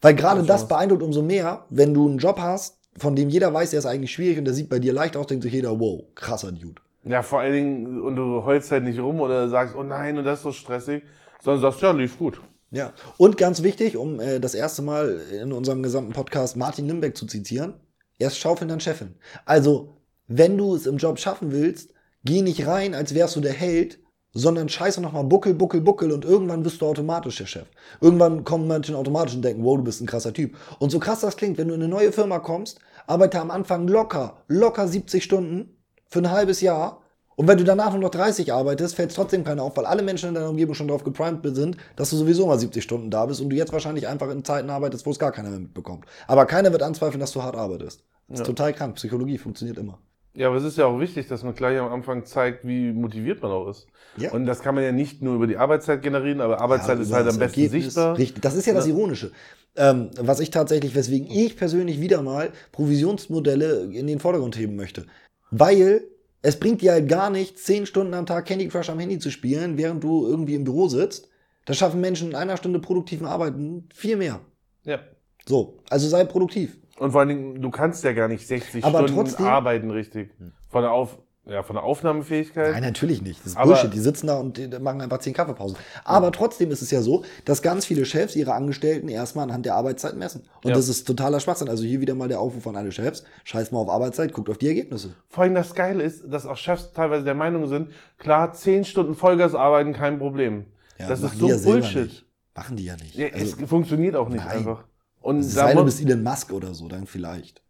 Weil 0.00 0.14
gerade 0.14 0.42
das 0.42 0.60
schon. 0.62 0.68
beeindruckt 0.68 1.02
umso 1.02 1.22
mehr, 1.22 1.64
wenn 1.70 1.94
du 1.94 2.08
einen 2.08 2.18
Job 2.18 2.38
hast, 2.38 2.78
von 2.98 3.14
dem 3.14 3.28
jeder 3.28 3.52
weiß, 3.52 3.70
der 3.70 3.78
ist 3.78 3.86
eigentlich 3.86 4.12
schwierig 4.12 4.38
und 4.38 4.44
der 4.44 4.54
sieht 4.54 4.68
bei 4.68 4.78
dir 4.78 4.92
leicht 4.92 5.16
aus, 5.16 5.26
denkt 5.26 5.42
sich 5.42 5.52
jeder, 5.52 5.78
wow, 5.78 6.04
krasser 6.14 6.52
Dude. 6.52 6.80
Ja, 7.04 7.22
vor 7.22 7.40
allen 7.40 7.52
Dingen, 7.52 8.00
und 8.00 8.16
du 8.16 8.44
heulst 8.44 8.72
halt 8.72 8.84
nicht 8.84 8.98
rum 8.98 9.20
oder 9.20 9.48
sagst, 9.48 9.74
oh 9.76 9.82
nein, 9.82 10.18
und 10.18 10.24
das 10.24 10.40
ist 10.40 10.44
so 10.44 10.52
stressig, 10.52 11.04
sondern 11.42 11.62
sagst, 11.62 11.82
ja, 11.82 11.92
lief 11.92 12.18
gut. 12.18 12.40
Ja. 12.70 12.92
Und 13.16 13.36
ganz 13.36 13.62
wichtig, 13.62 13.96
um 13.96 14.18
äh, 14.18 14.40
das 14.40 14.54
erste 14.54 14.82
Mal 14.82 15.20
in 15.40 15.52
unserem 15.52 15.82
gesamten 15.82 16.12
Podcast 16.12 16.56
Martin 16.56 16.86
Limbeck 16.86 17.16
zu 17.16 17.26
zitieren, 17.26 17.74
erst 18.18 18.38
Schaufeln, 18.38 18.68
dann 18.68 18.80
Chefin. 18.80 19.14
Also, 19.44 19.98
wenn 20.26 20.58
du 20.58 20.74
es 20.74 20.86
im 20.86 20.96
Job 20.96 21.18
schaffen 21.20 21.52
willst, 21.52 21.92
geh 22.24 22.42
nicht 22.42 22.66
rein, 22.66 22.94
als 22.94 23.14
wärst 23.14 23.36
du 23.36 23.40
der 23.40 23.52
Held, 23.52 24.00
sondern 24.36 24.68
scheiße 24.68 25.00
nochmal 25.00 25.24
Buckel, 25.24 25.54
Buckel, 25.54 25.80
Buckel 25.80 26.12
und 26.12 26.24
irgendwann 26.24 26.62
bist 26.62 26.80
du 26.80 26.86
automatisch 26.86 27.38
der 27.38 27.46
Chef. 27.46 27.66
Irgendwann 28.00 28.44
kommen 28.44 28.68
Menschen 28.68 28.94
automatisch 28.94 29.34
und 29.34 29.42
denken, 29.42 29.64
wow, 29.64 29.78
du 29.78 29.84
bist 29.84 30.00
ein 30.02 30.06
krasser 30.06 30.32
Typ. 30.32 30.54
Und 30.78 30.90
so 30.90 30.98
krass 30.98 31.20
das 31.20 31.36
klingt, 31.36 31.56
wenn 31.58 31.68
du 31.68 31.74
in 31.74 31.82
eine 31.82 31.88
neue 31.88 32.12
Firma 32.12 32.38
kommst, 32.38 32.78
arbeite 33.06 33.40
am 33.40 33.50
Anfang 33.50 33.88
locker, 33.88 34.36
locker 34.48 34.86
70 34.86 35.24
Stunden 35.24 35.76
für 36.08 36.18
ein 36.18 36.30
halbes 36.30 36.60
Jahr. 36.60 37.00
Und 37.34 37.48
wenn 37.48 37.58
du 37.58 37.64
danach 37.64 37.92
nur 37.92 38.00
noch 38.00 38.10
30 38.10 38.52
arbeitest, 38.52 38.94
fällt 38.94 39.10
es 39.10 39.16
trotzdem 39.16 39.44
keiner 39.44 39.62
auf, 39.62 39.76
weil 39.76 39.86
alle 39.86 40.02
Menschen 40.02 40.28
in 40.30 40.34
deiner 40.34 40.50
Umgebung 40.50 40.74
schon 40.74 40.88
darauf 40.88 41.04
geprimed 41.04 41.54
sind, 41.54 41.76
dass 41.94 42.10
du 42.10 42.16
sowieso 42.16 42.46
mal 42.46 42.58
70 42.58 42.82
Stunden 42.82 43.10
da 43.10 43.26
bist 43.26 43.40
und 43.40 43.50
du 43.50 43.56
jetzt 43.56 43.72
wahrscheinlich 43.72 44.06
einfach 44.06 44.30
in 44.30 44.44
Zeiten 44.44 44.70
arbeitest, 44.70 45.04
wo 45.06 45.10
es 45.10 45.18
gar 45.18 45.32
keiner 45.32 45.50
mehr 45.50 45.60
mitbekommt. 45.60 46.04
Aber 46.26 46.46
keiner 46.46 46.72
wird 46.72 46.82
anzweifeln, 46.82 47.20
dass 47.20 47.32
du 47.32 47.42
hart 47.42 47.56
arbeitest. 47.56 48.02
Das 48.28 48.40
ist 48.40 48.46
Ja. 48.46 48.52
total 48.52 48.72
krank. 48.72 48.96
Psychologie 48.96 49.38
funktioniert 49.38 49.78
immer. 49.78 49.98
Ja, 50.36 50.48
aber 50.48 50.56
es 50.56 50.64
ist 50.64 50.76
ja 50.76 50.84
auch 50.86 51.00
wichtig, 51.00 51.28
dass 51.28 51.42
man 51.42 51.54
gleich 51.54 51.78
am 51.78 51.90
Anfang 51.90 52.24
zeigt, 52.26 52.66
wie 52.66 52.92
motiviert 52.92 53.42
man 53.42 53.50
auch 53.50 53.68
ist. 53.68 53.86
Ja. 54.18 54.32
Und 54.32 54.44
das 54.46 54.60
kann 54.60 54.74
man 54.74 54.84
ja 54.84 54.92
nicht 54.92 55.22
nur 55.22 55.34
über 55.34 55.46
die 55.46 55.56
Arbeitszeit 55.56 56.02
generieren, 56.02 56.40
aber 56.42 56.60
Arbeitszeit 56.60 56.98
Ja, 56.98 57.02
ist 57.02 57.12
halt 57.12 57.26
das 57.26 57.34
am 57.34 57.40
besten 57.40 57.60
Ergebnis. 57.60 57.84
sichtbar. 57.84 58.18
Richtig, 58.18 58.42
das 58.42 58.54
ist 58.54 58.66
ja 58.66 58.74
das 58.74 58.86
Ironische. 58.86 59.32
Ähm, 59.76 60.10
was 60.18 60.40
ich 60.40 60.50
tatsächlich, 60.50 60.94
weswegen 60.94 61.30
ich 61.30 61.56
persönlich 61.56 62.00
wieder 62.00 62.22
mal 62.22 62.50
Provisionsmodelle 62.72 63.84
in 63.92 64.06
den 64.06 64.20
Vordergrund 64.20 64.58
heben 64.58 64.76
möchte. 64.76 65.06
Weil 65.50 66.02
es 66.42 66.58
bringt 66.58 66.82
dir 66.82 66.92
halt 66.92 67.08
gar 67.08 67.30
nichts, 67.30 67.64
10 67.64 67.86
Stunden 67.86 68.14
am 68.14 68.26
Tag 68.26 68.46
Candy 68.46 68.68
Crush 68.68 68.90
am 68.90 68.98
Handy 68.98 69.18
zu 69.18 69.30
spielen, 69.30 69.78
während 69.78 70.04
du 70.04 70.26
irgendwie 70.26 70.54
im 70.54 70.64
Büro 70.64 70.88
sitzt. 70.88 71.28
Da 71.64 71.74
schaffen 71.74 72.00
Menschen 72.00 72.28
in 72.28 72.34
einer 72.34 72.56
Stunde 72.56 72.78
produktiven 72.78 73.26
Arbeiten 73.26 73.88
viel 73.92 74.16
mehr. 74.16 74.40
Ja. 74.84 75.00
So, 75.48 75.78
also 75.90 76.08
sei 76.08 76.24
produktiv. 76.24 76.78
Und 76.98 77.10
vor 77.12 77.20
allen 77.20 77.28
Dingen, 77.28 77.62
du 77.62 77.70
kannst 77.70 78.04
ja 78.04 78.12
gar 78.12 78.28
nicht 78.28 78.46
60 78.46 78.84
Aber 78.84 78.98
Stunden 79.06 79.14
trotzdem- 79.14 79.46
arbeiten, 79.46 79.90
richtig. 79.90 80.30
Von 80.68 80.82
der, 80.82 80.92
Auf, 80.92 81.18
ja, 81.44 81.62
von 81.62 81.76
der 81.76 81.82
Aufnahmefähigkeit. 81.84 82.72
Nein, 82.72 82.82
natürlich 82.82 83.20
nicht. 83.22 83.40
Das 83.40 83.48
ist 83.52 83.56
Aber- 83.56 83.72
Bullshit. 83.72 83.92
Die 83.92 83.98
sitzen 84.00 84.26
da 84.28 84.38
und 84.38 84.80
machen 84.82 85.00
einfach 85.00 85.18
10 85.18 85.32
Kaffeepausen. 85.34 85.76
Aber 86.04 86.32
trotzdem 86.32 86.70
ist 86.70 86.82
es 86.82 86.90
ja 86.90 87.02
so, 87.02 87.22
dass 87.44 87.60
ganz 87.62 87.84
viele 87.86 88.04
Chefs 88.04 88.34
ihre 88.34 88.54
Angestellten 88.54 89.08
erstmal 89.08 89.44
anhand 89.44 89.66
der 89.66 89.74
Arbeitszeit 89.74 90.16
messen. 90.16 90.42
Und 90.64 90.70
Ja. 90.70 90.74
das 90.74 90.88
ist 90.88 91.04
totaler 91.06 91.38
Schwachsinn. 91.40 91.68
Also 91.68 91.84
hier 91.84 92.00
wieder 92.00 92.14
mal 92.14 92.28
der 92.28 92.40
Aufruf 92.40 92.66
an 92.66 92.76
alle 92.76 92.90
Chefs. 92.92 93.24
Scheiß 93.44 93.72
mal 93.72 93.78
auf 93.80 93.90
Arbeitszeit, 93.90 94.32
guckt 94.32 94.48
auf 94.48 94.58
die 94.58 94.68
Ergebnisse. 94.68 95.14
Vor 95.28 95.44
allem 95.44 95.54
das 95.54 95.74
Geile 95.74 96.02
ist, 96.02 96.24
dass 96.32 96.46
auch 96.46 96.56
Chefs 96.56 96.92
teilweise 96.92 97.24
der 97.24 97.34
Meinung 97.34 97.66
sind, 97.68 97.90
klar, 98.18 98.52
10 98.54 98.84
Stunden 98.84 99.14
Vollgas 99.14 99.54
arbeiten, 99.54 99.92
kein 99.92 100.18
Problem. 100.18 100.64
das 100.98 101.20
machen 101.20 101.32
ist 101.34 101.38
so 101.40 101.48
ja 101.48 101.56
Bullshit. 101.58 102.24
Machen 102.54 102.76
die 102.76 102.84
ja 102.86 102.96
nicht. 102.96 103.14
Ja, 103.16 103.26
Also, 103.34 103.56
es 103.62 103.68
funktioniert 103.68 104.16
auch 104.16 104.30
nicht 104.30 104.42
nein. 104.46 104.56
einfach. 104.58 104.84
Und 105.26 105.40
es 105.40 105.54
sei 105.54 105.68
denn, 105.68 105.78
du 105.78 105.84
bist 105.84 106.00
Elon 106.00 106.22
Musk 106.22 106.52
oder 106.52 106.72
so, 106.74 106.88
dann 106.88 107.06
vielleicht. 107.06 107.62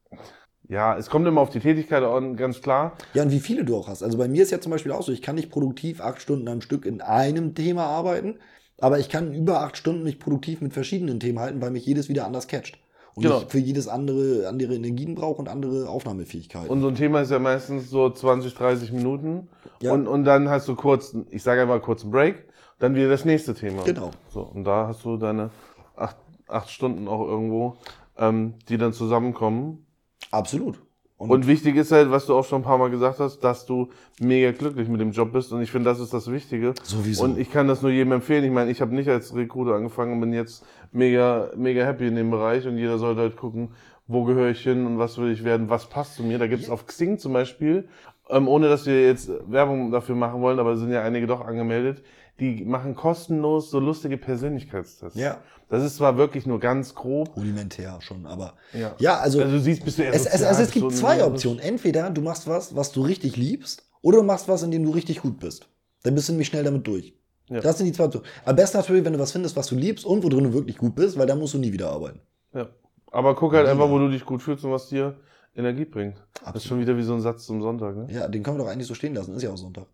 ja, 0.69 0.97
es 0.97 1.09
kommt 1.09 1.27
immer 1.27 1.40
auf 1.40 1.51
die 1.51 1.61
Tätigkeit 1.61 2.03
an, 2.03 2.37
ganz 2.37 2.61
klar. 2.61 2.92
Ja, 3.14 3.23
und 3.23 3.31
wie 3.31 3.40
viele 3.40 3.64
du 3.64 3.77
auch 3.77 3.88
hast. 3.88 4.03
Also 4.03 4.19
bei 4.19 4.29
mir 4.29 4.42
ist 4.42 4.51
ja 4.51 4.61
zum 4.61 4.73
Beispiel 4.73 4.92
auch 4.92 5.03
so, 5.03 5.12
ich 5.12 5.23
kann 5.23 5.37
nicht 5.37 5.51
produktiv 5.51 6.01
acht 6.01 6.21
Stunden 6.21 6.49
am 6.49 6.61
Stück 6.61 6.85
in 6.87 7.01
einem 7.01 7.55
Thema 7.55 7.85
arbeiten, 7.87 8.37
aber 8.79 8.99
ich 8.99 9.09
kann 9.09 9.33
über 9.33 9.61
acht 9.62 9.77
Stunden 9.77 10.03
mich 10.03 10.19
produktiv 10.19 10.61
mit 10.61 10.73
verschiedenen 10.75 11.19
Themen 11.21 11.38
halten, 11.38 11.62
weil 11.62 11.71
mich 11.71 11.87
jedes 11.87 12.09
wieder 12.09 12.27
anders 12.27 12.47
catcht. 12.47 12.79
Und 13.14 13.23
Genau. 13.23 13.40
ich 13.40 13.47
für 13.49 13.59
jedes 13.59 13.88
andere 13.88 14.47
andere 14.47 14.75
Energien 14.75 15.14
brauche 15.14 15.38
und 15.38 15.49
andere 15.49 15.88
Aufnahmefähigkeiten. 15.88 16.69
Und 16.69 16.83
so 16.83 16.88
ein 16.88 16.97
Thema 16.97 17.23
ist 17.23 17.31
ja 17.31 17.39
meistens 17.39 17.89
so 17.89 18.11
20, 18.11 18.53
30 18.53 18.93
Minuten. 18.93 19.49
Ja. 19.80 19.93
Und, 19.93 20.07
und 20.07 20.24
dann 20.24 20.51
hast 20.51 20.68
du 20.68 20.74
kurz, 20.74 21.16
ich 21.30 21.43
sage 21.43 21.62
einfach 21.62 21.80
kurz 21.80 22.03
einen 22.03 22.11
Break, 22.11 22.45
dann 22.78 22.95
wieder 22.95 23.09
das 23.09 23.24
nächste 23.24 23.55
Thema. 23.55 23.85
Genau. 23.85 24.11
So, 24.28 24.43
und 24.43 24.64
da 24.64 24.89
hast 24.89 25.03
du 25.07 25.16
deine 25.16 25.49
acht, 26.49 26.70
Stunden 26.70 27.09
auch 27.09 27.26
irgendwo, 27.26 27.76
ähm, 28.18 28.55
die 28.68 28.78
dann 28.78 28.92
zusammenkommen. 28.92 29.86
Absolut. 30.30 30.80
Und 31.18 31.47
wichtig 31.47 31.76
ist 31.76 31.92
halt, 31.92 32.11
was 32.11 32.26
du 32.26 32.36
auch 32.36 32.44
schon 32.44 32.61
ein 32.61 32.64
paar 32.64 32.76
Mal 32.76 32.90
gesagt 32.90 33.20
hast, 33.20 33.38
dass 33.40 33.64
du 33.64 33.88
mega 34.20 34.53
glücklich 34.53 34.86
mit 34.88 35.01
dem 35.01 35.12
Job 35.12 35.32
bist. 35.32 35.51
Und 35.51 35.62
ich 35.62 35.70
finde, 35.70 35.88
das 35.88 35.99
ist 35.99 36.12
das 36.12 36.30
Wichtige. 36.30 36.74
Sowieso. 36.82 37.24
Und 37.24 37.38
ich 37.38 37.51
kann 37.51 37.68
das 37.68 37.80
nur 37.80 37.90
jedem 37.90 38.12
empfehlen. 38.12 38.44
Ich 38.44 38.51
meine, 38.51 38.70
ich 38.70 38.82
habe 38.82 38.94
nicht 38.94 39.09
als 39.09 39.34
Recruiter 39.34 39.74
angefangen 39.74 40.12
und 40.12 40.20
bin 40.20 40.34
jetzt 40.34 40.66
mega, 40.92 41.51
mega 41.57 41.86
happy 41.86 42.07
in 42.07 42.16
dem 42.16 42.30
Bereich. 42.30 42.66
Und 42.66 42.76
jeder 42.76 42.99
sollte 42.99 43.22
halt 43.22 43.36
gucken, 43.36 43.70
wo 44.07 44.24
gehöre 44.24 44.51
ich 44.51 44.61
hin 44.61 44.86
und 44.86 44.99
was 44.99 45.16
will 45.16 45.32
ich 45.32 45.42
werden, 45.42 45.70
was 45.70 45.88
passt 45.88 46.16
zu 46.16 46.22
mir. 46.22 46.38
Da 46.38 46.47
gibt 46.49 46.62
es 46.62 46.70
auf 46.70 46.86
Xing 46.86 47.18
zum 47.18 47.32
Beispiel, 47.32 47.88
ähm, 48.28 48.47
ohne 48.47 48.68
dass 48.68 48.86
wir 48.86 49.05
jetzt 49.05 49.30
Werbung 49.51 49.90
dafür 49.90 50.14
machen 50.14 50.42
wollen, 50.42 50.59
aber 50.59 50.72
es 50.72 50.80
sind 50.80 50.92
ja 50.92 51.03
einige 51.03 51.26
doch 51.26 51.40
angemeldet, 51.40 52.03
die 52.41 52.64
machen 52.64 52.95
kostenlos 52.95 53.70
so 53.70 53.80
lustige 53.80 54.18
Persönlichkeitstests. 54.18 55.18
Ja. 55.18 55.41
Das 55.68 55.82
ist 55.82 55.97
zwar 55.97 56.16
wirklich 56.16 56.47
nur 56.47 56.61
ganz 56.61 56.95
grob. 56.95 57.37
Rudimentär 57.37 57.99
schon, 58.01 58.26
aber. 58.26 58.55
Ja. 58.72 58.95
Ja, 58.99 59.18
also. 59.18 59.41
Also 59.41 59.53
du 59.53 59.61
siehst, 59.61 59.84
bist 59.84 59.99
du 59.99 60.03
eher 60.03 60.12
es, 60.14 60.26
es, 60.26 60.43
also 60.43 60.62
es 60.62 60.70
gibt 60.70 60.93
zwei 60.93 61.24
Optionen. 61.24 61.59
Entweder 61.59 62.11
du 62.11 62.20
machst 62.20 62.47
was, 62.47 62.76
was 62.76 62.93
du 62.93 63.03
richtig 63.03 63.37
liebst, 63.37 63.84
oder 64.03 64.18
du 64.18 64.24
machst 64.24 64.49
was, 64.49 64.62
in 64.62 64.70
dem 64.70 64.84
du 64.84 64.91
richtig 64.91 65.22
gut 65.22 65.41
bist. 65.41 65.68
Dann 66.03 66.14
bist 66.14 66.28
du 66.28 66.32
nämlich 66.32 66.49
schnell 66.49 66.62
damit 66.62 66.87
durch. 66.87 67.14
Ja. 67.49 67.61
Das 67.61 67.78
sind 67.78 67.87
die 67.87 67.93
zwei 67.93 68.05
Optionen. 68.05 68.28
Am 68.45 68.55
besten 68.55 68.76
natürlich, 68.76 69.05
wenn 69.05 69.12
du 69.14 69.18
was 69.18 69.32
findest, 69.32 69.57
was 69.57 69.66
du 69.68 69.74
liebst 69.74 70.05
und 70.05 70.22
wo 70.22 70.28
du 70.28 70.53
wirklich 70.53 70.78
gut 70.78 70.95
bist, 70.95 71.18
weil 71.18 71.26
da 71.26 71.34
musst 71.34 71.55
du 71.55 71.59
nie 71.59 71.72
wieder 71.72 71.91
arbeiten. 71.91 72.20
Ja. 72.55 72.68
Aber 73.11 73.34
guck 73.34 73.55
halt 73.55 73.66
Ja. 73.66 73.72
einfach, 73.72 73.89
wo 73.91 73.99
du 73.99 74.09
dich 74.09 74.24
gut 74.24 74.43
fühlst 74.43 74.64
und 74.64 74.70
was 74.72 74.89
dir 74.89 75.16
Energie 75.57 75.84
bringt. 75.87 76.16
Das 76.16 76.43
ist 76.43 76.47
Absolut. 76.47 76.62
schon 76.68 76.80
wieder 76.80 76.97
wie 76.97 77.03
so 77.03 77.14
ein 77.14 77.20
Satz 77.22 77.47
zum 77.47 77.62
Sonntag, 77.62 77.97
ne? 77.97 78.07
Ja, 78.11 78.28
den 78.28 78.43
können 78.43 78.59
wir 78.59 78.64
doch 78.64 78.70
eigentlich 78.70 78.87
so 78.87 78.95
stehen 78.95 79.14
lassen. 79.14 79.34
Ist 79.34 79.43
ja 79.43 79.51
auch 79.51 79.57
Sonntag. 79.57 79.87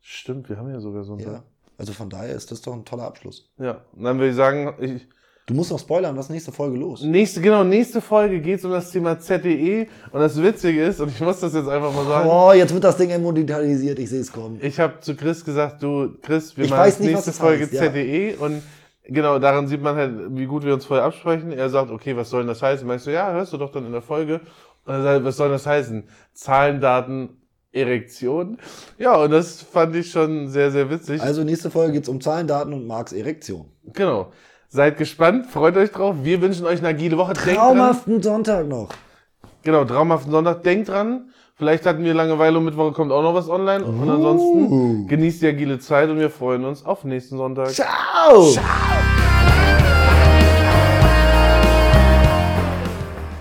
Stimmt, 0.00 0.48
wir 0.48 0.56
haben 0.56 0.70
ja 0.70 0.80
sogar 0.80 1.02
Ja. 1.18 1.42
Also 1.78 1.92
von 1.92 2.08
daher 2.10 2.34
ist 2.34 2.50
das 2.50 2.62
doch 2.62 2.72
ein 2.72 2.84
toller 2.84 3.04
Abschluss. 3.04 3.50
Ja. 3.58 3.80
Und 3.96 4.04
dann 4.04 4.18
würde 4.18 4.30
ich 4.30 4.36
sagen, 4.36 4.74
ich, 4.80 5.06
Du 5.46 5.52
musst 5.52 5.70
noch 5.70 5.78
spoilern, 5.78 6.16
was 6.16 6.26
ist 6.26 6.30
nächste 6.30 6.52
Folge 6.52 6.78
los? 6.78 7.02
nächste, 7.02 7.42
genau, 7.42 7.64
nächste 7.64 8.00
Folge 8.00 8.40
geht 8.40 8.60
es 8.60 8.64
um 8.64 8.70
das 8.70 8.90
Thema 8.90 9.18
ZDE. 9.18 9.88
Und 10.10 10.20
das 10.20 10.42
Witzige 10.42 10.82
ist, 10.82 11.00
und 11.00 11.10
ich 11.10 11.20
muss 11.20 11.38
das 11.40 11.52
jetzt 11.52 11.68
einfach 11.68 11.92
mal 11.94 12.06
sagen, 12.06 12.30
Oh, 12.30 12.52
jetzt 12.54 12.72
wird 12.72 12.82
das 12.82 12.96
Ding 12.96 13.10
emotionalisiert, 13.10 13.98
ich 13.98 14.08
sehe 14.08 14.20
es 14.20 14.32
kommen. 14.32 14.58
ich 14.62 14.80
habe 14.80 15.00
zu 15.00 15.14
Chris 15.14 15.44
gesagt, 15.44 15.82
du, 15.82 16.14
Chris, 16.22 16.56
wir 16.56 16.64
Ich 16.64 16.70
machen 16.70 16.84
nicht, 16.98 17.00
nächste 17.12 17.32
Folge 17.32 17.64
heißt, 17.64 17.74
ja. 17.74 17.82
ZDE 17.92 18.36
und 18.38 18.62
genau, 19.06 19.38
daran 19.38 19.68
sieht 19.68 19.82
man 19.82 19.96
halt, 19.96 20.14
wie 20.30 20.46
gut 20.46 20.64
wir 20.64 20.72
uns 20.72 20.86
vorher 20.86 21.04
absprechen. 21.04 21.52
Er 21.52 21.68
sagt, 21.68 21.90
okay, 21.90 22.16
was 22.16 22.30
soll 22.30 22.40
denn 22.40 22.48
das 22.48 22.62
heißen? 22.62 22.86
Meinst 22.88 23.06
du, 23.06 23.12
ja, 23.12 23.30
hörst 23.30 23.52
du 23.52 23.58
doch 23.58 23.70
dann 23.70 23.84
in 23.84 23.92
der 23.92 24.00
Folge. 24.00 24.40
Und 24.86 24.94
er 24.94 25.02
sagt, 25.02 25.24
was 25.26 25.36
soll 25.36 25.50
das 25.50 25.66
heißen? 25.66 26.04
Zahlen, 26.32 26.80
Daten, 26.80 27.36
Erektion. 27.74 28.58
Ja, 28.98 29.16
und 29.16 29.30
das 29.30 29.60
fand 29.62 29.94
ich 29.96 30.10
schon 30.10 30.48
sehr, 30.48 30.70
sehr 30.70 30.88
witzig. 30.90 31.20
Also 31.20 31.42
nächste 31.44 31.70
Folge 31.70 31.94
geht 31.94 32.04
es 32.04 32.08
um 32.08 32.20
Zahlen, 32.20 32.46
Daten 32.46 32.72
und 32.72 32.86
Marks 32.86 33.12
Erektion. 33.12 33.66
Genau. 33.92 34.32
Seid 34.68 34.96
gespannt, 34.96 35.46
freut 35.46 35.76
euch 35.76 35.90
drauf. 35.92 36.16
Wir 36.22 36.40
wünschen 36.40 36.66
euch 36.66 36.78
eine 36.80 36.88
agile 36.88 37.16
Woche. 37.16 37.34
Denkt 37.34 37.46
dran, 37.48 37.56
Traumhaften 37.56 38.22
Sonntag 38.22 38.66
noch. 38.66 38.88
genau, 39.62 39.84
traumhaften 39.84 40.32
Sonntag. 40.32 40.62
Denkt 40.64 40.88
dran, 40.88 41.30
vielleicht 41.54 41.86
hatten 41.86 42.02
wir 42.04 42.12
Langeweile 42.14 42.58
und 42.58 42.64
Mittwoch 42.64 42.92
kommt 42.92 43.12
auch 43.12 43.22
noch 43.22 43.34
was 43.34 43.48
online. 43.48 43.84
Und 43.84 44.08
ansonsten 44.08 45.06
genießt 45.06 45.42
die 45.42 45.46
agile 45.48 45.78
Zeit 45.78 46.08
und 46.10 46.18
wir 46.18 46.30
freuen 46.30 46.64
uns 46.64 46.84
auf 46.84 47.04
nächsten 47.04 47.36
Sonntag. 47.36 47.70
Ciao! 47.70 48.50
Ciao. 48.50 49.13